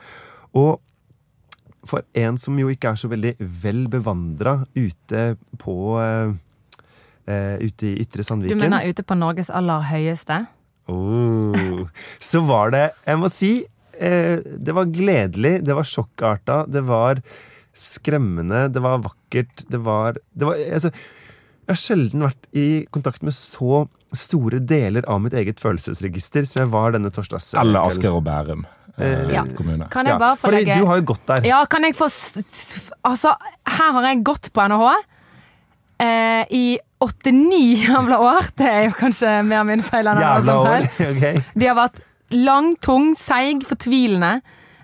Og 0.59 0.81
for 1.87 2.05
en 2.19 2.37
som 2.41 2.59
jo 2.61 2.69
ikke 2.69 2.93
er 2.93 3.01
så 3.01 3.09
veldig 3.09 3.35
vel 3.63 3.85
bevandra 3.93 4.61
ute 4.77 5.35
på 5.61 5.77
eh, 6.03 6.37
Ute 7.31 7.87
i 7.87 8.01
Ytre 8.03 8.25
Du 8.43 8.57
mener 8.59 8.89
ute 8.89 9.05
på 9.07 9.15
Norges 9.15 9.53
aller 9.55 9.85
høyeste? 9.87 10.41
Oh. 10.91 11.87
Så 12.19 12.41
var 12.43 12.73
det 12.75 12.89
Jeg 13.07 13.21
må 13.21 13.29
si 13.31 13.53
uh, 13.63 14.37
det 14.43 14.75
var 14.75 14.91
gledelig, 14.91 15.61
det 15.63 15.77
var 15.77 15.87
sjokkarta, 15.87 16.65
det 16.67 16.83
var 16.89 17.21
skremmende, 17.77 18.65
det 18.73 18.83
var 18.83 19.05
vakkert, 19.05 19.63
det 19.71 19.79
var, 19.87 20.19
det 20.35 20.49
var 20.49 20.59
altså, 20.75 20.91
Jeg 21.71 21.77
har 21.77 21.83
sjelden 21.85 22.25
vært 22.27 22.49
i 22.59 22.67
kontakt 22.91 23.23
med 23.23 23.35
så 23.37 23.85
store 24.11 24.59
deler 24.59 25.07
av 25.07 25.21
mitt 25.23 25.37
eget 25.39 25.61
følelsesregister 25.63 26.43
som 26.51 26.65
jeg 26.65 26.71
var 26.73 26.97
denne 26.97 27.13
torsdags... 27.15 27.53
Eller 27.61 27.85
Asker 27.87 28.11
og 28.17 28.25
Bærum 28.27 28.65
eh, 28.99 29.31
Ja. 29.31 29.45
kommune. 29.55 29.87
Kan 29.93 30.11
jeg 30.11 30.19
bare 30.19 30.35
få 30.41 30.49
fordi 30.49 30.65
legge 30.65 30.81
du 30.81 30.89
har 30.91 30.99
jo 30.99 31.07
gått 31.13 31.23
der. 31.31 31.47
Ja, 31.47 31.61
kan 31.71 31.87
jeg 31.87 31.95
få 31.95 32.09
Altså, 33.07 33.37
her 33.71 33.93
har 33.95 34.09
jeg 34.09 34.25
gått 34.27 34.51
på 34.53 34.67
NHH 34.67 34.89
eh, 36.03 36.45
i 36.59 36.65
åtte-ni 37.01 37.63
jævla 37.87 38.19
år. 38.19 38.51
Det 38.59 38.67
er 38.67 38.83
jo 38.89 38.97
kanskje 38.99 39.37
mer 39.47 39.63
min 39.71 39.83
feil 39.87 40.11
enn 40.11 40.21
Jævla 40.21 40.57
andre 40.59 40.59
år. 40.59 40.89
feil. 40.99 41.13
ok. 41.15 41.53
De 41.55 41.71
har 41.71 41.79
vært 41.79 42.03
lang, 42.35 42.75
tung, 42.83 43.13
seig, 43.19 43.63
fortvilende. 43.71 44.41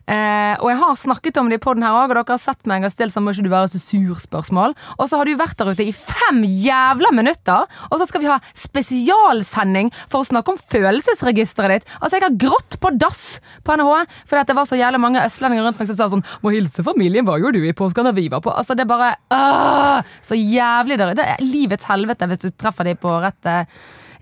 Eh, 0.06 0.54
og 0.62 0.68
jeg 0.70 0.78
har 0.78 0.98
snakket 0.98 1.38
om 1.40 1.48
det 1.50 1.58
i 1.58 1.62
podden 1.62 1.82
her 1.82 1.96
òg, 1.96 2.12
og 2.12 2.14
dere 2.14 2.36
har 2.36 2.38
sett 2.38 2.68
meg 2.70 2.84
og 2.86 2.92
stilt 2.94 3.10
sånn 3.10 3.24
'må 3.26 3.34
ikke 3.34 3.42
du 3.42 3.50
være 3.50 3.70
så 3.74 3.80
sur?'-spørsmål. 3.82 4.74
Og 5.00 5.08
så 5.08 5.18
har 5.18 5.24
du 5.26 5.34
vært 5.34 5.56
der 5.58 5.72
ute 5.74 5.82
i 5.82 5.92
fem 5.92 6.42
jævla 6.46 7.10
minutter, 7.10 7.66
og 7.90 7.98
så 7.98 8.06
skal 8.06 8.20
vi 8.20 8.30
ha 8.30 8.38
spesialsending 8.54 9.90
for 10.08 10.22
å 10.22 10.28
snakke 10.28 10.54
om 10.54 10.58
følelsesregisteret 10.58 11.82
ditt. 11.82 11.88
Altså, 12.00 12.20
jeg 12.20 12.22
har 12.22 12.38
grått 12.38 12.78
på 12.78 12.96
dass 12.96 13.40
på 13.64 13.74
NHH 13.74 14.06
fordi 14.26 14.40
at 14.40 14.46
det 14.46 14.56
var 14.56 14.64
så 14.64 14.78
jævlig 14.78 15.00
mange 15.00 15.24
østlendinger 15.24 15.66
rundt 15.66 15.78
meg 15.80 15.88
som 15.88 15.96
sa 15.96 16.08
sånn 16.08 16.24
'Må 16.42 16.54
hilse 16.54 16.84
familien, 16.84 17.26
hva 17.26 17.38
gjorde 17.38 17.58
du 17.58 17.66
i 17.66 17.72
påsken 17.72 18.04
da 18.04 18.12
vi 18.12 18.28
var 18.28 18.40
på?' 18.40 18.54
Altså, 18.56 18.76
det 18.76 18.86
er 18.86 18.94
bare 18.94 19.16
øh, 19.32 20.02
Så 20.22 20.34
jævlig 20.38 20.98
der. 20.98 21.14
Det 21.14 21.26
er 21.26 21.36
livets 21.40 21.84
helvete 21.84 22.26
hvis 22.26 22.38
du 22.38 22.50
treffer 22.50 22.84
dem 22.84 22.96
på 22.96 23.10
rett 23.20 23.46
eh, 23.46 23.64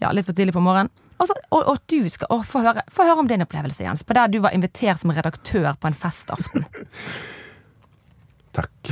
ja, 0.01 0.11
litt 0.13 0.25
for 0.25 0.33
tidlig 0.33 0.55
på 0.55 0.63
morgenen. 0.63 0.91
Og, 1.25 1.29
så, 1.31 1.35
og, 1.57 1.63
og 1.73 1.79
du 1.89 2.05
skal 2.13 2.29
å, 2.35 2.43
få, 2.45 2.61
høre, 2.67 2.83
få 2.93 3.07
høre 3.09 3.23
om 3.23 3.29
din 3.31 3.41
opplevelse, 3.41 3.81
Jens. 3.81 4.03
På 4.05 4.13
der 4.13 4.29
du 4.29 4.43
var 4.45 4.53
invitert 4.53 5.01
som 5.01 5.13
redaktør 5.15 5.71
på 5.81 5.89
en 5.89 5.97
festaften. 5.97 6.67
Takk. 8.59 8.91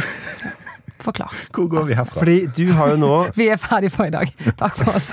Forklar. 1.03 1.35
Hvor 1.53 1.69
går 1.69 1.85
vi 1.91 1.99
herfra? 1.99 2.23
Fordi 2.23 2.39
du 2.57 2.73
har 2.73 2.95
jo 2.95 3.01
nå 3.03 3.11
Vi 3.41 3.51
er 3.53 3.61
ferdig 3.61 3.91
for 3.93 4.09
i 4.09 4.15
dag. 4.15 4.33
Takk 4.57 4.81
for 4.81 4.97
oss. 4.97 5.11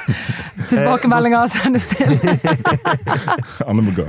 Tilbakemeldinger 0.70 1.51
sendes 1.51 1.89
til 1.91 2.15
Anne 3.67 3.84
må 3.84 3.97
gå. 3.97 4.07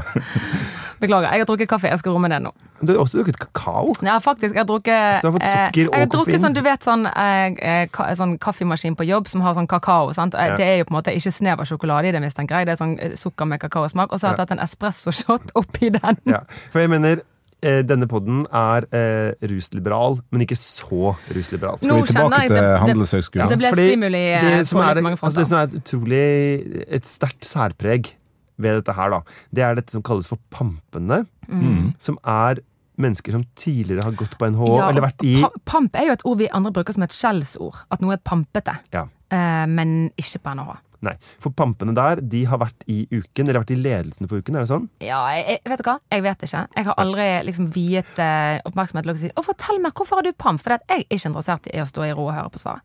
Beklager, 1.01 1.31
jeg 1.33 1.41
har 1.41 1.49
drukket 1.49 1.69
kaffe. 1.71 1.89
Jeg 1.89 1.99
skal 2.03 2.13
romme 2.13 2.29
det 2.29 2.39
nå. 2.45 2.51
Du 2.83 2.93
har 2.93 3.01
også 3.03 3.21
drukket 3.23 3.39
kakao. 3.41 3.95
Ja, 4.05 4.19
faktisk. 4.21 4.55
Jeg 4.55 4.61
har 4.63 4.69
drukket 4.69 5.17
Så 5.21 5.23
du 5.23 5.29
har 5.31 5.35
fått 5.39 5.47
eh, 5.49 5.55
sukker 5.55 5.89
og 5.89 5.95
Jeg 5.97 6.01
har 6.07 6.13
drukket 6.15 6.41
sånn, 6.45 6.55
du 6.57 6.61
vet, 6.65 6.85
sånn, 6.85 7.07
eh, 7.09 7.57
eh, 7.73 7.87
ka, 7.93 8.11
sånn 8.17 8.37
kaffemaskin 8.39 8.97
på 8.97 9.07
jobb 9.09 9.27
som 9.29 9.41
har 9.45 9.55
sånn 9.57 9.69
kakao. 9.69 10.13
sant? 10.15 10.35
Eh, 10.35 10.47
Ja. 10.51 10.57
Det 10.57 10.67
er 10.67 10.79
jo 10.79 10.85
på 10.85 10.95
en 10.95 10.99
måte 11.03 11.15
ikke 11.17 11.33
snev 11.33 11.61
av 11.61 11.67
sjokolade 11.67 12.09
i 12.09 12.13
det, 12.13 12.21
mistenker 12.21 12.59
jeg. 12.61 12.67
Det 12.67 12.73
er 12.77 12.85
sånn 12.85 13.17
sukker 13.17 13.47
med 13.47 13.61
kakaosmak. 13.61 14.13
Og 14.13 14.21
så 14.21 14.29
har 14.29 14.37
jeg 14.37 14.45
tatt 14.47 14.53
en 14.59 14.65
espresso-shot 14.65 15.53
oppi 15.57 15.91
den. 15.91 16.17
Ja. 16.27 16.41
For 16.73 16.81
jeg 16.81 16.91
mener, 16.91 17.23
denne 17.61 18.07
podden 18.09 18.47
er 18.57 18.87
eh, 18.97 19.35
rusliberal, 19.45 20.21
men 20.33 20.41
ikke 20.47 20.57
så 20.57 21.15
rusliberal. 21.29 21.77
Skal 21.83 21.97
vi 22.01 22.07
tilbake 22.09 22.47
til 22.49 22.57
det- 22.57 22.79
Handelshøyskolen? 22.81 23.49
det 23.49 23.59
ble 23.59 23.69
Fordi 23.75 23.89
stimuli 23.91 24.23
det 24.41 24.67
som 24.67 24.81
er, 24.81 24.95
altså 25.13 25.37
det 25.39 25.47
som 25.49 25.59
er 25.59 25.63
et 25.69 25.77
utrolig 25.83 26.87
Et 26.89 27.05
sterkt 27.05 27.45
særpreg 27.45 28.15
ved 28.61 28.81
dette 28.81 28.95
her, 28.97 29.11
da, 29.11 29.21
det 29.53 29.65
er 29.67 29.79
dette 29.81 29.95
som 29.97 30.03
kalles 30.07 30.29
for 30.31 30.39
pampene. 30.55 31.23
Mm. 31.49 31.95
Som 31.99 32.19
er 32.25 32.61
mennesker 33.01 33.33
som 33.33 33.47
tidligere 33.57 34.05
har 34.05 34.13
gått 34.13 34.35
på 34.39 34.51
NHO, 34.53 34.75
Ja, 34.77 34.91
eller 34.91 35.07
vært 35.07 35.25
i 35.25 35.39
pa- 35.41 35.51
Pamp 35.65 35.95
er 35.97 36.11
jo 36.11 36.13
et 36.19 36.25
ord 36.29 36.39
vi 36.39 36.49
andre 36.53 36.71
bruker 36.77 36.93
som 36.93 37.03
et 37.07 37.15
skjellsord. 37.17 37.79
At 37.91 38.03
noe 38.05 38.13
er 38.19 38.21
pampete. 38.23 38.75
Ja. 38.93 39.07
Eh, 39.33 39.65
men 39.67 40.11
ikke 40.21 40.39
på 40.45 40.53
NHO. 40.59 40.77
Nei, 41.03 41.15
for 41.41 41.49
pampene 41.57 41.95
der, 41.97 42.21
de 42.21 42.43
har 42.45 42.59
vært 42.61 42.85
i 42.93 43.07
uken, 43.09 43.49
eller 43.49 43.63
vært 43.63 43.71
i 43.73 43.79
ledelsen 43.81 44.29
for 44.29 44.37
uken, 44.43 44.59
er 44.59 44.67
det 44.67 44.69
sånn? 44.69 44.85
Ja, 45.01 45.23
jeg, 45.33 45.47
jeg- 45.49 45.71
vet 45.73 45.81
du 45.81 45.87
hva? 45.89 45.95
Jeg 46.13 46.23
vet 46.27 46.43
ikke. 46.45 46.61
Jeg 46.77 46.85
har 46.91 46.95
aldri 47.01 47.29
liksom 47.49 47.71
viet 47.73 48.19
eh, 48.21 48.61
oppmerksomhet 48.69 49.07
til 49.09 49.15
å 49.15 49.17
si 49.23 49.31
Å, 49.33 49.45
fortell 49.47 49.81
meg, 49.81 49.95
hvorfor 49.97 50.21
har 50.21 50.23
du 50.29 50.33
pamp? 50.37 50.61
For 50.61 50.77
jeg 50.77 50.85
er 50.91 51.05
ikke 51.09 51.31
interessert 51.33 51.71
i 51.73 51.81
å 51.81 51.89
stå 51.89 52.05
i 52.05 52.13
ro 52.13 52.27
og 52.29 52.35
høre 52.37 52.51
på 52.53 52.61
svaret. 52.61 52.83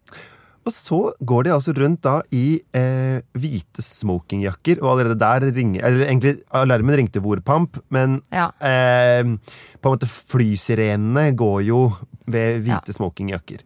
Og 0.66 0.74
så 0.74 0.97
går 1.22 1.43
de 1.45 1.51
altså 1.53 1.74
rundt 1.78 2.01
da 2.01 2.16
i 2.34 2.59
eh, 2.74 3.20
hvite 3.38 3.84
smokingjakker, 3.86 4.80
og 4.82 4.95
allerede 4.95 5.20
der 5.22 5.45
ringer 5.53 5.84
Eller 5.86 6.07
egentlig, 6.07 6.39
alarmen 6.57 6.97
ringte 6.97 7.22
Vorpamp, 7.22 7.78
men 7.93 8.22
Ja. 8.34 8.47
eh, 8.59 9.22
på 9.22 9.86
en 9.91 9.93
måte 9.97 10.09
flysirenene 10.09 11.36
går 11.38 11.59
jo 11.68 11.84
ved 12.26 12.63
hvite 12.66 12.89
Ja. 12.89 12.97
smokingjakker. 12.97 13.59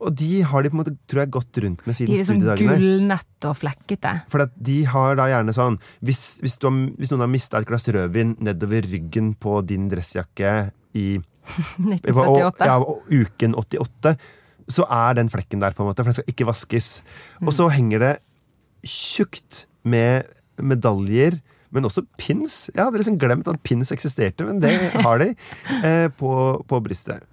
Og 0.00 0.14
de 0.14 0.42
har 0.46 0.62
de 0.62 0.70
på 0.70 0.76
en 0.78 0.84
måte, 0.84 0.96
tror 1.10 1.20
jeg, 1.24 1.30
gått 1.34 1.58
rundt 1.58 1.80
med 1.86 1.94
siden 1.98 2.14
studiedagene. 2.14 2.56
De 2.56 2.64
er 2.64 2.68
sånn 2.68 2.80
gullnett 2.80 3.46
og 3.50 3.56
flekkete. 3.58 4.12
For 4.30 4.40
at 4.46 4.52
de 4.62 4.84
har 4.84 5.16
da 5.18 5.24
gjerne 5.26 5.52
sånn 5.52 5.78
Hvis, 6.00 6.38
hvis, 6.40 6.54
har, 6.62 6.94
hvis 6.96 7.10
noen 7.10 7.20
har 7.26 7.32
mista 7.32 7.58
et 7.58 7.66
glass 7.66 7.88
rødvin 7.88 8.36
nedover 8.40 8.86
ryggen 8.86 9.34
på 9.36 9.58
din 9.66 9.88
dressjakke 9.90 10.70
i 10.94 11.18
på, 11.48 11.92
1978. 11.92 12.64
ja, 12.64 12.78
og 12.78 13.02
uken 13.10 13.54
88, 13.58 14.16
så 14.68 14.84
er 14.92 15.14
den 15.16 15.30
flekken 15.32 15.60
der, 15.62 15.72
på 15.72 15.82
en 15.82 15.88
måte, 15.90 16.04
for 16.04 16.10
den 16.12 16.18
skal 16.18 16.28
ikke 16.32 16.46
vaskes. 16.48 16.88
Og 17.40 17.52
så 17.56 17.68
henger 17.72 17.98
det 18.04 18.14
tjukt 18.84 19.66
med 19.88 20.26
medaljer, 20.60 21.38
men 21.72 21.84
også 21.88 22.04
pins. 22.20 22.68
Jeg 22.74 22.84
hadde 22.84 23.00
liksom 23.00 23.18
glemt 23.20 23.48
at 23.50 23.60
pins 23.66 23.92
eksisterte, 23.94 24.46
men 24.48 24.60
det 24.62 24.72
har 25.04 25.18
de 25.20 25.32
eh, 25.84 26.06
på, 26.16 26.30
på 26.68 26.80
brystet. 26.84 27.24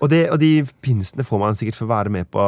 Og, 0.00 0.08
det, 0.12 0.26
og 0.32 0.38
de 0.42 0.64
pinsene 0.84 1.24
får 1.24 1.40
man 1.40 1.56
sikkert 1.56 1.78
for 1.78 1.86
å 1.88 1.92
være 1.94 2.10
med 2.12 2.26
på 2.32 2.42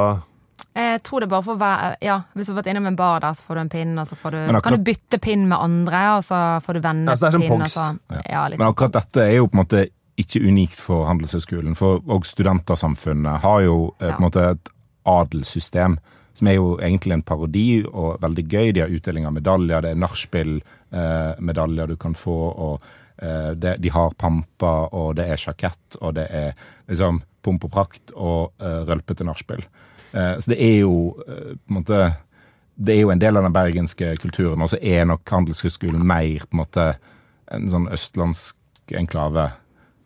Jeg 0.76 0.99
tror 1.07 1.22
det 1.24 1.28
bare 1.30 1.45
for 1.47 1.57
hver, 1.61 1.95
Ja, 2.05 2.18
hvis 2.37 2.49
du 2.49 2.53
har 2.53 2.59
vært 2.62 2.68
innom 2.72 2.89
en 2.91 2.97
bar 2.99 3.22
der, 3.24 3.37
så 3.39 3.47
får 3.47 3.57
du 3.57 3.61
en 3.62 3.70
pinn, 3.72 3.95
og 4.03 4.09
så 4.11 4.16
får 4.18 4.34
du, 4.34 4.39
akkurat- 4.43 4.64
kan 4.66 4.76
du 4.82 4.89
bytte 4.91 5.20
pinn 5.24 5.47
med 5.49 5.57
andre, 5.57 6.03
og 6.18 6.24
så 6.26 6.41
får 6.66 6.76
du 6.76 6.80
vennepinn. 6.84 7.12
Ja, 7.12 7.16
så 7.16 7.24
det 7.24 7.28
er 7.30 7.37
som 7.39 7.45
pin, 7.47 7.53
Pogs. 7.55 7.76
så- 7.76 8.24
Ja, 8.28 8.43
Men 8.51 8.59
sånn. 8.59 8.66
akkurat 8.74 8.93
dette 8.99 9.24
er 9.24 9.37
jo 9.39 9.47
på 9.49 9.57
en 9.57 9.62
måte 9.64 9.84
ikke 10.20 10.42
unikt 10.46 10.80
for 10.80 11.06
Handelshøyskolen. 11.08 11.76
For 11.78 12.00
òg 12.12 12.26
studentersamfunnet 12.28 13.42
har 13.44 13.64
jo 13.66 13.78
eh, 14.00 14.10
på 14.10 14.16
en 14.16 14.26
måte 14.26 14.44
et 14.52 14.70
adelssystem 15.06 15.98
som 16.36 16.50
er 16.50 16.58
jo 16.58 16.74
egentlig 16.76 17.16
en 17.16 17.24
parodi 17.24 17.68
og 17.86 18.20
veldig 18.20 18.44
gøy. 18.44 18.72
De 18.74 18.82
har 18.84 18.92
utdeling 18.92 19.26
av 19.28 19.36
medaljer, 19.36 19.84
det 19.84 19.94
er 19.94 20.02
nachspiel-medaljer 20.02 21.92
du 21.92 21.96
kan 22.00 22.16
få, 22.18 22.36
og 22.66 22.88
eh, 23.22 23.54
det, 23.56 23.78
de 23.80 23.92
har 23.94 24.16
pamper, 24.20 24.92
og 24.92 25.14
det 25.16 25.30
er 25.30 25.40
sjakett, 25.40 26.00
og 26.00 26.16
det 26.18 26.26
er 26.28 26.52
liksom 26.90 27.22
pomp 27.46 27.64
og 27.68 27.72
prakt 27.72 28.12
og 28.14 28.52
eh, 28.60 28.82
rølpete 28.88 29.24
nachspiel. 29.24 29.64
Eh, 30.12 30.36
så 30.42 30.52
det 30.52 30.60
er 30.60 30.78
jo 30.82 30.96
eh, 31.24 31.54
på 31.56 31.72
en 31.72 31.80
måte 31.80 32.00
det 32.76 32.92
er 32.92 33.06
jo 33.06 33.12
en 33.12 33.20
del 33.20 33.38
av 33.38 33.46
den 33.46 33.54
bergenske 33.56 34.10
kulturen, 34.20 34.60
og 34.60 34.68
så 34.68 34.78
er 34.84 35.06
nok 35.08 35.24
Handelshøyskolen 35.32 36.02
mer 36.04 36.44
på 36.44 36.52
en 36.52 36.60
måte 36.60 36.90
en 37.54 37.70
sånn 37.72 37.86
østlandsk 37.88 38.92
enklave. 39.00 39.48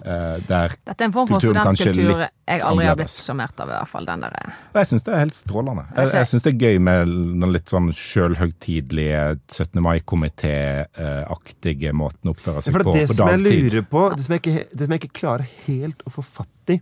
Eh, 0.05 0.36
der 0.48 0.74
Dette 0.86 1.05
er 1.05 1.09
en 1.09 1.14
form 1.14 1.28
for 1.30 1.42
studentkultur 1.42 2.28
jeg 2.51 2.64
aldri 2.66 2.86
har 2.88 2.96
blitt 2.98 3.12
sjarmert 3.12 3.61
av, 3.62 3.70
i 3.70 3.76
hvert 3.76 3.90
fall. 3.90 4.07
Den 4.09 4.24
der, 4.24 4.34
eh. 4.40 4.55
Jeg 4.74 4.88
syns 4.90 5.05
det 5.07 5.12
er 5.14 5.20
helt 5.22 5.36
strålende. 5.38 5.84
Jeg, 5.94 6.11
jeg 6.16 6.30
syns 6.30 6.46
det 6.46 6.53
er 6.53 6.64
gøy 6.66 6.80
med 6.88 7.12
den 7.42 7.53
litt 7.55 7.70
sånn 7.70 7.90
sjølhøgtidelige 7.94 9.20
17. 9.53 9.82
mai-komité-aktige 9.86 11.92
måten 11.96 12.30
å 12.30 12.34
oppføre 12.34 12.64
seg 12.64 12.74
For 12.74 12.88
på 12.88 12.96
det, 12.96 13.05
på 13.11 13.18
som 13.20 13.30
jeg 13.30 13.44
lurer 13.44 13.86
på, 13.86 14.03
det 14.16 14.26
som 14.26 14.36
jeg, 14.36 14.44
ikke, 14.44 14.66
det 14.72 14.88
som 14.88 14.96
jeg 14.96 15.05
ikke 15.05 15.20
klarer 15.20 15.55
helt 15.68 16.03
å 16.07 16.14
få 16.16 16.26
fatt 16.26 16.74
i, 16.74 16.80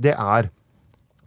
det 0.00 0.14
er 0.16 0.50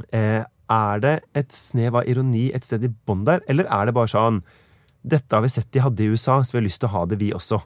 eh, 0.09 0.41
Er 0.73 1.01
det 1.03 1.17
et 1.37 1.51
snev 1.53 1.99
av 1.99 2.07
ironi 2.09 2.47
et 2.55 2.65
sted 2.65 2.81
i 2.87 2.89
bånn 2.89 3.27
der, 3.27 3.43
eller 3.51 3.67
er 3.69 3.85
det 3.85 3.93
bare 3.93 4.09
sånn 4.09 4.39
Dette 5.03 5.35
har 5.35 5.43
vi 5.43 5.51
sett 5.51 5.67
de 5.75 5.83
hadde 5.83 6.01
i 6.01 6.09
USA, 6.09 6.39
så 6.41 6.55
vi 6.55 6.61
har 6.61 6.69
lyst 6.69 6.81
til 6.81 6.89
å 6.89 6.95
ha 6.95 7.03
det, 7.05 7.19
vi 7.19 7.33
også. 7.35 7.59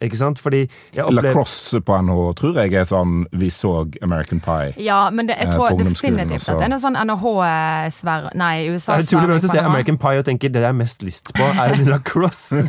Ikke 0.00 0.16
sant? 0.16 0.38
Fordi 0.38 0.60
jeg 0.94 1.04
opplever 1.04 1.32
Lacrosse 1.32 1.80
på 1.82 1.96
NHH 2.02 2.34
tror 2.38 2.54
jeg 2.60 2.74
er 2.74 2.84
sånn 2.86 3.24
Vi 3.32 3.48
så 3.50 3.72
American 4.02 4.38
Pie. 4.40 4.72
Ja, 4.78 5.10
men 5.10 5.26
det, 5.26 5.36
jeg 5.38 5.48
Eh, 5.48 5.52
tror 5.52 5.68
definitivt 5.78 6.48
at 6.48 6.58
det 6.58 6.66
er 6.68 6.72
noe 6.72 6.78
sånn 6.82 6.96
NHH-sverr 6.96 8.28
Nei, 8.38 8.52
det 8.62 8.68
er 8.68 8.76
USA-sverring. 8.76 9.08
utrolig 9.08 9.26
bra 9.28 9.36
å 9.36 9.40
ser. 9.48 9.64
American 9.64 9.98
Pie 9.98 10.18
og 10.18 10.24
tenker 10.28 10.48
det 10.54 10.60
jeg 10.62 10.68
har 10.68 10.76
mest 10.78 11.02
lyst 11.02 11.32
på, 11.34 11.42
er 11.64 11.74
lacrosse. 11.88 12.62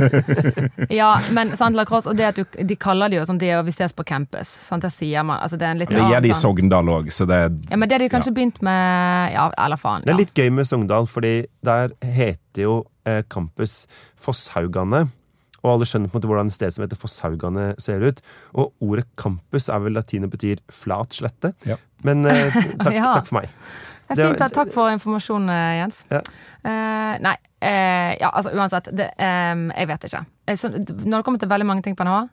Ja, 1.00 1.12
men 1.32 1.52
sant, 1.58 1.76
lacrosse, 1.78 2.10
og 2.10 2.18
det 2.18 2.26
at 2.32 2.36
du, 2.40 2.46
de 2.66 2.76
kaller 2.76 3.10
det 3.10 3.20
jo 3.20 3.26
sånn 3.30 3.38
det 3.42 3.50
er, 3.54 3.62
Vi 3.64 3.72
ses 3.76 3.94
på 3.94 4.04
campus. 4.08 4.48
Sant, 4.70 4.82
det 4.86 4.92
sier 4.94 5.24
man. 5.24 5.40
Altså, 5.44 5.58
det 5.60 5.68
er 5.68 5.72
en 5.76 5.80
litt 5.84 5.90
Det 5.94 5.98
gjør 6.02 6.22
de 6.26 6.30
i 6.30 6.34
sånn- 6.34 6.56
Sogndal 6.58 6.90
òg, 6.90 7.12
så 7.14 7.28
det 7.30 7.40
Ja, 7.70 7.78
men 7.78 7.88
det 7.90 7.96
har 8.00 8.00
de 8.00 8.10
kanskje 8.10 8.34
begynt 8.34 8.62
med 8.66 9.34
Ja, 9.34 9.50
eller 9.58 9.78
faen. 9.78 10.02
Det 10.06 10.14
er 10.14 10.18
litt 10.18 10.34
gøy 10.34 10.50
med 10.52 10.66
Sogndal, 10.66 11.06
fordi 11.06 11.46
der 11.64 11.90
heter 12.02 12.62
jo 12.66 12.86
eh, 13.06 13.22
campus 13.30 13.86
Fosshaugane. 14.20 15.10
Og 15.64 15.74
alle 15.74 15.86
skjønner 15.90 16.08
på 16.12 16.16
en 16.16 16.22
måte 16.22 16.30
hvordan 16.32 16.48
et 16.52 16.56
sted 16.56 16.72
som 16.76 16.86
heter 16.86 17.00
Fosshaugane 17.00 17.74
ser 17.82 18.04
ut. 18.06 18.22
Og 18.56 18.74
ordet 18.82 19.06
campus 19.20 19.68
er 19.70 19.80
vel 19.84 19.94
latin 19.98 20.24
og 20.28 20.32
betyr 20.36 20.62
flat 20.72 21.18
slette. 21.18 21.54
Ja. 21.68 21.76
Men 22.08 22.26
eh, 22.26 22.54
takk, 22.84 22.94
Ja. 22.96 23.14
takk 23.20 23.28
for 23.28 23.42
meg. 23.42 23.50
Det 24.10 24.18
er 24.18 24.30
fint. 24.32 24.40
da. 24.40 24.48
Takk 24.50 24.72
for 24.74 24.90
informasjon, 24.90 25.50
eh, 25.54 25.74
Jens. 25.84 26.00
Ja. 26.10 26.22
Eh, 26.66 27.20
nei, 27.22 27.36
eh, 27.62 28.16
ja, 28.22 28.32
altså 28.34 28.54
uansett. 28.56 28.88
Det, 28.96 29.12
eh, 29.20 29.66
jeg 29.76 29.88
vet 29.92 30.08
ikke. 30.10 30.24
Eh, 30.48 30.56
Så, 30.58 30.72
når 30.74 31.18
det 31.20 31.26
kommer 31.28 31.40
til 31.44 31.50
veldig 31.52 31.68
mange 31.70 31.84
ting 31.86 31.96
på 32.00 32.04
NHH, 32.08 32.24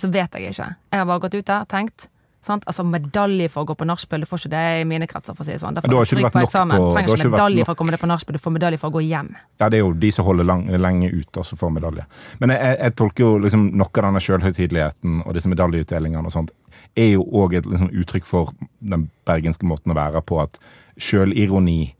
så 0.00 0.08
vet 0.14 0.32
jeg 0.38 0.54
ikke. 0.54 0.70
Jeg 0.92 0.98
har 1.02 1.04
bare 1.10 1.20
gått 1.26 1.34
ut 1.34 1.44
der, 1.50 1.64
tenkt. 1.68 2.08
Sant? 2.40 2.64
Altså 2.66 2.84
Medalje 2.88 3.50
for 3.52 3.64
å 3.64 3.68
gå 3.68 3.74
på 3.76 3.84
nachspiel, 3.84 4.22
du 4.24 4.26
får 4.26 4.38
ikke 4.46 4.50
det 4.54 4.60
i 4.80 4.84
mine 4.88 5.06
kretser. 5.06 5.34
for 5.36 5.44
å 5.44 5.46
si 5.46 5.52
det 5.52 5.60
sånn. 5.60 5.74
Derfor 5.76 5.92
da 5.92 5.96
har 5.96 6.04
ikke 6.08 6.24
vært 6.24 6.34
nok 6.38 6.46
eksamen. 6.48 6.70
på- 6.70 6.78
Du 6.78 6.84
har 6.84 6.94
trenger 7.04 7.16
ikke 7.20 7.30
medalje 7.36 7.64
for 7.66 7.74
å 7.74 7.76
komme 7.76 7.90
deg 7.90 8.00
på 8.00 8.08
nachspiel, 8.08 8.32
du 8.32 8.38
får 8.38 8.52
medalje 8.56 8.78
for 8.78 8.90
å 8.90 8.92
gå 8.94 9.02
hjem. 9.08 9.34
Ja, 9.60 9.68
det 9.68 9.74
er 9.76 9.84
jo 9.84 9.92
de 9.92 10.10
som 10.10 10.24
holder 10.24 10.44
lang, 10.44 10.66
lenge 10.68 11.12
ut, 11.12 11.36
og 11.36 11.44
som 11.44 11.58
får 11.58 11.70
medalje. 11.74 12.06
Men 12.40 12.48
jeg, 12.50 12.78
jeg, 12.78 12.94
tolker 12.96 13.18
jo 13.24 13.38
liksom 13.38 13.72
noe 13.76 13.86
av 13.86 14.02
denne 14.04 14.20
sjølhøytideligheten 14.24 15.26
og 15.26 15.34
disse 15.34 15.48
medaljeutdelingene 15.48 16.24
og 16.24 16.32
sånt, 16.32 16.50
er 16.96 17.12
jo 17.12 17.24
òg 17.24 17.54
et 17.58 17.66
liksom, 17.66 17.90
uttrykk 17.92 18.24
for 18.24 18.52
den 18.82 19.10
bergenske 19.26 19.64
måten 19.68 19.92
å 19.92 19.94
være 19.94 20.22
på, 20.24 20.40
at 20.42 20.58
sjølironi 20.98 21.94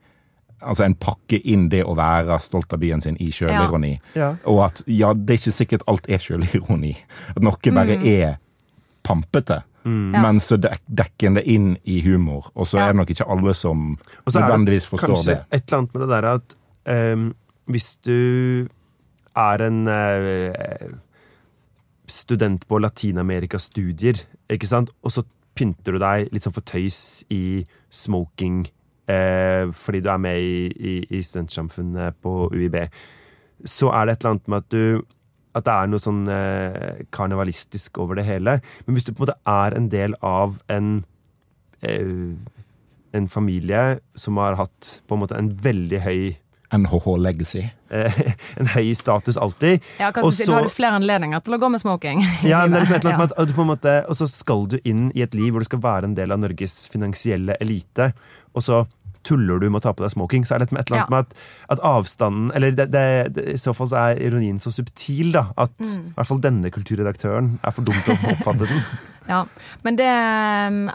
Altså 0.62 0.84
en 0.84 0.95
pakke 0.95 1.38
inn 1.49 1.70
det 1.70 1.84
å 1.88 1.95
være 1.97 2.36
stolt 2.38 2.70
av 2.74 2.80
byen 2.80 3.01
sin 3.01 3.16
i 3.16 3.30
sjølironi. 3.32 3.99
Ja. 4.14 4.34
Og 4.45 4.59
at 4.66 4.82
ja, 4.86 5.14
det 5.14 5.30
er 5.30 5.38
ikke 5.38 5.57
sikkert 5.57 5.82
alt 5.88 6.05
er 6.07 6.18
sjølironi. 6.18 6.97
At 7.34 7.41
noe 7.43 7.57
bare 7.72 7.97
Mm. 7.97 8.05
er 8.05 8.38
pampete. 9.03 9.62
Ja. 10.14 10.22
Men 10.24 10.41
så 10.43 10.57
dek, 10.61 10.80
dekker 10.86 11.26
en 11.30 11.38
det 11.38 11.45
inn 11.51 11.68
i 11.84 12.01
humor, 12.05 12.51
og 12.55 12.66
så 12.66 12.78
Ja. 12.78 12.84
er 12.88 12.93
det 12.93 13.01
nok 13.01 13.11
ikke 13.14 13.28
alle 13.30 13.55
som 13.55 13.84
Og 14.26 14.32
så 14.32 14.38
er 14.38 14.43
det 14.43 14.49
nødvendigvis 14.51 14.86
forstår 14.91 15.14
kanskje 15.14 15.34
det. 15.34 15.45
et 15.53 15.62
eller 15.66 15.78
annet 15.78 15.95
med 15.95 16.03
det 16.03 16.11
der 16.16 16.28
at 16.34 16.57
um, 17.14 17.34
hvis 17.70 17.88
du 18.07 18.68
er 19.36 19.62
en 19.66 19.86
uh, 19.86 20.99
student 22.11 22.66
på 22.68 22.78
Latin-Amerika-studier, 22.82 24.24
ikke 24.51 24.66
sant, 24.66 24.91
og 25.03 25.12
så 25.14 25.22
pynter 25.59 25.93
du 25.97 25.99
deg 26.03 26.30
litt 26.32 26.43
sånn 26.47 26.55
for 26.57 26.66
tøys 26.66 27.24
i 27.30 27.62
smoking 27.91 28.64
uh, 29.11 29.70
fordi 29.76 30.01
du 30.05 30.11
er 30.11 30.18
med 30.22 30.38
i, 30.41 30.66
i, 30.74 30.95
i 31.11 31.22
studentsamfunnet 31.22 32.18
på 32.22 32.51
UiB, 32.55 32.76
så 33.66 33.91
er 33.93 34.07
det 34.09 34.12
et 34.16 34.24
eller 34.24 34.36
annet 34.36 34.49
med 34.49 34.64
at 34.64 34.70
du 34.70 35.03
at 35.57 35.67
det 35.67 35.75
er 35.75 35.91
noe 35.91 36.03
sånn 36.03 36.23
eh, 36.31 37.03
karnevalistisk 37.15 37.99
over 38.03 38.21
det 38.21 38.27
hele. 38.29 38.59
Men 38.87 38.97
hvis 38.97 39.09
du 39.09 39.13
på 39.13 39.23
en 39.23 39.27
måte 39.29 39.41
er 39.51 39.77
en 39.77 39.91
del 39.93 40.15
av 40.23 40.61
en 40.71 40.93
eh, 41.83 42.39
en 43.13 43.29
familie 43.29 43.99
som 44.15 44.37
har 44.37 44.55
hatt 44.55 45.01
på 45.09 45.17
en 45.17 45.25
måte 45.25 45.39
en 45.39 45.51
veldig 45.63 46.01
høy 46.05 46.21
NHH 46.71 47.17
Legacy. 47.19 47.65
en 48.61 48.69
høy 48.77 48.93
status 48.95 49.39
alltid. 49.41 49.83
Ja, 49.99 50.13
hva 50.15 50.23
Og 50.23 50.31
skal 50.31 50.47
si, 50.47 50.53
har 50.55 50.69
du 50.69 50.71
flere 50.71 51.01
anledninger 51.01 51.43
til 51.43 51.57
å 51.57 51.59
gå 51.59 51.71
med 51.73 51.83
smoking. 51.83 52.23
Ja, 52.47 52.63
men 52.63 52.77
det 52.77 52.79
er 52.79 52.85
liksom 52.85 52.99
et 53.01 53.05
eller 53.05 53.17
annet 53.17 53.23
med 53.25 53.33
at, 53.33 53.39
at 53.43 53.51
du 53.51 53.57
på 53.57 53.65
en 53.65 53.73
måte, 53.73 53.95
Og 54.07 54.21
så 54.21 54.31
skal 54.31 54.69
du 54.71 54.79
inn 54.85 55.09
i 55.19 55.25
et 55.27 55.35
liv 55.35 55.51
hvor 55.51 55.65
du 55.65 55.71
skal 55.71 55.83
være 55.83 56.11
en 56.11 56.15
del 56.19 56.31
av 56.31 56.43
Norges 56.43 56.85
finansielle 56.93 57.59
elite, 57.61 58.13
og 58.55 58.67
så 58.67 58.85
tuller 59.27 59.59
du 59.61 59.68
med 59.71 59.81
å 59.81 59.85
ta 59.85 59.93
på 59.93 60.03
deg 60.05 60.12
smoking, 60.14 60.45
så 60.49 60.55
er 60.57 60.62
det 60.64 60.71
et 60.73 60.91
eller 60.91 61.03
annet 61.03 61.11
med 61.12 61.18
at, 61.27 61.35
at 61.77 61.83
avstanden 61.85 62.53
Eller 62.57 62.71
det, 62.73 62.87
det, 62.95 63.05
det, 63.37 63.45
i 63.55 63.59
så 63.61 63.75
fall 63.77 63.89
så 63.93 63.97
er 64.11 64.23
ironien 64.27 64.59
så 64.59 64.73
subtil, 64.73 65.33
da, 65.37 65.47
at 65.57 65.75
Mm. 65.81 66.07
i 66.11 66.14
hvert 66.16 66.27
fall 66.31 66.41
denne 66.41 66.71
kulturredaktøren 66.71 67.59
er 67.64 67.71
for 67.77 67.83
dum 67.85 67.99
til 68.05 68.14
å 68.16 68.33
oppfatte 68.35 68.66
den. 68.71 68.83
Ja, 69.31 69.45
men 69.85 69.97
det 70.01 70.09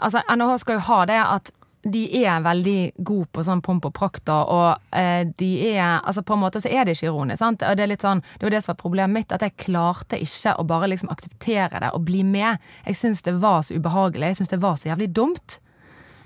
Altså, 0.00 0.20
NHH 0.28 0.58
skal 0.60 0.76
jo 0.80 0.84
ha 0.90 1.04
det 1.08 1.20
at 1.22 1.52
de 1.86 2.00
er 2.26 2.40
veldig 2.42 2.92
gode 3.06 3.28
på 3.30 3.44
sånn 3.46 3.60
pomp 3.62 3.84
og 3.86 3.92
prakt, 3.94 4.26
og 4.28 4.80
eh, 4.90 5.22
de 5.38 5.50
er 5.70 6.00
Altså, 6.02 6.24
på 6.26 6.34
en 6.34 6.42
måte 6.42 6.58
så 6.60 6.68
er 6.68 6.82
det 6.84 6.96
ikke 6.96 7.12
ironisk, 7.12 7.38
sant? 7.38 7.62
Og 7.62 7.76
det 7.78 7.84
er 7.84 7.92
litt 7.92 8.02
sånn 8.02 8.24
Det 8.34 8.42
var 8.48 8.50
det 8.56 8.62
som 8.64 8.72
var 8.74 8.80
problemet 8.82 9.14
mitt, 9.20 9.32
at 9.32 9.44
jeg 9.46 9.54
klarte 9.68 10.18
ikke 10.18 10.56
å 10.58 10.66
bare 10.66 10.88
liksom 10.90 11.12
akseptere 11.14 11.78
det 11.84 11.92
og 11.94 12.02
bli 12.08 12.24
med. 12.26 12.58
Jeg 12.88 12.98
syns 12.98 13.22
det 13.22 13.36
var 13.40 13.62
så 13.62 13.78
ubehagelig. 13.78 14.32
Jeg 14.34 14.40
syns 14.40 14.52
det 14.56 14.60
var 14.66 14.74
så 14.82 14.90
jævlig 14.90 15.12
dumt. 15.14 15.60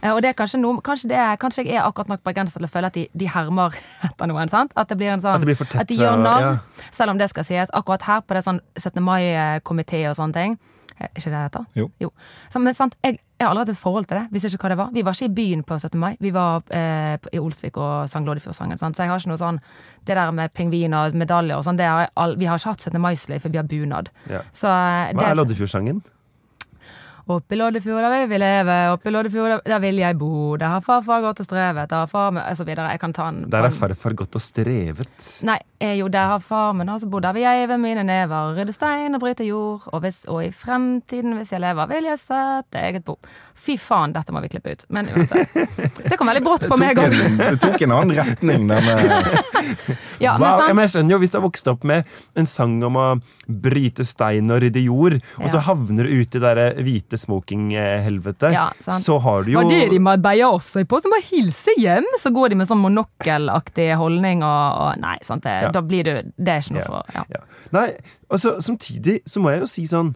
Eh, 0.03 0.13
Og 0.15 0.23
det 0.23 0.31
er 0.31 0.37
kanskje 0.39 0.61
noe 0.61 0.81
Kanskje, 0.81 1.09
det, 1.13 1.19
er- 1.19 1.37
kanskje 1.37 1.65
jeg 1.67 1.77
er 1.77 1.85
akkurat 1.87 2.09
nok 2.09 2.23
bergenser 2.25 2.61
til 2.61 2.69
å 2.69 2.73
føle 2.73 2.87
at 2.91 2.95
de, 2.95 3.07
de 3.15 3.27
hermer 3.29 3.75
etter 4.09 4.27
noen. 4.31 4.49
sant? 4.49 4.73
At 4.77 4.89
det 4.89 4.97
blir 4.99 5.13
en 5.13 5.21
sånn 5.21 5.35
At 5.37 5.41
det 5.45 5.51
blir 5.53 5.59
for 5.61 5.69
tett, 5.69 5.83
At 5.83 5.89
de 5.89 5.99
gjør 6.01 6.25
ja. 6.25 6.57
Selv 6.91 7.11
om 7.15 7.19
det 7.19 7.29
skal 7.31 7.45
sies. 7.45 7.71
Akkurat 7.73 8.03
her 8.09 8.21
på 8.25 8.35
det 8.35 8.45
sånn 8.47 8.61
17. 8.79 9.03
mai-komité 9.05 10.03
og 10.11 10.17
sånne 10.17 10.33
ting. 10.37 10.59
Er 11.01 11.09
ikke 11.17 11.31
det 11.31 11.33
det 11.33 11.43
heter? 11.47 11.65
Jo. 12.05 12.11
Så, 12.53 12.61
men 12.61 12.75
sant, 12.77 12.93
jeg, 13.03 13.17
jeg 13.41 13.47
har 13.47 13.55
aldri 13.55 13.63
hatt 13.63 13.71
et 13.73 13.81
forhold 13.81 14.05
til 14.11 14.19
det. 14.19 14.27
Visste 14.35 14.51
ikke 14.53 14.67
hva 14.67 14.73
det 14.75 14.77
var. 14.83 14.91
Vi 14.93 15.05
var 15.07 15.17
ikke 15.17 15.31
i 15.31 15.35
byen 15.39 15.63
på 15.65 15.79
17. 15.81 15.97
mai. 16.03 16.11
Vi 16.21 16.29
var 16.35 16.61
eh, 16.77 17.17
i 17.33 17.41
Olsvik 17.41 17.79
og 17.81 18.09
sang 18.13 18.27
Loddefjordsangen. 18.29 18.77
Så 18.77 18.91
jeg 19.01 19.09
har 19.09 19.17
ikke 19.23 19.31
noe 19.33 19.41
sånn 19.41 19.61
Det 20.05 20.17
der 20.19 20.31
med 20.37 20.53
pingvin 20.53 20.93
og 20.99 21.17
medaljer 21.17 21.57
og 21.57 21.65
sånn, 21.65 21.81
vi 21.81 21.87
har 22.51 22.59
ikke 22.61 22.75
hatt 22.75 22.85
17. 22.85 23.01
mai-sløyfe, 23.01 23.49
vi 23.49 23.57
har 23.63 23.65
bunad. 23.71 24.11
Ja. 24.29 24.43
Så 24.53 24.69
eh, 24.69 25.15
Hva 25.15 25.23
det 25.23 25.31
er 25.31 25.41
Loddefjordsangen? 25.41 26.03
Oppe 27.31 27.55
i 27.55 27.59
Loddefjord, 27.61 28.03
der 28.03 28.15
vil 28.17 28.31
vi 28.33 28.39
leve, 28.43 28.77
oppe 28.91 29.07
i 29.07 29.13
Loddefjord, 29.15 29.61
der 29.69 29.83
vil 29.83 30.01
jeg 30.03 30.19
bo, 30.19 30.57
der 30.59 30.73
har 30.75 30.83
farfar 30.83 31.23
gått 31.23 31.43
og 31.45 31.47
strevet, 31.47 31.91
der 31.91 32.03
har 32.03 32.11
far 32.11 32.33
med 32.35 32.43
Og 32.43 32.57
så 32.59 32.67
videre. 32.67 32.91
Jeg 32.91 33.01
kan 33.03 33.15
ta 33.15 33.31
den 33.31 33.45
Der 33.53 33.69
er 33.69 33.75
farfar 33.75 34.17
gått 34.19 34.35
og 34.35 34.43
strevet. 34.43 35.29
Nei, 35.47 35.61
eh, 35.81 35.95
jo, 35.99 36.09
der 36.13 36.27
har 36.35 36.41
far 36.45 36.73
min 36.77 36.89
også 36.93 37.09
bodd. 37.11 37.25
Der 37.25 37.33
vil 37.37 37.43
jeg 37.47 37.69
ved 37.71 37.79
mine 37.83 38.05
never 38.07 38.55
rydde 38.57 38.73
stein 38.77 39.15
og 39.17 39.23
bryte 39.23 39.45
jord. 39.49 39.87
Og, 39.93 40.01
hvis, 40.05 40.23
og 40.29 40.43
i 40.45 40.51
fremtiden, 40.55 41.35
hvis 41.39 41.53
jeg 41.55 41.61
lever, 41.65 41.89
vil 41.91 42.05
jeg 42.11 42.19
sette 42.21 42.83
eget 42.85 43.05
bo. 43.07 43.17
Fy 43.61 43.75
faen, 43.77 44.15
dette 44.17 44.33
må 44.33 44.41
vi 44.41 44.49
klippe 44.53 44.73
ut. 44.73 44.85
Men 44.89 45.09
uansett. 45.13 45.53
Det 46.11 46.17
kom 46.19 46.31
veldig 46.31 46.43
brått 46.43 46.65
på 46.69 46.77
meg 46.81 46.99
òg. 46.99 47.13
det 47.39 47.59
tok 47.61 47.83
en 47.85 47.93
annen 47.95 48.17
retning, 48.17 48.65
denne 48.71 48.95
Ja, 50.25 50.33
men 50.39 50.43
Wow, 50.47 50.63
ja, 50.67 50.73
men 50.75 50.83
jeg 50.87 50.93
skjønner 50.95 51.15
jo, 51.15 51.19
Hvis 51.23 51.33
du 51.33 51.37
har 51.39 51.45
vokst 51.45 51.69
opp 51.71 51.85
med 51.89 52.09
en 52.41 52.49
sang 52.49 52.75
om 52.87 52.97
å 52.99 53.05
bryte 53.47 54.05
stein 54.09 54.51
og 54.53 54.63
rydde 54.65 54.83
jord, 54.83 55.17
og 55.41 55.47
så 55.53 55.61
havner 55.67 56.09
du 56.09 56.15
ute 56.23 56.39
i 56.39 56.43
det 56.43 56.53
der 56.57 56.81
hvite 56.85 57.19
smoking-helvetet, 57.21 58.53
Ja, 58.55 58.69
sant. 58.81 59.05
så 59.05 59.19
har 59.23 59.45
du 59.45 59.53
jo 59.53 59.61
Og 59.63 59.71
det 59.71 59.83
de 59.93 60.01
må 60.03 60.15
beie 60.23 60.47
oss 60.49 60.73
på, 60.89 61.01
som 61.03 61.13
må 61.13 61.21
hilse 61.29 61.75
hjem. 61.79 62.07
Så 62.21 62.33
går 62.35 62.53
de 62.53 62.61
med 62.61 62.71
sånn 62.71 62.81
monokkelaktig 62.83 63.91
holdning 64.01 64.45
og, 64.47 64.81
og 64.87 65.01
Nei, 65.05 65.17
sant. 65.27 65.45
Det, 65.47 65.57
Ja. 65.61 65.70
Da 65.73 65.81
blir 65.83 66.05
du 66.05 66.13
Det 66.37 66.49
er 66.49 66.61
ikke 66.61 66.73
noe 66.77 66.83
Ja. 66.83 66.87
for 66.87 67.03
ja. 67.15 67.25
Ja. 67.31 67.41
Nei, 67.73 67.89
og 68.31 68.39
så 68.39 68.57
Samtidig 68.61 69.21
så 69.27 69.41
må 69.41 69.51
jeg 69.53 69.61
jo 69.61 69.67
si 69.67 69.85
sånn 69.87 70.15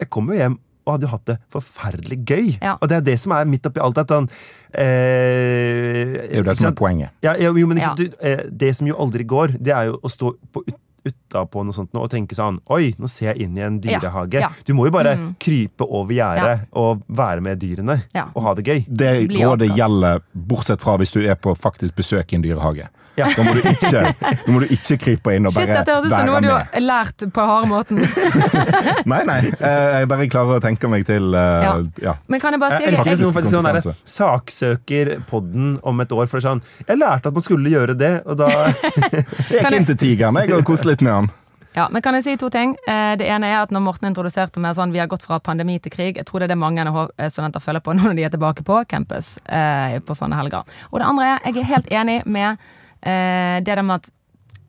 Jeg 0.00 0.08
kommer 0.10 0.34
jo 0.34 0.38
hjem 0.40 0.58
og 0.86 0.94
hadde 0.94 1.02
jo 1.06 1.08
hatt 1.12 1.24
det 1.28 1.38
forferdelig 1.52 2.16
gøy. 2.26 2.46
Ja. 2.62 2.72
Og 2.80 2.88
det 2.88 2.96
er 2.96 3.00
det 3.04 3.18
som 3.20 3.32
er 3.36 3.44
midt 3.44 3.66
oppi 3.68 3.78
alt. 3.84 3.98
At 3.98 4.08
sånn, 4.08 4.28
eh, 4.72 6.12
Det 6.16 6.30
er 6.32 6.36
jo 6.40 6.42
det 6.48 6.56
som 6.56 6.70
er 6.70 6.76
poenget. 6.78 7.10
Ja, 7.22 7.34
ja, 7.38 7.52
jo, 7.52 7.66
men 7.68 7.78
ikke, 7.78 7.90
Ja. 7.90 7.94
du, 7.94 8.08
eh, 8.20 8.44
det 8.50 8.74
som 8.76 8.86
jo 8.88 8.94
aldri 8.96 9.24
går, 9.24 9.56
det 9.62 9.72
er 9.74 9.84
jo 9.90 9.98
å 10.02 10.08
stå 10.10 10.34
på 10.52 10.62
ut, 10.66 10.74
utapå 11.04 11.64
noe 11.64 11.72
sånt 11.72 11.92
nå 11.94 12.02
og 12.02 12.10
tenke 12.10 12.34
sånn 12.36 12.58
Oi, 12.70 12.94
nå 12.98 13.08
ser 13.08 13.32
jeg 13.34 13.42
inn 13.46 13.56
i 13.56 13.60
en 13.62 13.78
dyrehage. 13.80 14.34
ja. 14.40 14.48
Du 14.64 14.74
må 14.74 14.84
jo 14.86 14.90
bare 14.90 15.16
krype 15.38 15.86
over 15.88 16.12
gjerdet 16.12 16.58
Ja. 16.60 16.66
og 16.72 17.02
være 17.08 17.40
med 17.40 17.58
dyrene 17.60 18.02
Ja. 18.14 18.26
og 18.34 18.42
ha 18.42 18.54
det 18.54 18.64
gøy. 18.66 18.84
Det 18.88 19.28
rådet 19.30 19.74
gjelder 19.76 20.20
bortsett 20.36 20.80
fra 20.80 20.96
hvis 20.98 21.12
du 21.12 21.20
er 21.26 21.36
på 21.36 21.54
faktisk 21.56 21.94
besøk 21.94 22.32
i 22.32 22.36
en 22.36 22.42
dyrehage. 22.42 22.88
Ja. 23.20 23.28
Da 23.36 23.44
må 23.46 23.52
du 23.56 23.60
ikke, 23.60 24.02
nå, 24.48 24.54
må 24.54 24.62
du 24.64 24.72
ikke 24.74 24.96
krype 25.04 25.34
inn 25.36 25.46
og 25.50 25.54
Shit, 25.54 25.66
bare 25.68 25.80
dette 25.80 25.94
høres 25.96 26.08
ut 26.08 26.14
som 26.16 26.26
noe 26.30 26.40
du 26.44 26.48
har 26.50 26.84
lært 26.84 27.24
på 27.36 27.46
harde 27.50 27.70
måten. 27.70 28.00
Nei, 29.12 29.20
nei. 29.28 29.38
eh, 29.60 29.98
Jeg 30.00 30.08
bare 30.10 30.28
klarer 30.32 30.58
å 30.60 30.62
tenke 30.64 30.88
meg 30.92 31.04
til 31.08 31.34
eh, 31.34 31.64
Ja. 31.66 31.74
ja. 32.04 32.14
Men 32.30 32.40
kan 32.42 32.56
jeg 32.56 32.62
bare 32.62 32.78
si 32.78 32.86
Jeg 32.88 32.96
det? 32.96 33.00
elsker 33.04 33.24
noe 33.26 33.36
faktisk 33.36 33.56
sånn 33.56 33.68
der, 33.68 33.78
konsekvenser. 33.80 34.14
saksøker 34.16 35.12
podden 35.30 35.76
om 35.82 36.00
et 36.04 36.12
år. 36.16 36.26
For 36.30 36.38
det 36.40 36.44
er 36.44 36.48
sånn, 36.50 36.64
Jeg 36.88 37.00
lærte 37.02 37.30
at 37.32 37.36
man 37.38 37.44
skulle 37.46 37.70
gjøre 37.72 37.96
det, 37.98 38.14
og 38.26 38.40
da 38.40 38.48
Jeg 39.50 39.60
gikk 39.60 39.76
inn 39.80 39.88
til 39.92 40.00
tigeren 40.00 40.40
jeg, 40.40 40.52
og 40.56 40.64
koste 40.68 40.88
litt 40.90 41.04
med 41.04 41.12
han. 41.18 41.30
Ja, 41.70 41.84
men 41.86 42.02
kan 42.02 42.16
jeg 42.18 42.24
si 42.26 42.32
to 42.40 42.48
ting? 42.50 42.72
Eh, 42.90 43.12
Det 43.20 43.28
ene 43.30 43.46
er 43.46 43.60
at 43.62 43.70
når 43.70 43.84
Morten 43.84 44.08
introduserte 44.08 44.58
meg 44.62 44.74
sånn 44.74 44.90
vi 44.90 44.98
har 44.98 45.06
gått 45.10 45.22
fra 45.22 45.38
pandemi 45.38 45.76
til 45.78 45.92
krig, 45.94 46.16
jeg 46.18 46.26
tror 46.26 46.42
det 46.42 46.48
er 46.48 46.54
det 46.56 46.58
mange 46.58 46.82
NHH-studenter 46.82 47.62
føler 47.62 47.84
på 47.84 47.94
når 47.94 48.16
de 48.18 48.24
er 48.26 48.32
tilbake 48.34 48.64
på 48.66 48.80
campus 48.90 49.36
eh, 49.46 50.00
på 50.02 50.16
sånne 50.18 50.34
helger. 50.40 50.66
Og 50.90 50.98
det 50.98 51.06
andre 51.06 51.28
er, 51.36 51.38
jeg 51.46 51.62
er 51.62 51.68
helt 51.70 51.92
enig 52.02 52.16
med 52.26 52.58
eh, 53.02 53.58
det 53.60 53.76
der 53.76 53.82
med 53.82 54.02
at 54.02 54.10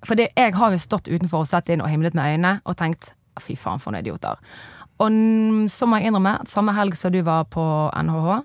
For 0.02 0.18
det, 0.18 0.32
jeg 0.34 0.56
har 0.58 0.72
jo 0.74 0.78
stått 0.82 1.08
utenfor 1.12 1.44
og 1.44 1.50
sett 1.50 1.70
inn 1.70 1.82
og 1.82 1.90
himlet 1.92 2.16
med 2.18 2.34
øynene 2.34 2.62
og 2.66 2.74
tenkt 2.80 3.12
fy 3.38 3.54
faen 3.54 3.80
for 3.80 3.94
noen 3.94 4.02
idioter. 4.02 4.40
Og 5.02 5.18
så 5.70 5.86
må 5.86 6.00
jeg 6.00 6.10
innrømme 6.10 6.40
at 6.42 6.50
samme 6.50 6.74
helg 6.74 6.98
som 6.98 7.14
du 7.14 7.22
var 7.26 7.46
på 7.54 7.64
NHH, 7.94 8.42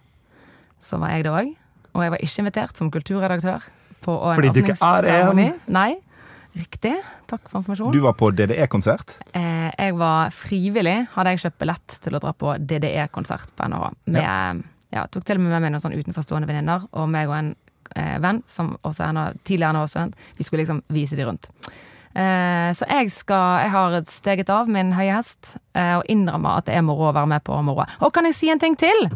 så 0.84 1.00
var 1.00 1.14
jeg 1.14 1.24
det 1.24 1.32
òg. 1.32 1.54
Og 1.96 2.04
jeg 2.04 2.12
var 2.12 2.24
ikke 2.24 2.42
invitert 2.44 2.76
som 2.76 2.90
kulturredaktør 2.92 3.64
på 4.04 4.16
en 4.20 4.36
Fordi 4.36 4.52
du 4.52 4.60
ikke 4.60 4.76
er 4.84 5.08
en. 5.16 5.40
Nei. 5.72 5.94
Riktig. 6.56 6.94
Takk 7.28 7.50
for 7.50 7.60
informasjonen. 7.60 7.92
Du 7.92 8.00
var 8.00 8.14
på 8.16 8.30
DDE-konsert. 8.32 9.18
Eh, 9.36 9.68
jeg 9.76 9.96
var 9.98 10.32
frivillig, 10.32 10.96
hadde 11.12 11.34
jeg 11.34 11.42
kjøpt 11.42 11.58
billett 11.60 11.96
til 12.06 12.16
å 12.16 12.20
dra 12.22 12.32
på 12.32 12.54
DDE-konsert 12.56 13.52
på 13.52 13.68
NHH. 13.68 13.90
Med, 14.14 14.62
ja. 14.94 15.04
tok 15.12 15.26
til 15.28 15.36
og 15.36 15.44
med 15.44 15.52
med 15.52 15.66
meg 15.66 15.74
noen 15.74 15.84
sånn 15.84 15.96
utenforstående 15.98 16.48
venninner, 16.48 16.86
og 16.96 17.10
meg 17.12 17.28
og 17.28 17.36
en 17.36 17.50
eh, 17.96 18.16
venn 18.22 18.42
som 18.50 18.74
også 18.86 19.08
er 19.08 19.36
tidligere 19.42 19.74
NHH-student. 19.76 20.16
Vi 20.38 20.46
skulle 20.46 20.64
liksom 20.64 20.82
vise 20.92 21.18
de 21.18 21.26
rundt. 21.26 21.50
Eh, 22.16 22.70
så 22.72 22.86
jeg 22.88 23.10
skal 23.12 23.64
Jeg 23.66 23.70
har 23.74 23.96
steget 24.08 24.50
av 24.52 24.70
min 24.72 24.94
høye 24.96 25.18
hest 25.18 25.56
eh, 25.76 25.98
og 25.98 26.06
innrømmer 26.08 26.62
at 26.62 26.68
det 26.70 26.78
er 26.78 26.84
moro 26.86 27.10
å 27.10 27.16
være 27.16 27.28
med 27.34 27.44
på 27.44 27.58
moroa. 27.66 27.88
Og 28.00 28.14
kan 28.16 28.24
jeg 28.28 28.38
si 28.38 28.52
en 28.52 28.62
ting 28.62 28.76
til? 28.80 29.08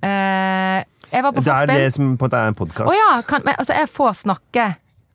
Eh, 0.00 0.80
jeg 1.08 1.24
var 1.24 1.34
på 1.34 1.44
Det 1.44 1.54
er 1.54 1.72
det 1.72 1.92
som 1.92 2.14
på 2.16 2.24
en 2.24 2.30
måte 2.30 2.40
er 2.40 2.52
en 2.52 2.56
podkast. 2.56 2.88
Oh, 2.88 2.96
ja! 2.96 3.20
Kan, 3.28 3.44
men, 3.44 3.56
altså, 3.58 3.76
jeg 3.76 3.90
får 3.92 4.16
snakke 4.22 4.68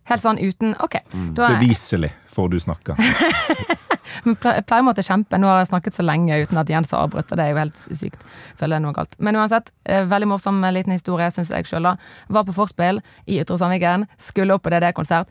helt 0.09 0.23
sånn 0.23 0.41
uten 0.41 0.75
Ok. 0.83 0.99
Da, 1.37 1.53
Beviselig 1.55 2.11
får 2.33 2.49
du 2.53 2.59
snakke. 2.63 2.95
Men 4.25 4.35
Jeg 4.39 4.65
pleier 4.69 4.83
å 4.83 4.87
måtte 4.87 5.03
kjempe. 5.05 5.37
Nå 5.41 5.47
har 5.49 5.61
jeg 5.63 5.71
snakket 5.71 5.95
så 5.97 6.03
lenge 6.05 6.35
uten 6.43 6.59
at 6.61 6.69
Jens 6.71 6.91
har 6.95 7.07
avbrutt, 7.07 7.31
og 7.33 7.39
det 7.39 7.45
er 7.45 7.53
jo 7.53 7.59
helt 7.59 7.79
sykt. 7.97 8.21
Føler 8.59 8.77
er 8.77 8.83
noe 8.85 8.95
galt. 8.95 9.15
Men 9.19 9.35
uansett, 9.39 9.71
eh, 9.89 10.03
veldig 10.07 10.29
morsom 10.31 10.61
liten 10.75 10.93
historie, 10.95 11.27
syns 11.33 11.51
jeg 11.51 11.67
sjøl, 11.69 11.83
da. 11.89 11.95
Var 12.29 12.45
på 12.47 12.55
forspill 12.55 13.01
i 13.27 13.39
Ytre 13.41 13.57
Sandviken, 13.59 14.05
skulle 14.21 14.55
opp 14.55 14.63
på 14.67 14.71
DD-konsert. 14.71 15.27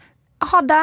Hadde 0.53 0.81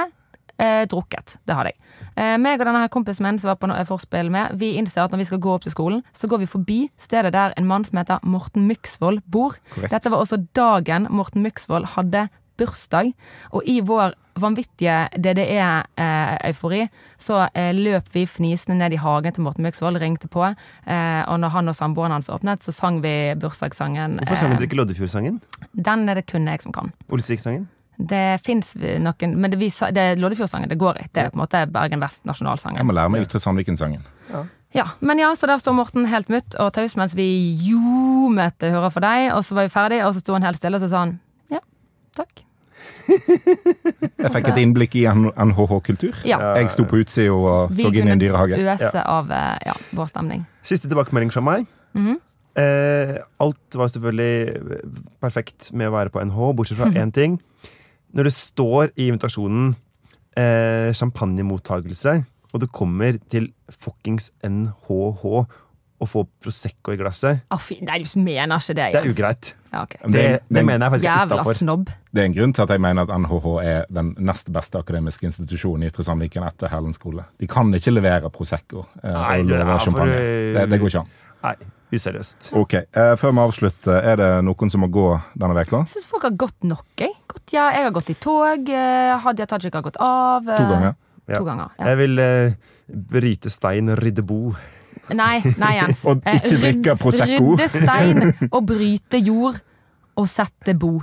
eh, 0.60 0.86
drukket. 0.90 1.38
Det 1.48 1.56
hadde 1.58 1.74
jeg. 1.74 1.80
Eh, 2.16 2.38
meg 2.42 2.60
og 2.60 2.68
denne 2.70 2.82
her 2.86 2.92
kompisen 2.94 3.24
min 3.28 3.38
som 3.40 3.52
var 3.52 3.60
på 3.62 3.70
no- 3.70 3.78
forspill 3.88 4.32
med, 4.34 4.58
vi 4.60 4.74
innser 4.80 5.04
at 5.06 5.12
når 5.14 5.22
vi 5.24 5.30
skal 5.30 5.44
gå 5.44 5.54
opp 5.58 5.68
til 5.68 5.76
skolen, 5.76 6.02
så 6.16 6.28
går 6.32 6.42
vi 6.46 6.50
forbi 6.56 6.80
stedet 7.00 7.34
der 7.36 7.54
en 7.60 7.68
mann 7.70 7.86
som 7.88 8.00
heter 8.02 8.24
Morten 8.28 8.66
Myksvold 8.68 9.22
bor. 9.28 9.60
Correct. 9.76 9.92
Dette 9.94 10.12
var 10.12 10.24
også 10.24 10.42
dagen 10.58 11.08
Morten 11.12 11.44
Myksvold 11.46 11.94
hadde 11.98 12.30
bursdag. 12.60 13.14
Og 13.56 13.64
i 13.70 13.80
vår 13.86 14.16
vanvittige 14.42 14.98
DDE-eufori 15.16 16.84
så 17.20 17.42
eh, 17.54 17.72
løp 17.76 18.10
vi 18.14 18.26
fnisende 18.30 18.80
ned 18.80 18.96
i 18.96 19.02
hagen 19.02 19.36
til 19.36 19.46
Morten 19.46 19.66
Myksvold, 19.66 20.00
ringte 20.02 20.30
på. 20.32 20.46
Eh, 20.50 21.22
og 21.26 21.40
når 21.42 21.56
han 21.56 21.72
og 21.72 21.78
samboeren 21.78 22.16
hans 22.16 22.30
åpnet, 22.34 22.64
så 22.66 22.76
sang 22.76 23.02
vi 23.04 23.34
bursdagssangen. 23.40 24.20
Hvorfor 24.22 24.42
sang 24.44 24.54
du 24.54 24.60
dere 24.60 24.70
ikke 24.70 24.80
Loddefjordsangen? 24.80 25.42
den 25.74 26.10
er 26.10 26.20
det 26.20 26.26
kun 26.32 26.48
jeg 26.48 26.62
som 26.62 26.76
kan. 26.76 26.94
Olsvik-sangen? 27.10 27.68
Det 28.00 28.40
fins 28.46 28.78
noen 28.80 29.34
Men 29.36 29.52
det, 29.52 29.58
vi, 29.60 29.68
det 29.68 30.04
er 30.14 30.20
Loddefjordsangen 30.20 30.72
det 30.72 30.80
går 30.80 31.02
i. 31.02 31.08
Det 31.12 31.26
er 31.26 31.34
på 31.34 31.40
en 31.40 31.44
måte 31.44 31.66
Bergen 31.68 32.00
Vest-nasjonalsangen. 32.00 32.80
Jeg 32.80 32.88
må 32.88 32.96
lære 32.96 33.12
meg 33.12 33.28
Ytre 33.28 33.42
Sandviken-sangen. 33.44 34.06
Ja, 34.72 34.86
men 35.00 35.20
ja, 35.20 35.32
så 35.36 35.50
der 35.50 35.58
står 35.58 35.74
Morten 35.74 36.06
helt 36.12 36.30
mutt 36.30 36.56
og 36.62 36.72
taus 36.78 36.94
mens 37.00 37.16
vi 37.18 37.26
ljomet 37.66 38.62
hører 38.62 38.94
for 38.94 39.04
deg, 39.04 39.32
og 39.34 39.42
så 39.44 39.58
var 39.58 39.66
vi 39.66 39.74
ferdig, 39.74 40.04
og 40.06 40.14
så 40.14 40.22
sto 40.22 40.38
han 40.38 40.46
helt 40.46 40.60
stille, 40.62 40.78
og 40.78 40.86
så 40.86 40.92
sa 40.92 41.02
han 41.08 41.16
ja, 41.50 41.62
takk. 42.18 42.44
Jeg 44.24 44.32
fikk 44.34 44.50
et 44.52 44.60
innblikk 44.62 44.96
i 45.00 45.06
NHH-kultur. 45.10 46.22
Ja. 46.28 46.40
Jeg 46.60 46.72
sto 46.74 46.86
på 46.90 47.00
utsida 47.02 47.34
og 47.34 47.74
så 47.76 47.92
inn 47.92 48.10
i 48.10 48.14
en 48.14 48.22
dyrehage. 48.22 48.60
øse 48.60 49.04
av 49.04 49.32
eh, 49.34 49.60
ja, 49.70 49.76
vår 49.98 50.10
stemning. 50.12 50.44
Siste 50.66 50.90
tilbakemelding 50.90 51.32
fra 51.34 51.44
meg. 51.46 51.68
Mhm. 51.98 52.18
eh, 52.60 53.16
alt 53.40 53.78
var 53.80 53.88
selvfølgelig 53.88 54.82
perfekt 55.22 55.72
med 55.74 55.90
å 55.90 55.96
være 55.96 56.14
på 56.14 56.22
NH, 56.26 56.52
bortsett 56.58 56.80
fra 56.82 56.92
én 56.92 57.14
ting. 57.16 57.40
Når 58.14 58.24
det 58.30 58.34
står 58.34 58.92
i 58.98 59.08
invitasjonen 59.08 59.76
eh, 60.38 60.92
champagnemottagelse, 60.98 62.24
og 62.54 62.62
det 62.64 62.72
kommer 62.74 63.18
til 63.30 63.52
fuckings 63.70 64.32
NHH 64.44 65.46
og 66.00 66.08
få 66.08 66.24
Prosecco 66.42 66.92
i 66.94 66.98
glasset, 66.98 67.42
Oh, 67.52 67.58
fy, 67.60 67.76
nei, 67.82 68.00
du 68.04 68.20
mener 68.20 68.56
ikke 68.58 68.76
det. 68.76 68.86
det 68.94 69.02
er 69.02 69.10
ugreit. 69.12 69.54
Ja, 69.74 69.82
okay. 69.84 70.00
Det, 70.06 70.12
det, 70.14 70.40
det- 70.50 70.66
mener 70.66 70.86
jeg 70.86 70.92
faktisk 70.92 71.06
er 71.10 71.18
Jævla 71.20 71.36
utafor. 71.42 71.54
snobb. 71.60 71.90
Det 72.14 72.22
er 72.22 72.26
en 72.26 72.34
grunn 72.34 72.54
til 72.54 72.62
at 72.64 72.70
jeg 72.70 72.82
mener 72.82 73.02
at 73.04 73.20
NHH 73.22 73.48
er 73.64 73.86
den 73.94 74.16
nest 74.18 74.52
beste 74.52 74.78
akademiske 74.80 75.26
institusjonen 75.30 75.84
i 75.84 75.88
Ytre 75.92 76.04
Sandviken 76.04 76.44
etter 76.48 76.70
Hellen 76.72 76.94
skole. 76.94 77.26
De 77.40 77.48
kan 77.48 77.70
ikke 77.74 77.92
levere 77.94 78.30
Prosecco 78.32 78.86
eh, 79.04 79.12
Nei, 79.12 79.44
det 79.44 79.60
for- 79.92 80.06
Det, 80.06 80.70
det 80.70 80.80
går 80.80 80.88
ikke 80.88 81.00
an. 81.04 81.12
Nei. 81.44 81.56
useriøst. 81.94 82.50
Ok, 82.54 82.74
eh, 82.74 83.16
Før 83.18 83.32
vi 83.32 83.40
avslutter, 83.40 83.96
er 84.04 84.16
det 84.20 84.44
noen 84.46 84.70
som 84.70 84.82
må 84.82 84.88
gå 84.92 85.06
denne 85.40 85.56
veka? 85.56 85.80
Jeg 85.86 85.88
syns 85.94 86.06
folk 86.10 86.24
har 86.24 86.32
gått 86.38 86.64
nok. 86.64 86.86
Jeg. 86.98 87.14
Gått, 87.28 87.54
ja, 87.54 87.70
jeg 87.72 87.84
har 87.84 87.92
gått 87.92 88.10
i 88.10 88.14
tog. 88.16 88.70
eh, 88.70 89.18
Hadia 89.20 89.46
Tajik 89.46 89.74
har 89.74 89.82
gått 89.82 89.98
av. 90.00 90.48
eh, 90.48 90.58
To 90.58 90.64
ganger. 90.64 90.96
Ja. 91.30 91.38
To 91.38 91.46
ganger 91.46 91.70
ja. 91.80 91.86
Jeg 91.86 91.98
vil 91.98 92.20
eh, 92.20 92.54
bryte 92.90 93.50
stein 93.50 93.90
og 93.90 93.98
rydde 94.02 94.24
bo. 94.26 94.56
Nei, 95.16 95.42
nei, 95.58 95.72
Jens. 95.80 96.04
Og 96.10 96.22
Eh, 96.26 96.36
ikke 96.40 96.60
drikke 96.62 96.96
Prosecco. 97.02 97.54
Rydde 97.56 97.70
stein 97.70 98.34
og 98.56 98.66
bryte 98.70 99.18
jord 99.24 99.60
og 100.20 100.28
sette 100.28 100.76
bo. 100.78 100.98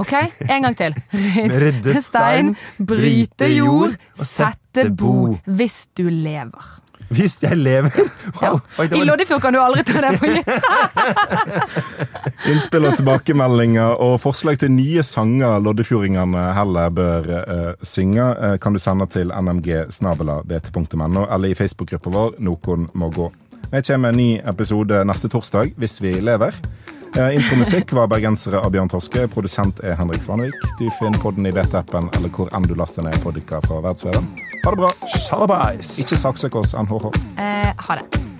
OK? 0.00 0.12
En 0.48 0.62
gang 0.64 0.76
til. 0.76 0.94
Rydde 1.62 1.94
stein, 2.02 2.54
bryte 2.78 3.48
jord, 3.52 3.96
og 4.18 4.26
sette 4.26 4.88
bo. 4.90 5.14
Hvis 5.46 5.86
du 5.96 6.06
lever. 6.08 6.68
Hvis 7.08 7.38
jeg 7.42 7.56
lever 7.56 7.90
Ja. 8.42 8.50
wow. 8.52 8.60
Oi, 8.78 8.86
I 8.92 9.04
Loddefjord 9.08 9.40
kan 9.40 9.54
du 9.56 9.60
aldri 9.62 9.82
ta 9.88 10.02
det 10.04 10.10
for 10.20 10.28
gitt. 10.28 10.48
Innspill 12.52 12.84
og 12.88 12.98
tilbakemeldinger 13.00 13.96
og 14.04 14.18
forslag 14.22 14.60
til 14.60 14.74
nye 14.74 15.02
sanger 15.06 15.58
loddefjordingene 15.64 16.44
heller 16.58 16.92
bør 16.94 17.30
uh, 17.38 17.72
synge, 17.82 18.28
uh, 18.36 18.56
kan 18.60 18.76
du 18.76 18.82
sende 18.82 19.08
til 19.10 19.32
nmg.bt.no 19.32 21.24
eller 21.24 21.48
i 21.48 21.56
Facebook-gruppa 21.58 22.12
vår 22.14 22.38
Noen 22.44 22.88
må 22.92 23.10
gå. 23.14 23.30
Vi 23.68 23.82
kommer 23.84 23.98
med 23.98 24.14
en 24.14 24.20
ny 24.20 24.28
episode 24.48 25.02
neste 25.04 25.28
torsdag, 25.32 25.74
hvis 25.76 25.98
vi 26.00 26.14
lever. 26.24 26.56
Eh, 27.16 27.34
Intromusikk 27.34 27.92
var 27.92 28.06
bergensere 28.10 28.60
av 28.60 28.70
Bjørn 28.74 28.90
Torske. 28.92 29.26
Produsent 29.32 29.80
er 29.84 29.96
Henrik 29.98 30.22
Svanvik. 30.22 30.54
Du 30.78 30.86
finner 30.98 31.18
podden 31.22 31.48
i 31.48 31.52
DT-appen 31.54 32.10
eller 32.18 32.32
hvor 32.34 32.50
enn 32.54 32.68
du 32.68 32.74
laster 32.78 33.06
ned 33.06 33.16
podkaster 33.24 33.64
fra 33.66 33.80
verdensveven. 33.82 34.28
Ha 34.64 34.74
det 34.74 34.80
bra. 34.82 34.92
Shalabais! 35.16 35.96
Ikke 36.04 36.18
saksøk 36.20 36.60
oss, 36.60 36.76
NHH. 36.78 37.10
Eh, 37.40 37.72
ha 37.88 37.98
det. 37.98 38.37